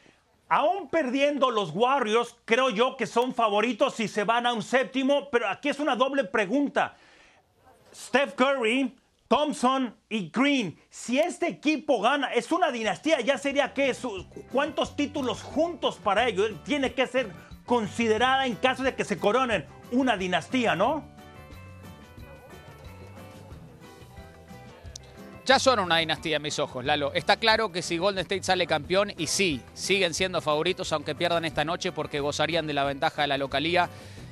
aún 0.50 0.90
perdiendo 0.90 1.50
los 1.50 1.72
Warriors, 1.72 2.36
creo 2.46 2.70
yo 2.70 2.96
que 2.98 3.08
son 3.08 3.34
favoritos 3.34 3.96
si 3.96 4.08
se 4.08 4.24
van 4.24 4.46
a 4.46 4.54
un 4.54 4.62
séptimo, 4.62 5.30
pero 5.32 5.48
aquí 5.48 5.70
es 5.70 5.80
una 5.80 5.96
doble 5.96 6.24
pregunta. 6.24 6.96
Steph 7.94 8.34
Curry, 8.34 8.96
Thompson 9.34 9.98
y 10.10 10.30
Green, 10.30 10.78
si 10.92 11.18
este 11.18 11.48
equipo 11.48 12.00
gana, 12.00 12.32
es 12.34 12.52
una 12.52 12.70
dinastía, 12.70 13.20
ya 13.20 13.40
sería 13.40 13.74
que 13.74 13.92
cuántos 14.52 14.96
títulos 14.96 15.42
juntos 15.42 15.96
para 15.96 16.28
ellos 16.28 16.52
tiene 16.64 16.94
que 16.94 17.08
ser 17.08 17.32
considerada 17.66 18.46
en 18.46 18.54
caso 18.54 18.84
de 18.84 18.94
que 18.94 19.04
se 19.04 19.18
coronen 19.18 19.66
una 19.92 20.18
dinastía, 20.18 20.76
¿no? 20.76 21.04
Ya 25.48 25.58
son 25.58 25.80
una 25.80 25.98
dinastía 25.98 26.36
en 26.36 26.44
mis 26.44 26.60
ojos, 26.60 26.86
Lalo. 26.86 27.12
Está 27.16 27.38
claro 27.38 27.72
que 27.72 27.82
si 27.82 27.98
Golden 27.98 28.22
State 28.22 28.44
sale 28.44 28.68
campeón, 28.68 29.14
y 29.18 29.26
sí, 29.26 29.64
siguen 29.74 30.14
siendo 30.14 30.42
favoritos, 30.42 30.94
aunque 30.94 31.16
pierdan 31.16 31.44
esta 31.44 31.66
noche, 31.66 31.92
porque 31.92 32.20
gozarían 32.20 32.68
de 32.68 32.74
la 32.74 32.84
ventaja 32.84 33.24
de 33.24 33.30
la 33.30 33.40
localía. 33.40 33.90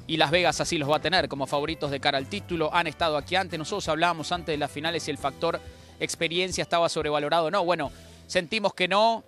Y 0.07 0.17
Las 0.17 0.31
Vegas 0.31 0.59
así 0.59 0.77
los 0.77 0.89
va 0.89 0.97
a 0.97 1.01
tener 1.01 1.29
como 1.29 1.47
favoritos 1.47 1.91
de 1.91 1.99
cara 1.99 2.17
al 2.17 2.27
título. 2.27 2.73
Han 2.73 2.87
estado 2.87 3.17
aquí 3.17 3.35
antes. 3.35 3.57
Nosotros 3.57 3.87
hablábamos 3.87 4.31
antes 4.31 4.53
de 4.53 4.57
las 4.57 4.71
finales 4.71 5.07
y 5.07 5.11
el 5.11 5.17
factor 5.17 5.59
experiencia 5.99 6.61
estaba 6.61 6.89
sobrevalorado. 6.89 7.49
No, 7.51 7.63
bueno, 7.63 7.91
sentimos 8.27 8.73
que 8.73 8.87
no, 8.87 9.23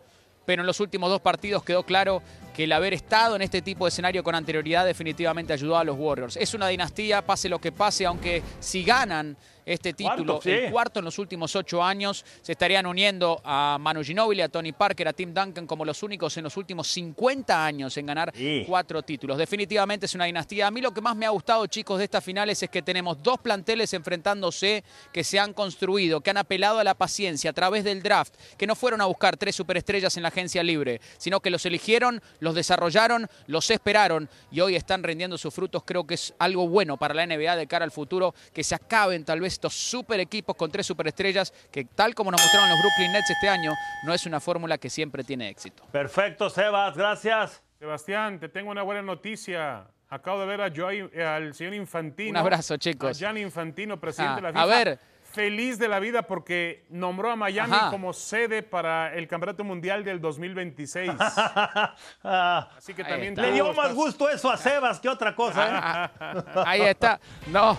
pero 0.45 0.61
en 0.63 0.67
los 0.67 0.79
últimos 0.79 1.09
dos 1.09 1.21
partidos 1.21 1.63
quedó 1.63 1.83
claro 1.83 2.21
que 2.53 2.65
el 2.65 2.71
haber 2.71 2.93
estado 2.93 3.35
en 3.35 3.41
este 3.41 3.61
tipo 3.61 3.85
de 3.85 3.89
escenario 3.89 4.23
con 4.23 4.35
anterioridad 4.35 4.85
definitivamente 4.85 5.53
ayudó 5.53 5.77
a 5.77 5.83
los 5.83 5.97
Warriors. 5.97 6.37
Es 6.37 6.53
una 6.53 6.67
dinastía, 6.67 7.21
pase 7.25 7.49
lo 7.49 7.59
que 7.59 7.71
pase, 7.71 8.05
aunque 8.05 8.41
si 8.59 8.83
ganan 8.83 9.35
este 9.65 9.93
título, 9.93 10.33
Cuarto, 10.33 10.41
sí. 10.41 10.49
el 10.51 10.71
cuarto 10.73 10.99
en 10.99 11.05
los 11.05 11.17
últimos 11.19 11.55
ocho 11.55 11.81
años, 11.81 12.25
se 12.41 12.51
estarían 12.51 12.85
uniendo 12.85 13.39
a 13.45 13.77
Manu 13.79 14.03
Ginóbili, 14.03 14.41
a 14.41 14.49
Tony 14.49 14.73
Parker, 14.73 15.07
a 15.07 15.13
Tim 15.13 15.33
Duncan 15.33 15.65
como 15.65 15.85
los 15.85 16.03
únicos 16.03 16.35
en 16.35 16.43
los 16.43 16.57
últimos 16.57 16.85
50 16.89 17.65
años 17.65 17.95
en 17.95 18.05
ganar 18.05 18.33
Sí. 18.35 18.65
cuatro 18.67 19.01
títulos. 19.03 19.37
Definitivamente 19.37 20.05
es 20.05 20.15
una 20.15 20.25
dinastía. 20.25 20.67
A 20.67 20.71
mí 20.71 20.81
lo 20.81 20.93
que 20.93 20.99
más 20.99 21.15
me 21.15 21.25
ha 21.25 21.29
gustado, 21.29 21.65
chicos, 21.67 21.97
de 21.99 22.03
estas 22.03 22.21
finales 22.25 22.61
es 22.61 22.69
que 22.69 22.81
tenemos 22.81 23.23
dos 23.23 23.39
planteles 23.39 23.93
enfrentándose 23.93 24.83
que 25.13 25.23
se 25.23 25.39
han 25.39 25.53
construido, 25.53 26.19
que 26.19 26.31
han 26.31 26.37
apelado 26.37 26.79
a 26.79 26.83
la 26.83 26.93
paciencia 26.95 27.51
a 27.51 27.53
través 27.53 27.85
del 27.85 28.03
draft, 28.03 28.33
que 28.57 28.67
no 28.67 28.75
fueron 28.75 28.99
a 28.99 29.05
buscar 29.05 29.37
tres 29.37 29.55
superestrellas 29.55 30.17
en 30.17 30.23
la 30.23 30.29
agencia 30.29 30.61
libre, 30.61 30.99
sino 31.17 31.39
que 31.39 31.49
los 31.49 31.65
eligieron 31.65 32.21
los 32.43 32.53
desarrollaron, 32.55 33.27
los 33.47 33.69
esperaron 33.71 34.29
y 34.51 34.59
hoy 34.59 34.75
están 34.75 35.01
rindiendo 35.03 35.37
sus 35.37 35.53
frutos. 35.53 35.83
Creo 35.85 36.05
que 36.05 36.13
es 36.15 36.33
algo 36.37 36.67
bueno 36.67 36.97
para 36.97 37.13
la 37.13 37.25
NBA 37.25 37.55
de 37.55 37.65
cara 37.67 37.85
al 37.85 37.91
futuro, 37.91 38.35
que 38.53 38.63
se 38.63 38.75
acaben 38.75 39.25
tal 39.25 39.39
vez 39.41 39.53
estos 39.53 39.73
super 39.73 40.19
equipos 40.19 40.55
con 40.55 40.69
tres 40.71 40.85
superestrellas, 40.85 41.51
que 41.71 41.85
tal 41.85 42.13
como 42.13 42.29
nos 42.31 42.41
mostraron 42.41 42.69
los 42.69 42.79
Brooklyn 42.79 43.11
Nets 43.13 43.29
este 43.29 43.49
año, 43.49 43.71
no 44.05 44.13
es 44.13 44.25
una 44.25 44.39
fórmula 44.39 44.77
que 44.77 44.89
siempre 44.89 45.23
tiene 45.23 45.49
éxito. 45.49 45.83
Perfecto, 45.91 46.49
Sebas, 46.49 46.95
gracias. 46.97 47.61
Sebastián, 47.79 48.39
te 48.39 48.49
tengo 48.49 48.71
una 48.71 48.81
buena 48.83 49.01
noticia. 49.01 49.87
Acabo 50.09 50.39
de 50.41 50.45
ver 50.45 50.61
a 50.61 50.67
Joy- 50.69 51.09
al 51.19 51.53
señor 51.55 51.73
Infantino. 51.73 52.29
Un 52.29 52.37
abrazo, 52.37 52.77
chicos. 52.77 53.09
A 53.09 53.13
Gianni 53.13 53.41
Infantino, 53.41 53.99
presidente 53.99 54.33
Ah, 54.33 54.35
de 54.35 54.41
la 54.43 54.49
a 54.49 54.51
FIFA. 54.53 54.65
ver. 54.67 54.99
Feliz 55.33 55.79
de 55.79 55.87
la 55.87 55.99
vida 55.99 56.21
porque 56.21 56.85
nombró 56.89 57.31
a 57.31 57.35
Miami 57.35 57.73
Ajá. 57.73 57.89
como 57.89 58.13
sede 58.13 58.61
para 58.61 59.13
el 59.15 59.27
Campeonato 59.27 59.63
Mundial 59.63 60.03
del 60.03 60.21
2026. 60.21 61.11
Ah, 61.19 62.69
Así 62.77 62.93
que 62.93 63.01
Ahí 63.03 63.09
también 63.09 63.35
le 63.35 63.51
dio 63.51 63.73
más 63.73 63.93
gusto 63.95 64.29
eso 64.29 64.51
a 64.51 64.57
Sebas 64.57 64.99
que 64.99 65.09
otra 65.09 65.35
cosa. 65.35 65.65
¿eh? 65.65 65.69
Ah, 65.73 66.63
Ahí 66.67 66.81
está. 66.81 67.19
No. 67.47 67.75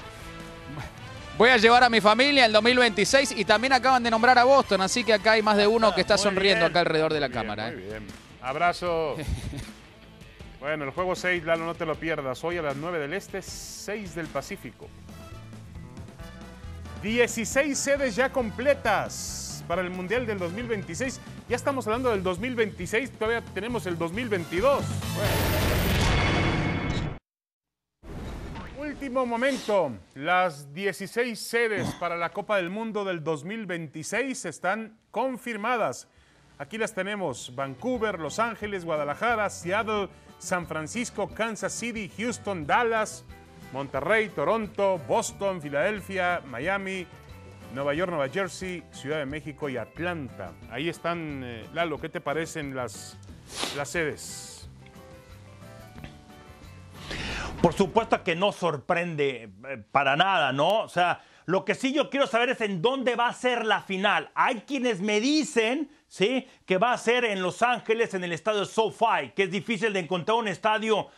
Voy 1.39 1.51
a 1.51 1.57
llevar 1.57 1.85
a 1.85 1.89
mi 1.91 2.01
familia 2.01 2.47
el 2.47 2.53
2026 2.53 3.33
y 3.37 3.45
también 3.45 3.73
acaban 3.73 4.03
de 4.03 4.11
nombrar 4.11 4.39
a 4.39 4.45
Boston, 4.45 4.81
así 4.81 5.03
que 5.05 5.13
acá 5.13 5.33
hay 5.33 5.43
más 5.43 5.57
de 5.57 5.67
uno 5.67 5.95
que 5.95 6.01
está 6.01 6.15
Muy 6.15 6.23
sonriendo 6.23 6.61
bien. 6.65 6.71
acá 6.71 6.81
alrededor 6.81 7.13
de 7.13 7.21
la 7.21 7.29
Muy 7.29 7.33
bien, 7.35 7.43
cámara. 7.43 7.71
Muy 7.71 7.83
¿eh? 7.83 7.87
bien. 7.87 8.07
Abrazo. 8.43 9.17
bueno, 10.61 10.85
el 10.85 10.91
juego 10.91 11.15
6, 11.15 11.45
Lalo, 11.45 11.65
no 11.67 11.75
te 11.75 11.87
lo 11.87 11.95
pierdas. 11.95 12.43
Hoy 12.43 12.59
a 12.59 12.63
las 12.63 12.77
9 12.77 12.99
del 12.99 13.15
Este, 13.15 13.43
6 13.43 14.15
del 14.17 14.27
Pacífico. 14.27 14.89
16 17.05 17.79
sedes 17.79 18.17
ya 18.17 18.33
completas 18.33 19.63
para 19.69 19.83
el 19.83 19.91
Mundial 19.91 20.25
del 20.25 20.39
2026. 20.39 21.21
Ya 21.51 21.55
estamos 21.55 21.87
hablando 21.87 22.11
del 22.11 22.23
2026, 22.23 23.11
todavía 23.19 23.43
tenemos 23.53 23.85
el 23.85 23.99
2022. 23.99 24.83
Bueno. 25.15 25.33
Último 28.79 29.27
momento. 29.27 29.93
Las 30.15 30.73
16 30.73 31.39
sedes 31.39 31.93
para 31.97 32.17
la 32.17 32.31
Copa 32.31 32.57
del 32.57 32.71
Mundo 32.71 33.05
del 33.05 33.23
2026 33.23 34.47
están 34.47 34.97
confirmadas. 35.11 36.09
Aquí 36.57 36.79
las 36.79 36.95
tenemos. 36.95 37.55
Vancouver, 37.55 38.19
Los 38.19 38.39
Ángeles, 38.39 38.87
Guadalajara, 38.87 39.51
Seattle, 39.51 40.09
San 40.39 40.67
Francisco, 40.67 41.29
Kansas 41.29 41.75
City, 41.75 42.11
Houston, 42.17 42.67
Dallas, 42.67 43.27
Monterrey, 43.75 44.29
Toronto, 44.29 45.01
Boston, 45.09 45.61
Filadelfia, 45.61 46.41
Miami, 46.47 47.05
Nueva 47.75 47.93
York, 47.93 48.09
Nueva 48.09 48.29
Jersey, 48.29 48.85
Ciudad 48.93 49.19
de 49.19 49.27
México 49.27 49.69
y 49.69 49.77
Atlanta. 49.77 50.53
Ahí 50.71 50.89
están, 50.89 51.43
eh, 51.45 51.67
Lalo, 51.75 51.99
¿qué 51.99 52.09
te 52.09 52.21
parecen 52.21 52.77
las, 52.77 53.19
las 53.77 53.89
sedes? 53.89 54.71
Por 57.61 57.73
supuesto 57.73 58.23
que 58.23 58.37
no 58.37 58.53
sorprende 58.53 59.51
eh, 59.69 59.83
para 59.91 60.15
nada, 60.15 60.53
¿no? 60.53 60.83
O 60.83 60.89
sea, 60.89 61.23
lo 61.45 61.65
que 61.65 61.75
sí 61.75 61.93
yo 61.93 62.11
quiero 62.11 62.29
saber 62.29 62.51
es 62.51 62.61
en 62.61 62.81
dónde 62.81 63.17
va 63.17 63.27
a 63.27 63.33
ser 63.33 63.67
la 63.67 63.81
final. 63.81 64.31
Hay 64.37 64.61
quienes 64.61 65.01
me 65.01 65.19
dicen, 65.19 65.91
¿sí? 66.07 66.47
Que 66.65 66.79
va 66.79 66.93
a 66.93 66.99
ser 66.99 67.25
en 67.25 67.43
Los 67.43 67.61
Ángeles, 67.63 68.15
en 68.15 68.23
el 68.23 68.33
estadio 68.33 68.67
SoFi, 68.67 69.33
que 69.35 69.43
es 69.43 69.51
difícil 69.51 69.93
de 69.93 69.99
encontrar 69.99 70.39
un 70.39 70.47
estadio 70.47 71.09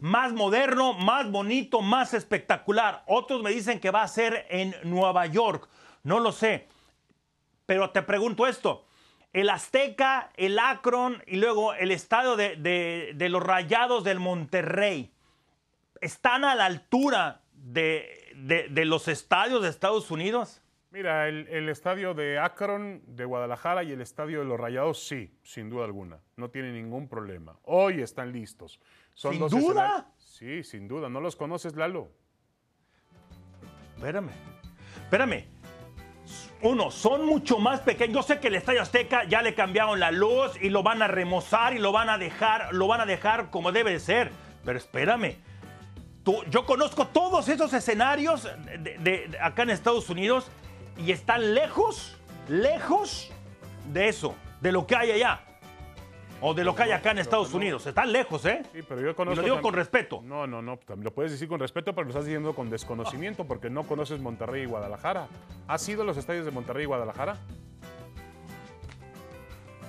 más 0.00 0.32
moderno, 0.32 0.92
más 0.92 1.30
bonito, 1.30 1.80
más 1.80 2.14
espectacular. 2.14 3.02
Otros 3.06 3.42
me 3.42 3.50
dicen 3.50 3.80
que 3.80 3.90
va 3.90 4.02
a 4.02 4.08
ser 4.08 4.46
en 4.50 4.74
Nueva 4.84 5.26
York. 5.26 5.68
No 6.02 6.20
lo 6.20 6.32
sé. 6.32 6.68
Pero 7.66 7.90
te 7.90 8.02
pregunto 8.02 8.46
esto. 8.46 8.86
El 9.32 9.50
Azteca, 9.50 10.30
el 10.36 10.58
Akron 10.58 11.22
y 11.26 11.36
luego 11.36 11.74
el 11.74 11.90
estadio 11.90 12.36
de, 12.36 13.16
los 13.30 13.42
Rayados 13.42 14.04
del 14.04 14.20
Monterrey 14.20 15.12
están 16.00 16.44
a 16.44 16.54
la 16.54 16.66
altura 16.66 17.42
de 17.54 18.84
los 18.84 19.08
estadios 19.08 19.62
de 19.62 19.68
Estados 19.68 20.10
Unidos? 20.10 20.60
Mira, 20.94 21.26
el, 21.26 21.48
el 21.48 21.68
estadio 21.70 22.14
de 22.14 22.38
Akron, 22.38 23.02
de 23.04 23.24
Guadalajara 23.24 23.82
y 23.82 23.90
el 23.90 24.00
estadio 24.00 24.38
de 24.38 24.44
los 24.44 24.60
Rayados, 24.60 25.04
sí, 25.04 25.36
sin 25.42 25.68
duda 25.68 25.86
alguna. 25.86 26.20
No 26.36 26.50
tiene 26.50 26.70
ningún 26.70 27.08
problema. 27.08 27.58
Hoy 27.64 28.00
están 28.00 28.30
listos. 28.30 28.78
Son 29.14 29.32
¿Sin 29.32 29.40
dos 29.40 29.50
duda? 29.50 30.06
Sí, 30.18 30.62
sin 30.64 30.88
duda. 30.88 31.08
¿No 31.08 31.20
los 31.20 31.36
conoces, 31.36 31.76
Lalo? 31.76 32.10
Espérame, 33.96 34.30
espérame. 35.04 35.44
Uno, 36.62 36.90
son 36.90 37.26
mucho 37.26 37.58
más 37.58 37.80
pequeños. 37.80 38.14
Yo 38.14 38.22
sé 38.22 38.40
que 38.40 38.48
el 38.48 38.54
Estadio 38.54 38.80
Azteca 38.82 39.24
ya 39.24 39.42
le 39.42 39.54
cambiaron 39.54 40.00
la 40.00 40.10
luz 40.10 40.52
y 40.60 40.70
lo 40.70 40.82
van 40.82 41.02
a 41.02 41.08
remozar 41.08 41.74
y 41.74 41.78
lo 41.78 41.92
van 41.92 42.08
a 42.08 42.16
dejar, 42.18 42.72
lo 42.74 42.86
van 42.86 43.00
a 43.02 43.06
dejar 43.06 43.50
como 43.50 43.70
debe 43.70 43.92
de 43.92 44.00
ser. 44.00 44.32
Pero 44.64 44.78
espérame. 44.78 45.36
Tú- 46.24 46.42
yo 46.50 46.64
conozco 46.64 47.06
todos 47.08 47.48
esos 47.48 47.72
escenarios 47.74 48.44
de, 48.44 48.78
de- 48.98 49.28
de 49.28 49.38
acá 49.40 49.62
en 49.64 49.70
Estados 49.70 50.08
Unidos 50.08 50.50
y 50.96 51.12
están 51.12 51.54
lejos, 51.54 52.16
lejos 52.48 53.30
de 53.92 54.08
eso, 54.08 54.34
de 54.62 54.72
lo 54.72 54.86
que 54.86 54.96
hay 54.96 55.10
allá. 55.10 55.42
O 56.46 56.52
de 56.52 56.62
lo 56.62 56.74
que 56.74 56.82
hay 56.82 56.90
acá 56.92 57.12
en 57.12 57.18
Estados 57.20 57.54
Unidos. 57.54 57.86
Están 57.86 58.12
lejos, 58.12 58.44
¿eh? 58.44 58.62
Sí, 58.74 58.80
pero 58.86 59.00
yo 59.00 59.10
Y 59.10 59.14
conozco. 59.14 59.40
lo 59.40 59.42
digo 59.46 59.62
con 59.62 59.72
respeto. 59.72 60.20
No, 60.22 60.46
no, 60.46 60.60
no. 60.60 60.78
Lo 61.00 61.10
puedes 61.14 61.32
decir 61.32 61.48
con 61.48 61.58
respeto, 61.58 61.94
pero 61.94 62.04
lo 62.04 62.10
estás 62.10 62.26
diciendo 62.26 62.54
con 62.54 62.68
desconocimiento 62.68 63.46
porque 63.46 63.70
no 63.70 63.84
conoces 63.84 64.20
Monterrey 64.20 64.64
y 64.64 64.66
Guadalajara. 64.66 65.26
¿Has 65.66 65.88
ido 65.88 66.02
a 66.02 66.04
los 66.04 66.18
estadios 66.18 66.44
de 66.44 66.50
Monterrey 66.50 66.82
y 66.82 66.86
Guadalajara? 66.86 67.38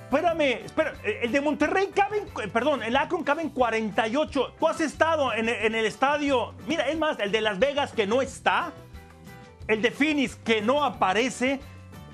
Espérame, 0.06 0.64
espera, 0.64 0.93
el 1.03 1.32
de 1.32 1.41
Monterrey 1.41 1.89
cabe, 1.93 2.20
en- 2.41 2.49
perdón, 2.51 2.84
el 2.84 2.95
Akron 2.95 3.24
cabe 3.24 3.41
en 3.41 3.49
48. 3.49 4.53
Tú 4.58 4.68
has 4.68 4.80
estado 4.80 5.34
en, 5.34 5.49
en 5.49 5.76
el 5.76 5.86
estadio, 5.86 6.53
mira, 6.68 6.88
es 6.88 6.97
más, 6.97 7.20
el 7.20 7.32
de 7.34 7.41
Las 7.41 7.60
Vegas 7.60 7.91
que 7.91 8.06
no 8.08 8.22
está, 8.22 8.72
el 9.68 9.82
de 9.82 9.91
Phoenix 9.91 10.36
que 10.38 10.62
no 10.62 10.84
aparece. 10.86 11.60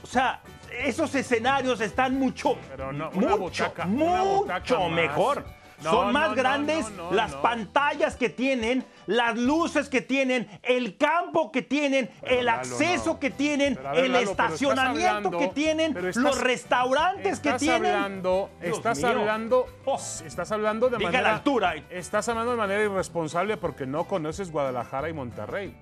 O 0.04 0.08
sea, 0.08 0.42
esos 0.88 1.14
escenarios 1.16 1.82
están 1.82 2.18
mucho, 2.20 2.58
no, 2.94 3.12
mucho, 3.12 3.38
butaca- 3.74 3.86
mucho 3.86 4.90
mejor. 4.90 5.46
No, 5.84 5.90
Son 5.90 6.14
más 6.14 6.30
no, 6.30 6.36
grandes 6.36 6.86
las 7.10 7.34
pantallas 7.38 8.16
que 8.16 8.30
tienen, 8.30 8.86
las 9.08 9.36
luces 9.36 9.90
que 9.90 10.02
tienen, 10.02 10.48
el 10.62 10.96
campo 10.96 11.52
que 11.52 11.64
tienen, 11.64 12.12
Pero, 12.22 12.40
el 12.40 12.46
Lalo, 12.46 12.60
acceso 12.60 13.20
que 13.20 13.32
tienen, 13.32 13.80
ver, 13.92 14.06
el 14.06 14.12
Lalo, 14.12 14.30
estás 14.30 14.52
estacionamiento 14.54 15.10
hablando- 15.10 15.38
que 15.40 15.48
tienen, 15.48 15.98
estás- 15.98 16.18
los 16.18 16.40
restaurantes 16.40 17.40
que 17.40 17.50
Estás 17.50 17.62
tienen. 17.62 17.96
hablando, 17.96 18.52
Dios 18.62 18.78
estás 18.78 18.98
mío. 19.00 19.08
hablando, 19.08 19.66
Oh. 19.86 20.00
estás 20.24 20.52
hablando 20.52 20.88
de 20.90 20.98
Diga 20.98 21.08
manera 21.10 21.30
la 21.30 21.36
altura. 21.38 21.74
Estás 21.90 22.30
hablando 22.30 22.52
de 22.52 22.58
manera 22.58 22.84
irresponsable 22.84 23.58
porque 23.58 23.88
no 23.88 24.04
conoces 24.04 24.52
Guadalajara 24.52 25.10
y 25.10 25.14
Monterrey. 25.14 25.76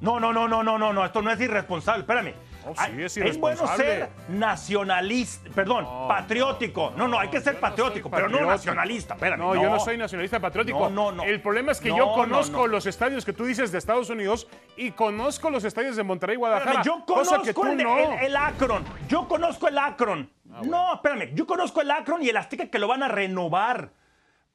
No, 0.00 0.20
no, 0.20 0.32
no, 0.32 0.46
no, 0.46 0.62
no, 0.62 0.78
no, 0.78 0.92
no, 0.92 1.04
esto 1.04 1.22
no 1.22 1.32
es 1.32 1.40
irresponsable, 1.40 2.02
espérame. 2.02 2.34
Oh, 2.66 2.74
sí, 3.08 3.20
es 3.22 3.38
bueno 3.38 3.66
ser 3.76 4.08
nacionalista, 4.28 5.50
perdón, 5.54 5.84
No, 5.84 6.08
patriótico. 6.08 6.92
No, 6.96 7.06
no, 7.08 7.18
hay 7.18 7.28
que 7.28 7.40
ser 7.40 7.60
patriótico, 7.60 8.10
pero 8.10 8.28
no 8.28 8.40
nacionalista, 8.40 9.14
espérame. 9.14 9.38
No, 9.38 9.54
yo 9.54 9.68
no 9.68 9.80
soy 9.80 9.96
nacionalista 9.98 10.40
patriótico. 10.40 10.88
No, 10.88 11.10
no, 11.10 11.12
no. 11.12 11.22
El 11.24 11.40
problema 11.42 11.72
es 11.72 11.80
que 11.80 11.88
yo 11.90 11.96
no, 11.96 12.12
conozco 12.14 12.58
no. 12.58 12.66
los 12.68 12.86
estadios 12.86 13.24
que 13.24 13.32
tú 13.32 13.44
dices 13.44 13.70
de 13.72 13.78
Estados 13.78 14.08
Unidos 14.10 14.46
y 14.76 14.92
conozco 14.92 15.50
los 15.50 15.64
estadios 15.64 15.96
de 15.96 16.02
Monterrey 16.02 16.34
y 16.34 16.38
Guadalajara. 16.38 16.80
Espérame, 16.80 16.98
yo 17.00 17.04
cosa 17.06 17.30
conozco 17.36 17.42
que 17.44 17.54
tú 17.54 17.64
el, 17.64 17.80
el- 17.80 18.24
el 18.26 18.36
Akron. 18.36 18.84
Yo 19.08 19.28
conozco 19.28 19.68
el 19.68 19.78
Akron. 19.78 20.30
No, 20.64 20.94
espérame. 20.94 21.34
Yo 21.34 21.46
conozco 21.46 21.80
el 21.80 21.90
Akron 21.90 22.22
y 22.22 22.28
el 22.28 22.36
Azteca 22.36 22.66
que 22.68 22.78
lo 22.78 22.88
van 22.88 23.02
a 23.02 23.08
renovar. 23.08 23.90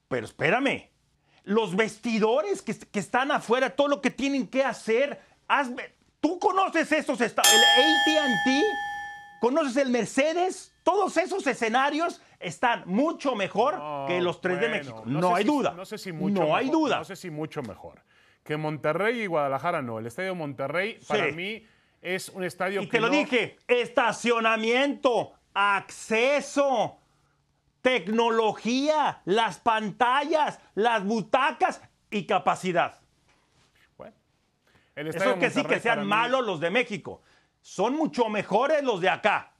Pero 0.07 0.25
espérame. 0.25 0.89
Los 1.43 1.75
vestidores 1.75 2.61
que, 2.61 2.75
que 2.77 2.99
están 2.99 3.31
afuera, 3.31 3.69
todo 3.71 3.87
lo 3.87 4.01
que 4.01 4.09
tienen 4.11 4.47
que 4.47 4.63
hacer. 4.63 5.19
hazme- 5.47 5.91
¿Tú 6.19 6.37
conoces 6.39 6.91
esos 6.91 7.19
estadios? 7.21 7.53
El 7.77 7.85
ATT, 7.85 8.63
¿conoces 9.41 9.77
el 9.77 9.89
Mercedes? 9.89 10.73
Todos 10.83 11.15
esos 11.17 11.45
escenarios 11.47 12.21
están 12.39 12.83
mucho 12.85 13.35
mejor 13.35 13.77
No, 13.77 14.05
que 14.07 14.19
los 14.21 14.41
tres 14.41 14.59
de 14.59 14.69
México. 14.69 15.03
no 15.05 15.35
hay 15.35 15.43
si- 15.43 15.47
duda. 15.49 15.71
No 15.71 15.85
sé 15.85 15.97
si 15.97 16.11
mucho 16.11 16.43
No 16.43 16.55
hay 16.55 16.65
mejor, 16.65 16.81
duda. 16.81 16.97
No 16.97 17.03
sé 17.05 17.15
si 17.15 17.29
mucho 17.29 17.61
mejor. 17.61 18.03
Que 18.43 18.57
Monterrey 18.57 19.21
y 19.21 19.25
Guadalajara 19.27 19.81
no. 19.81 19.99
El 19.99 20.07
estadio 20.07 20.33
Monterrey, 20.35 20.99
para 21.07 21.27
mí, 21.31 21.63
es 22.01 22.29
un 22.29 22.43
estadio 22.43 22.81
Y 22.81 22.85
que 22.87 22.91
te 22.97 22.99
lo 23.01 23.09
dije, 23.09 23.57
estacionamiento, 23.67 25.33
acceso, 25.53 26.97
tecnología, 27.81 29.21
las 29.25 29.59
pantallas, 29.59 30.59
las 30.75 31.03
butacas 31.03 31.81
y 32.09 32.25
capacidad. 32.25 32.99
Eso 35.07 35.39
que 35.39 35.49
sí 35.49 35.63
que 35.63 35.79
sean 35.79 36.05
malos 36.05 36.45
los 36.45 36.59
de 36.59 36.69
México. 36.69 37.21
Son 37.61 37.95
mucho 37.95 38.29
mejores 38.29 38.83
los 38.83 39.01
de 39.01 39.09
acá. 39.09 39.51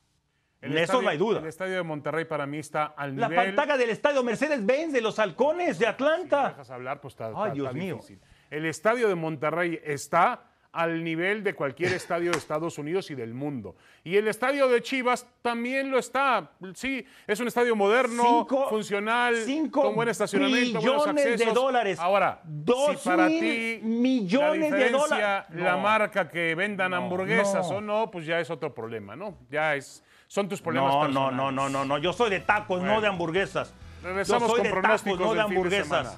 el 0.61 0.71
eso 0.73 0.83
estadio- 0.83 1.01
no 1.03 1.09
hay 1.09 1.17
duda. 1.17 1.39
El 1.39 1.45
estadio 1.47 1.75
de 1.75 1.83
Monterrey 1.83 2.25
para 2.25 2.45
mí 2.45 2.57
está 2.59 2.85
al 2.97 3.15
La 3.15 3.29
nivel... 3.29 3.45
pantalla 3.55 3.77
del 3.77 3.89
estadio 3.91 4.23
Mercedes-Benz 4.23 4.91
de 4.91 5.01
los 5.01 5.17
halcones 5.19 5.67
de 5.67 5.73
Si 5.75 5.81
me 5.83 5.87
Atlanta. 5.87 6.49
dejas 6.49 6.69
hablar, 6.69 6.99
pues 7.01 7.13
está, 7.13 7.27
Ay, 7.27 7.31
está- 7.33 7.51
Dios 7.53 7.67
está 7.67 7.77
mío. 7.79 7.95
difícil. 7.95 8.21
El 8.49 8.65
estadio 8.65 9.07
de 9.07 9.15
Monterrey 9.15 9.79
está 9.83 10.49
al 10.72 11.03
nivel 11.03 11.43
de 11.43 11.55
cualquier 11.55 11.93
estadio 11.93 12.32
de 12.32 12.38
Estados 12.38 12.78
Unidos 12.78 13.09
y 13.09 13.15
del 13.15 13.34
mundo. 13.34 13.76
Y 14.03 14.17
el 14.17 14.28
estadio 14.28 14.67
de 14.67 14.82
Chivas 14.84 15.26
también 15.41 15.89
lo 15.89 15.97
está. 15.97 16.51
Sí, 16.76 17.03
es 17.26 17.39
un 17.39 17.47
estadio 17.47 17.76
moderno, 17.76 18.24
Cinco- 18.24 18.70
funcional, 18.70 19.36
cinco 19.45 19.82
con 19.82 19.95
buen 19.95 20.09
estacionamiento, 20.09 20.80
buenos 20.80 21.03
billones 21.05 21.24
de 21.26 21.32
accesos. 21.34 21.53
dólares. 21.55 21.99
Ahora, 21.99 22.41
Dos 22.43 23.01
si 23.01 23.09
para 23.09 23.26
mil 23.28 23.39
ti 23.39 23.80
millones 23.84 24.70
la 24.72 24.78
de 24.78 24.89
dólares. 24.91 25.45
la 25.55 25.72
No. 25.72 25.80
marca 25.80 26.30
que 26.30 26.53
vendan 26.53 26.91
No, 26.91 26.97
hamburguesas 26.97 27.67
no. 27.72 27.78
o 27.78 27.82
no, 27.82 28.11
pues 28.11 28.28
ya 28.28 28.39
es 28.39 28.49
otro 28.51 28.74
problema, 28.74 29.15
¿no? 29.15 29.38
Ya 29.49 29.76
es, 29.76 30.03
son 30.28 30.47
tus 30.47 30.61
problemas 30.61 30.93
No, 30.93 30.99
no, 30.99 31.05
personales. 31.07 31.36
no, 31.38 31.51
no, 31.51 31.70
no, 31.70 31.86
no. 31.86 31.97
Yo 31.97 32.13
soy 32.13 32.30
de 32.30 32.41
tacos, 32.41 32.80
Bueno. 32.80 32.93
no 32.95 33.01
de 33.01 33.07
hamburguesas. 33.07 33.74
Regresamos 34.03 34.43
Yo 34.43 34.47
soy 34.49 34.57
con 34.57 34.63
de 34.63 34.70
tacos, 34.70 34.82
pronósticos 34.84 35.20
no 35.20 35.34
de 35.34 35.41
hamburguesas. 35.41 36.17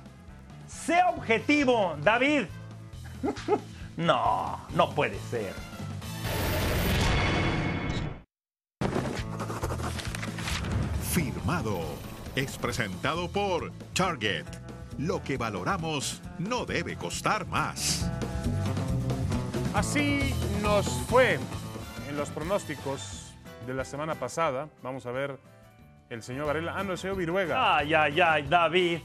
Sea 0.68 1.10
objetivo, 1.10 1.96
David. 2.04 2.44
no, 3.98 4.60
no 4.76 4.90
puede 4.92 5.20
ser. 5.30 5.54
Firmado. 11.12 11.82
Es 12.36 12.58
presentado 12.58 13.30
por 13.30 13.72
Target. 13.94 14.46
Lo 14.98 15.22
que 15.22 15.38
valoramos 15.38 16.22
no 16.40 16.66
debe 16.66 16.96
costar 16.96 17.46
más. 17.48 18.10
Así 19.74 20.34
nos 20.62 20.88
fue 21.08 21.40
en 22.10 22.18
los 22.18 22.30
pronósticos 22.30 23.34
de 23.68 23.74
la 23.74 23.84
semana 23.84 24.16
pasada. 24.16 24.70
Vamos 24.82 25.06
a 25.06 25.12
ver 25.12 25.40
el 26.10 26.24
señor 26.24 26.48
Varela. 26.48 26.76
Ah, 26.78 26.84
no, 26.84 26.94
el 26.94 26.98
señor 26.98 27.18
Viruega. 27.18 27.78
Ay, 27.78 27.94
ay, 27.94 28.20
ay, 28.22 28.44
David. 28.44 29.00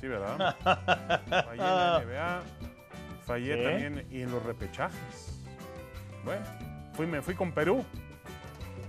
Sí, 0.00 0.08
¿verdad? 0.08 0.56
Fallé 0.62 1.52
en 1.52 1.58
la 1.58 2.02
NBA. 2.04 2.42
Fallé 3.26 3.56
¿Qué? 3.56 3.64
también 3.64 4.06
y 4.10 4.22
en 4.22 4.30
los 4.30 4.42
repechajes. 4.42 5.40
Bueno, 6.24 6.44
fui, 6.94 7.06
me 7.06 7.20
fui 7.20 7.34
con 7.34 7.52
Perú. 7.52 7.84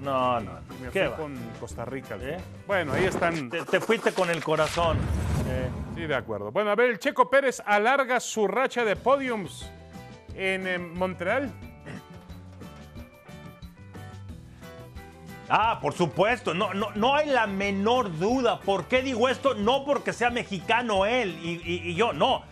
No, 0.02 0.40
no. 0.40 0.52
y 0.80 0.84
Me 0.84 0.90
¿Qué 0.92 1.02
fui 1.02 1.10
va? 1.10 1.16
con 1.18 1.36
Costa 1.60 1.84
Rica. 1.86 2.18
¿Eh? 2.22 2.38
Bueno, 2.68 2.94
ahí 2.94 3.06
están. 3.06 3.50
Te, 3.50 3.64
te 3.64 3.80
fuiste 3.80 4.12
con 4.14 4.30
el 4.30 4.44
corazón. 4.44 4.98
Eh, 5.50 5.70
Sí, 5.96 6.06
de 6.06 6.14
acuerdo. 6.14 6.52
Bueno, 6.52 6.70
a 6.70 6.76
ver, 6.76 6.92
el 6.92 7.00
Checo 7.00 7.28
Pérez 7.28 7.60
alarga 7.66 8.20
su 8.20 8.48
racha 8.48 8.86
de 8.86 8.96
podiums 8.96 9.68
en 10.36 10.68
eh, 10.68 10.78
Montreal. 10.78 11.52
Ah, 15.50 15.80
por 15.82 15.94
supuesto, 15.94 16.54
no, 16.54 16.74
no, 16.76 16.92
no 16.94 17.16
hay 17.16 17.30
la 17.30 17.48
menor 17.48 18.16
duda. 18.20 18.60
¿Por 18.60 18.86
qué 18.86 19.02
digo 19.02 19.30
esto? 19.30 19.54
No 19.56 19.86
porque 19.86 20.12
sea 20.14 20.30
mexicano 20.30 21.06
él 21.08 21.40
y, 21.42 21.54
y- 21.64 21.90
y 21.90 21.96
yo, 21.96 22.12
no. 22.14 22.44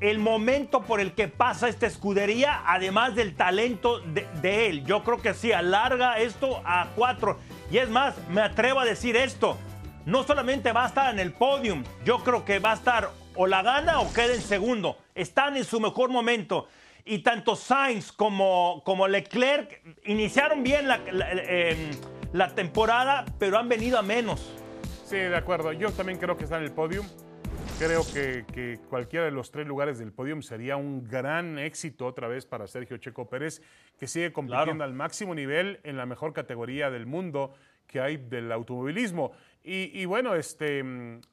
El 0.00 0.18
momento 0.18 0.82
por 0.82 1.00
el 1.00 1.12
que 1.12 1.26
pasa 1.28 1.68
esta 1.68 1.86
escudería, 1.86 2.62
además 2.66 3.14
del 3.14 3.34
talento 3.34 4.00
de, 4.00 4.66
él, 4.68 4.84
yo 4.84 5.02
creo 5.02 5.22
que 5.22 5.32
sí, 5.32 5.52
alarga 5.52 6.18
esto 6.18 6.60
a 6.66 6.88
cuatro. 6.94 7.38
Y 7.70 7.78
es 7.78 7.88
más, 7.88 8.14
me 8.30 8.42
atrevo 8.42 8.80
a 8.80 8.84
decir 8.84 9.16
esto, 9.16 9.56
no 10.04 10.22
solamente 10.22 10.72
va 10.72 10.84
a 10.84 10.88
estar 10.88 11.12
en 11.14 11.18
el 11.18 11.32
podium, 11.32 11.82
yo 12.04 12.18
creo 12.18 12.44
que 12.44 12.58
va 12.58 12.72
a 12.72 12.74
estar 12.74 13.10
o 13.34 13.46
la 13.46 13.62
gana 13.62 14.00
o 14.00 14.12
queda 14.12 14.34
en 14.34 14.42
segundo. 14.42 14.98
Están 15.14 15.56
en 15.56 15.64
su 15.64 15.80
mejor 15.80 16.10
momento. 16.10 16.68
Y 17.06 17.20
tanto 17.20 17.56
Sainz 17.56 18.12
como, 18.12 18.82
como 18.84 19.06
Leclerc 19.08 19.80
iniciaron 20.04 20.62
bien 20.62 20.88
la, 20.88 20.98
la- 21.10 21.30
em, 21.32 21.90
la 22.32 22.54
temporada, 22.54 23.24
pero 23.38 23.58
han 23.58 23.68
venido 23.68 23.98
a 23.98 24.02
menos. 24.02 24.52
Sí, 25.06 25.16
de 25.16 25.36
acuerdo. 25.36 25.72
Yo 25.72 25.90
también 25.92 26.18
creo 26.18 26.36
que 26.36 26.44
está 26.44 26.58
en 26.58 26.64
el 26.64 26.72
podium. 26.72 27.06
Creo 27.78 28.02
que, 28.14 28.46
que 28.54 28.78
cualquiera 28.88 29.26
de 29.26 29.30
los 29.32 29.50
tres 29.50 29.66
lugares 29.66 29.98
del 29.98 30.10
podium 30.10 30.40
sería 30.40 30.76
un 30.78 31.04
gran 31.06 31.58
éxito 31.58 32.06
otra 32.06 32.26
vez 32.26 32.46
para 32.46 32.66
Sergio 32.66 32.96
Checo 32.96 33.28
Pérez, 33.28 33.60
que 33.98 34.06
sigue 34.06 34.32
compitiendo 34.32 34.72
Claro. 34.76 34.84
al 34.84 34.94
máximo 34.94 35.34
nivel 35.34 35.80
en 35.84 35.98
la 35.98 36.06
mejor 36.06 36.32
categoría 36.32 36.90
del 36.90 37.04
mundo 37.04 37.52
que 37.86 38.00
hay 38.00 38.16
del 38.16 38.50
automovilismo. 38.50 39.32
Y, 39.62 39.90
y 40.00 40.06
bueno, 40.06 40.34
este, 40.34 40.82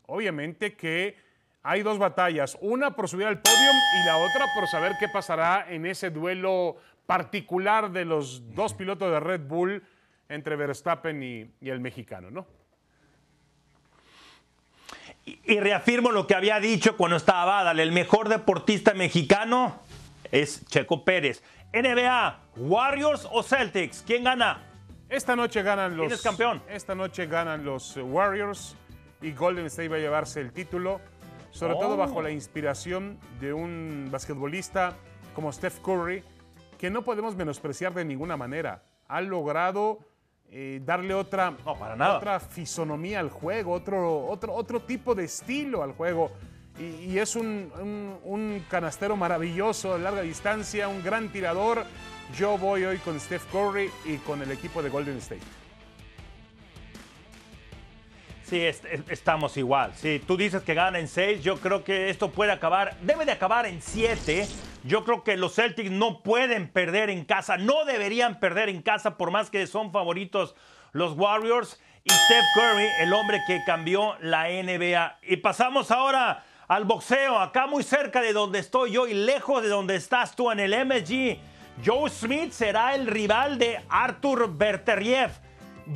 obviamente 0.06 0.74
que 0.76 1.16
hay 1.64 1.82
dos 1.82 1.98
batallas, 1.98 2.58
una 2.60 2.94
por 2.94 3.08
subir 3.08 3.26
al 3.28 3.40
podium 3.42 3.76
y 4.02 4.06
la 4.06 4.18
otra 4.18 4.46
por 4.54 4.68
saber 4.68 4.92
qué 5.00 5.08
pasará 5.14 5.66
en 5.70 5.86
ese 5.86 6.10
duelo 6.10 6.76
particular 7.06 7.90
de 7.90 8.04
los 8.04 8.54
dos 8.54 8.74
pilotos 8.74 9.10
de 9.12 9.20
Red 9.22 9.42
Bull 9.48 9.82
entre 10.28 10.58
Verstappen 10.58 11.24
y, 11.24 11.50
y 11.62 11.70
el 11.70 11.80
mexicano, 11.80 12.30
¿no? 12.30 12.46
Y, 15.26 15.60
reafirmo 15.60 16.12
lo 16.12 16.28
que 16.28 16.36
había 16.36 16.60
dicho 16.60 16.98
cuando 16.98 17.16
estaba 17.16 17.60
Adal, 17.60 17.80
el 17.80 17.92
mejor 17.94 18.28
deportista 18.28 18.94
mexicano 18.94 19.80
es 20.32 20.66
Checo 20.66 21.06
Pérez. 21.06 21.42
NBA, 21.72 22.40
Warriors 22.58 23.28
o 23.32 23.42
Celtics, 23.42 24.04
¿quién 24.06 24.26
gana? 24.26 24.64
Esta 25.10 25.36
noche 25.36 25.64
ganan 25.64 25.96
los. 25.96 26.08
¿Quién 26.08 26.16
es 26.16 26.22
campeón? 26.22 26.62
Esta 26.68 26.94
noche 26.94 27.26
ganan 27.28 27.64
los 27.64 27.98
Warriors 27.98 28.76
y 29.22 29.32
Golden 29.32 29.68
State 29.68 29.88
va 29.88 29.96
a 29.96 30.00
llevarse 30.00 30.42
el 30.42 30.52
título, 30.52 31.00
sobre 31.52 31.74
Oh. 31.76 31.80
todo 31.80 31.96
bajo 31.98 32.22
la 32.22 32.32
inspiración 32.32 33.18
de 33.40 33.54
un 33.54 34.10
basquetbolista 34.12 34.96
como 35.34 35.52
Steph 35.54 35.80
Curry, 35.80 36.24
que 36.78 36.90
no 36.90 37.04
podemos 37.04 37.36
menospreciar 37.36 37.94
de 37.94 38.04
ninguna 38.04 38.36
manera. 38.36 38.84
Ha 39.08 39.22
logrado 39.22 40.00
eh, 40.56 40.80
darle 40.86 41.14
otra, 41.16 41.52
No, 41.66 41.76
para 41.76 41.96
nada. 41.96 42.18
otra 42.18 42.40
fisonomía 42.40 43.20
al 43.20 43.30
juego, 43.32 43.72
otro, 43.72 44.28
otro, 44.28 44.54
otro 44.54 44.82
tipo 44.82 45.16
de 45.16 45.24
estilo 45.26 45.82
al 45.84 45.94
juego. 45.94 46.32
Y, 46.80 47.12
y 47.12 47.20
es 47.20 47.36
un, 47.36 47.72
un- 47.80 48.18
un 48.24 48.66
canastero 48.70 49.16
maravilloso 49.16 49.94
de 49.94 50.00
larga 50.04 50.22
distancia, 50.22 50.88
un 50.88 51.04
gran 51.04 51.30
tirador. 51.30 51.84
Yo 52.38 52.58
voy 52.58 52.84
hoy 52.86 52.98
con 53.00 53.20
Steph 53.20 53.46
Curry 53.52 53.90
y 54.06 54.18
con 54.18 54.42
el 54.42 54.52
equipo 54.52 54.82
de 54.82 54.90
Golden 54.90 55.18
State. 55.18 55.42
Sí, 58.44 58.60
es- 58.62 58.84
es- 58.86 59.02
estamos 59.10 59.56
igual. 59.58 59.94
Sí, 59.96 60.22
tú 60.28 60.36
dices 60.38 60.62
que 60.64 60.74
gana 60.74 61.00
en 61.00 61.08
seis. 61.08 61.42
Yo 61.44 61.58
creo 61.58 61.84
que 61.84 62.10
esto 62.10 62.30
puede 62.30 62.52
acabar, 62.52 62.96
debe 63.02 63.26
de 63.26 63.32
acabar 63.32 63.66
en 63.66 63.82
siete. 63.82 64.48
Yo 64.84 65.06
creo 65.06 65.24
que 65.24 65.38
los 65.38 65.56
Celtics 65.56 65.92
no 65.92 66.24
pueden 66.24 66.70
perder 66.70 67.10
en 67.10 67.26
casa, 67.26 67.58
no 67.58 67.86
deberían 67.86 68.40
perder 68.40 68.70
en 68.70 68.82
casa 68.82 69.18
por 69.18 69.32
más 69.32 69.50
que 69.50 69.66
son 69.66 69.92
favoritos 69.92 70.56
los 70.92 71.14
Warriors 71.18 71.80
y 72.04 72.10
Steph 72.10 72.46
Curry, 72.56 72.88
el 73.02 73.14
hombre 73.14 73.42
que 73.48 73.64
cambió 73.66 74.16
la 74.20 74.50
NBA. 74.50 75.20
Y 75.24 75.38
pasamos 75.38 75.90
ahora 75.90 76.44
al 76.68 76.86
boxeo, 76.86 77.40
acá 77.40 77.66
muy 77.66 77.84
cerca 77.84 78.22
de 78.22 78.34
donde 78.34 78.60
estoy 78.60 78.92
yo 78.92 79.08
y 79.08 79.14
lejos 79.14 79.64
de 79.64 79.70
donde 79.70 79.96
estás 79.96 80.36
tú 80.36 80.52
en 80.52 80.60
el 80.60 80.86
MSG. 80.86 81.40
Joe 81.84 82.10
Smith 82.10 82.52
será 82.52 82.94
el 82.94 83.08
rival 83.08 83.58
de 83.58 83.82
Arthur 83.90 84.54
Berteriev 84.54 85.32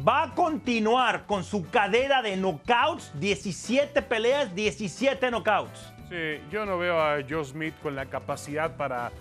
va 0.08 0.24
a 0.24 0.36
continuar 0.36 1.26
con 1.26 1.44
su 1.44 1.70
cadena 1.70 2.22
de 2.22 2.36
knockouts, 2.36 3.12
17 3.20 4.02
peleas, 4.02 4.54
17 4.54 5.32
knockouts. 5.32 5.97
Sí, 6.10 6.42
yo 6.50 6.66
no 6.66 6.78
veo 6.78 7.02
a 7.02 7.18
Joe 7.28 7.44
Smith 7.44 7.74
con 7.84 7.94
la 7.94 8.06
capacidad 8.06 8.78
para 8.78 9.12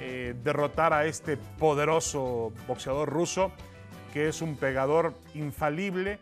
eh, 0.00 0.34
derrotar 0.42 0.92
a 0.92 1.06
este 1.06 1.36
poderoso 1.36 2.52
boxeador 2.66 3.08
ruso, 3.08 3.52
que 4.12 4.28
es 4.28 4.42
un 4.42 4.56
pegador 4.56 5.14
infalible. 5.34 6.18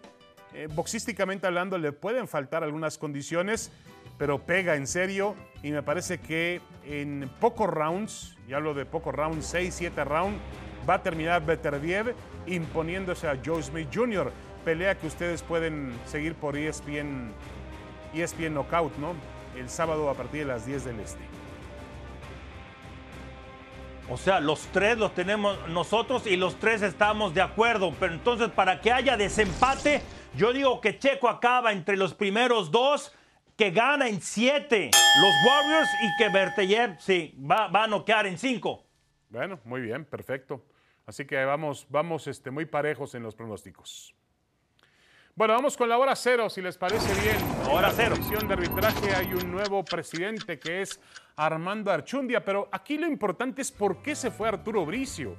Eh, 0.52 0.68
boxísticamente 0.70 1.46
hablando, 1.46 1.78
le 1.78 1.92
pueden 1.92 2.28
faltar 2.28 2.62
algunas 2.62 2.98
condiciones, 2.98 3.72
pero 4.18 4.38
pega 4.38 4.76
en 4.76 4.86
serio 4.86 5.34
y 5.62 5.70
me 5.70 5.82
parece 5.82 6.20
que 6.20 6.60
en 6.84 7.30
pocos 7.40 7.70
rounds, 7.70 8.36
y 8.46 8.52
hablo 8.52 8.74
de 8.74 8.84
pocos 8.84 9.14
rounds, 9.14 9.46
6, 9.46 9.74
7 9.74 10.04
rounds, 10.04 10.38
va 10.88 10.94
a 10.94 11.02
terminar 11.02 11.46
Beterbiev 11.46 12.14
imponiéndose 12.46 13.28
a 13.28 13.38
Joe 13.42 13.62
Smith 13.62 13.88
Jr., 13.90 14.30
pelea 14.62 14.94
que 14.94 15.06
ustedes 15.06 15.42
pueden 15.42 15.94
seguir 16.04 16.34
por 16.34 16.54
ESPN, 16.54 17.32
ESPN 18.14 18.52
Knockout, 18.52 18.94
¿no? 18.98 19.14
El 19.56 19.68
sábado 19.68 20.08
a 20.08 20.14
partir 20.14 20.40
de 20.40 20.52
las 20.52 20.66
10 20.66 20.84
del 20.84 21.00
Este. 21.00 21.24
O 24.08 24.16
sea, 24.16 24.40
los 24.40 24.66
tres 24.66 24.98
los 24.98 25.14
tenemos 25.14 25.56
nosotros 25.68 26.26
y 26.26 26.36
los 26.36 26.56
tres 26.56 26.82
estamos 26.82 27.34
de 27.34 27.40
acuerdo. 27.40 27.94
Pero 27.98 28.12
entonces, 28.12 28.50
para 28.50 28.80
que 28.80 28.92
haya 28.92 29.16
desempate, 29.16 30.02
yo 30.34 30.52
digo 30.52 30.80
que 30.80 30.98
Checo 30.98 31.28
acaba 31.28 31.72
entre 31.72 31.96
los 31.96 32.12
primeros 32.12 32.70
dos, 32.70 33.14
que 33.56 33.70
gana 33.70 34.08
en 34.08 34.20
siete 34.20 34.90
los 35.20 35.32
Warriors 35.46 35.88
y 36.02 36.16
que 36.18 36.28
Berteyev, 36.30 37.00
sí, 37.00 37.34
va, 37.38 37.68
va 37.68 37.84
a 37.84 37.86
noquear 37.86 38.26
en 38.26 38.38
cinco. 38.38 38.84
Bueno, 39.28 39.60
muy 39.64 39.80
bien, 39.80 40.04
perfecto. 40.04 40.64
Así 41.06 41.24
que 41.24 41.44
vamos, 41.44 41.86
vamos 41.88 42.26
este, 42.26 42.50
muy 42.50 42.66
parejos 42.66 43.14
en 43.14 43.22
los 43.22 43.34
pronósticos. 43.34 44.14
Bueno, 45.34 45.54
vamos 45.54 45.78
con 45.78 45.88
la 45.88 45.96
hora 45.96 46.14
cero, 46.14 46.50
si 46.50 46.60
les 46.60 46.76
parece 46.76 47.10
bien. 47.22 47.38
Hora 47.70 47.76
en 47.76 47.82
la 47.82 47.90
cero. 47.92 48.16
Comisión 48.16 48.46
de 48.46 48.52
arbitraje 48.52 49.14
hay 49.14 49.32
un 49.32 49.50
nuevo 49.50 49.82
presidente 49.82 50.58
que 50.58 50.82
es 50.82 51.00
Armando 51.36 51.90
Archundia, 51.90 52.44
pero 52.44 52.68
aquí 52.70 52.98
lo 52.98 53.06
importante 53.06 53.62
es 53.62 53.72
por 53.72 54.02
qué 54.02 54.14
se 54.14 54.30
fue 54.30 54.48
Arturo 54.48 54.84
Bricio. 54.84 55.34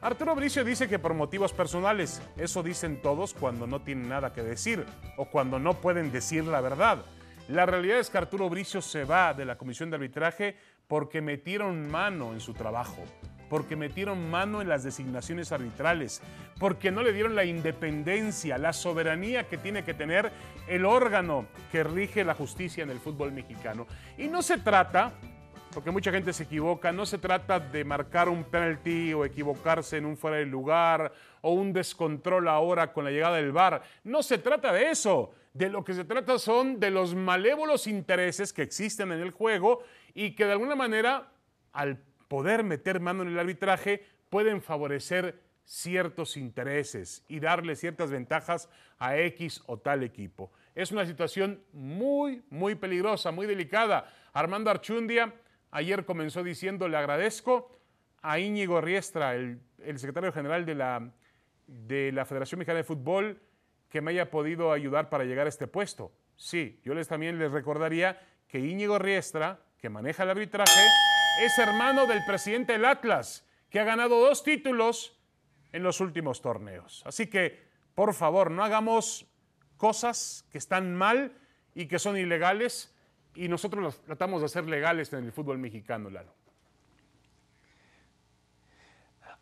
Arturo 0.00 0.34
Bricio 0.34 0.64
dice 0.64 0.88
que 0.88 0.98
por 0.98 1.12
motivos 1.12 1.52
personales, 1.52 2.22
eso 2.38 2.62
dicen 2.62 3.02
todos 3.02 3.34
cuando 3.34 3.66
no 3.66 3.82
tienen 3.82 4.08
nada 4.08 4.32
que 4.32 4.42
decir 4.42 4.86
o 5.18 5.26
cuando 5.26 5.58
no 5.58 5.74
pueden 5.74 6.10
decir 6.10 6.44
la 6.44 6.62
verdad. 6.62 7.04
La 7.48 7.66
realidad 7.66 7.98
es 7.98 8.08
que 8.08 8.16
Arturo 8.16 8.48
Bricio 8.48 8.80
se 8.80 9.04
va 9.04 9.34
de 9.34 9.44
la 9.44 9.58
comisión 9.58 9.90
de 9.90 9.96
arbitraje 9.96 10.56
porque 10.86 11.20
metieron 11.20 11.86
mano 11.90 12.32
en 12.32 12.40
su 12.40 12.54
trabajo. 12.54 13.04
Porque 13.48 13.76
metieron 13.76 14.30
mano 14.30 14.60
en 14.60 14.68
las 14.68 14.84
designaciones 14.84 15.52
arbitrales, 15.52 16.22
porque 16.58 16.90
no 16.90 17.02
le 17.02 17.12
dieron 17.12 17.34
la 17.34 17.44
independencia, 17.44 18.58
la 18.58 18.72
soberanía 18.72 19.44
que 19.48 19.58
tiene 19.58 19.84
que 19.84 19.94
tener 19.94 20.30
el 20.66 20.84
órgano 20.84 21.46
que 21.72 21.84
rige 21.84 22.24
la 22.24 22.34
justicia 22.34 22.82
en 22.82 22.90
el 22.90 22.98
fútbol 22.98 23.32
mexicano. 23.32 23.86
Y 24.16 24.28
no 24.28 24.42
se 24.42 24.58
trata, 24.58 25.12
porque 25.72 25.90
mucha 25.90 26.10
gente 26.10 26.32
se 26.32 26.44
equivoca, 26.44 26.92
no 26.92 27.06
se 27.06 27.18
trata 27.18 27.60
de 27.60 27.84
marcar 27.84 28.28
un 28.28 28.44
penalti 28.44 29.12
o 29.14 29.24
equivocarse 29.24 29.96
en 29.96 30.06
un 30.06 30.16
fuera 30.16 30.38
de 30.38 30.46
lugar 30.46 31.12
o 31.40 31.52
un 31.52 31.72
descontrol 31.72 32.48
ahora 32.48 32.92
con 32.92 33.04
la 33.04 33.10
llegada 33.10 33.36
del 33.36 33.52
VAR. 33.52 33.82
No 34.04 34.22
se 34.22 34.38
trata 34.38 34.72
de 34.72 34.90
eso. 34.90 35.32
De 35.54 35.68
lo 35.68 35.82
que 35.82 35.94
se 35.94 36.04
trata 36.04 36.38
son 36.38 36.78
de 36.78 36.90
los 36.90 37.14
malévolos 37.14 37.86
intereses 37.86 38.52
que 38.52 38.62
existen 38.62 39.10
en 39.12 39.20
el 39.20 39.30
juego 39.30 39.82
y 40.14 40.34
que 40.34 40.44
de 40.44 40.52
alguna 40.52 40.76
manera, 40.76 41.32
al 41.72 41.98
poder 42.28 42.62
meter 42.62 43.00
mano 43.00 43.22
en 43.22 43.30
el 43.30 43.38
arbitraje, 43.38 44.04
pueden 44.30 44.62
favorecer 44.62 45.40
ciertos 45.64 46.36
intereses 46.36 47.24
y 47.28 47.40
darle 47.40 47.76
ciertas 47.76 48.10
ventajas 48.10 48.70
a 48.98 49.18
X 49.18 49.62
o 49.66 49.78
tal 49.78 50.02
equipo. 50.02 50.50
Es 50.74 50.92
una 50.92 51.04
situación 51.04 51.62
muy, 51.72 52.42
muy 52.48 52.74
peligrosa, 52.74 53.32
muy 53.32 53.46
delicada. 53.46 54.10
Armando 54.32 54.70
Archundia 54.70 55.34
ayer 55.70 56.04
comenzó 56.04 56.42
diciendo, 56.42 56.88
le 56.88 56.96
agradezco 56.96 57.78
a 58.22 58.38
Íñigo 58.38 58.80
Riestra, 58.80 59.34
el, 59.34 59.60
el 59.82 59.98
secretario 59.98 60.32
general 60.32 60.64
de 60.64 60.74
la, 60.74 61.10
de 61.66 62.12
la 62.12 62.24
Federación 62.24 62.58
Mexicana 62.60 62.78
de 62.78 62.84
Fútbol, 62.84 63.40
que 63.88 64.00
me 64.00 64.10
haya 64.12 64.30
podido 64.30 64.72
ayudar 64.72 65.08
para 65.10 65.24
llegar 65.24 65.46
a 65.46 65.48
este 65.50 65.66
puesto. 65.66 66.12
Sí, 66.36 66.80
yo 66.84 66.94
les 66.94 67.08
también 67.08 67.38
les 67.38 67.52
recordaría 67.52 68.20
que 68.46 68.58
Íñigo 68.58 68.98
Riestra, 68.98 69.60
que 69.78 69.90
maneja 69.90 70.22
el 70.22 70.30
arbitraje, 70.30 70.80
es 71.40 71.58
hermano 71.58 72.06
del 72.06 72.24
presidente 72.24 72.72
del 72.72 72.84
Atlas, 72.84 73.44
que 73.70 73.80
ha 73.80 73.84
ganado 73.84 74.20
dos 74.20 74.42
títulos 74.42 75.16
en 75.72 75.82
los 75.82 76.00
últimos 76.00 76.40
torneos. 76.40 77.02
Así 77.06 77.26
que, 77.28 77.66
por 77.94 78.14
favor, 78.14 78.50
no 78.50 78.64
hagamos 78.64 79.26
cosas 79.76 80.44
que 80.50 80.58
están 80.58 80.94
mal 80.94 81.36
y 81.74 81.86
que 81.86 81.98
son 81.98 82.16
ilegales 82.16 82.94
y 83.34 83.48
nosotros 83.48 84.00
tratamos 84.04 84.40
de 84.40 84.46
hacer 84.46 84.64
legales 84.64 85.12
en 85.12 85.24
el 85.24 85.32
fútbol 85.32 85.58
mexicano, 85.58 86.10
Lalo. 86.10 86.34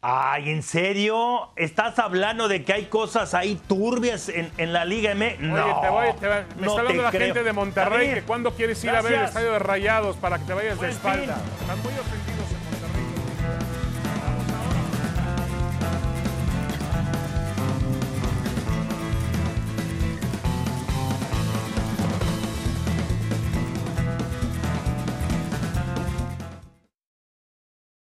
Ay, 0.02 0.50
¿en 0.50 0.62
serio? 0.62 1.50
¿Estás 1.56 1.98
hablando 1.98 2.46
de 2.48 2.62
que 2.64 2.72
hay 2.72 2.84
cosas 2.84 3.34
ahí 3.34 3.60
turbias 3.66 4.28
en, 4.28 4.52
en 4.56 4.72
la 4.72 4.84
Liga 4.84 5.10
M? 5.12 5.36
No. 5.40 5.54
Oye, 5.64 5.74
te 5.82 5.88
voy, 5.88 6.06
te 6.20 6.28
va- 6.28 6.44
me 6.56 6.66
no 6.66 6.68
está 6.70 6.80
hablando 6.80 7.02
la 7.02 7.10
creo. 7.10 7.26
gente 7.26 7.42
de 7.42 7.52
Monterrey 7.52 8.14
que 8.14 8.22
cuando 8.22 8.52
quieres 8.54 8.82
ir 8.84 8.90
a 8.90 9.02
ver 9.02 9.14
el 9.14 9.24
estadio 9.24 9.52
de 9.52 9.58
Rayados 9.58 10.16
para 10.16 10.38
que 10.38 10.44
te 10.44 10.54
vayas 10.54 10.80
de 10.80 10.90
espalda. 10.90 11.34
fin. 11.34 11.44
Están 11.60 11.82
muy 11.82 11.92
ofendidos. 11.98 12.35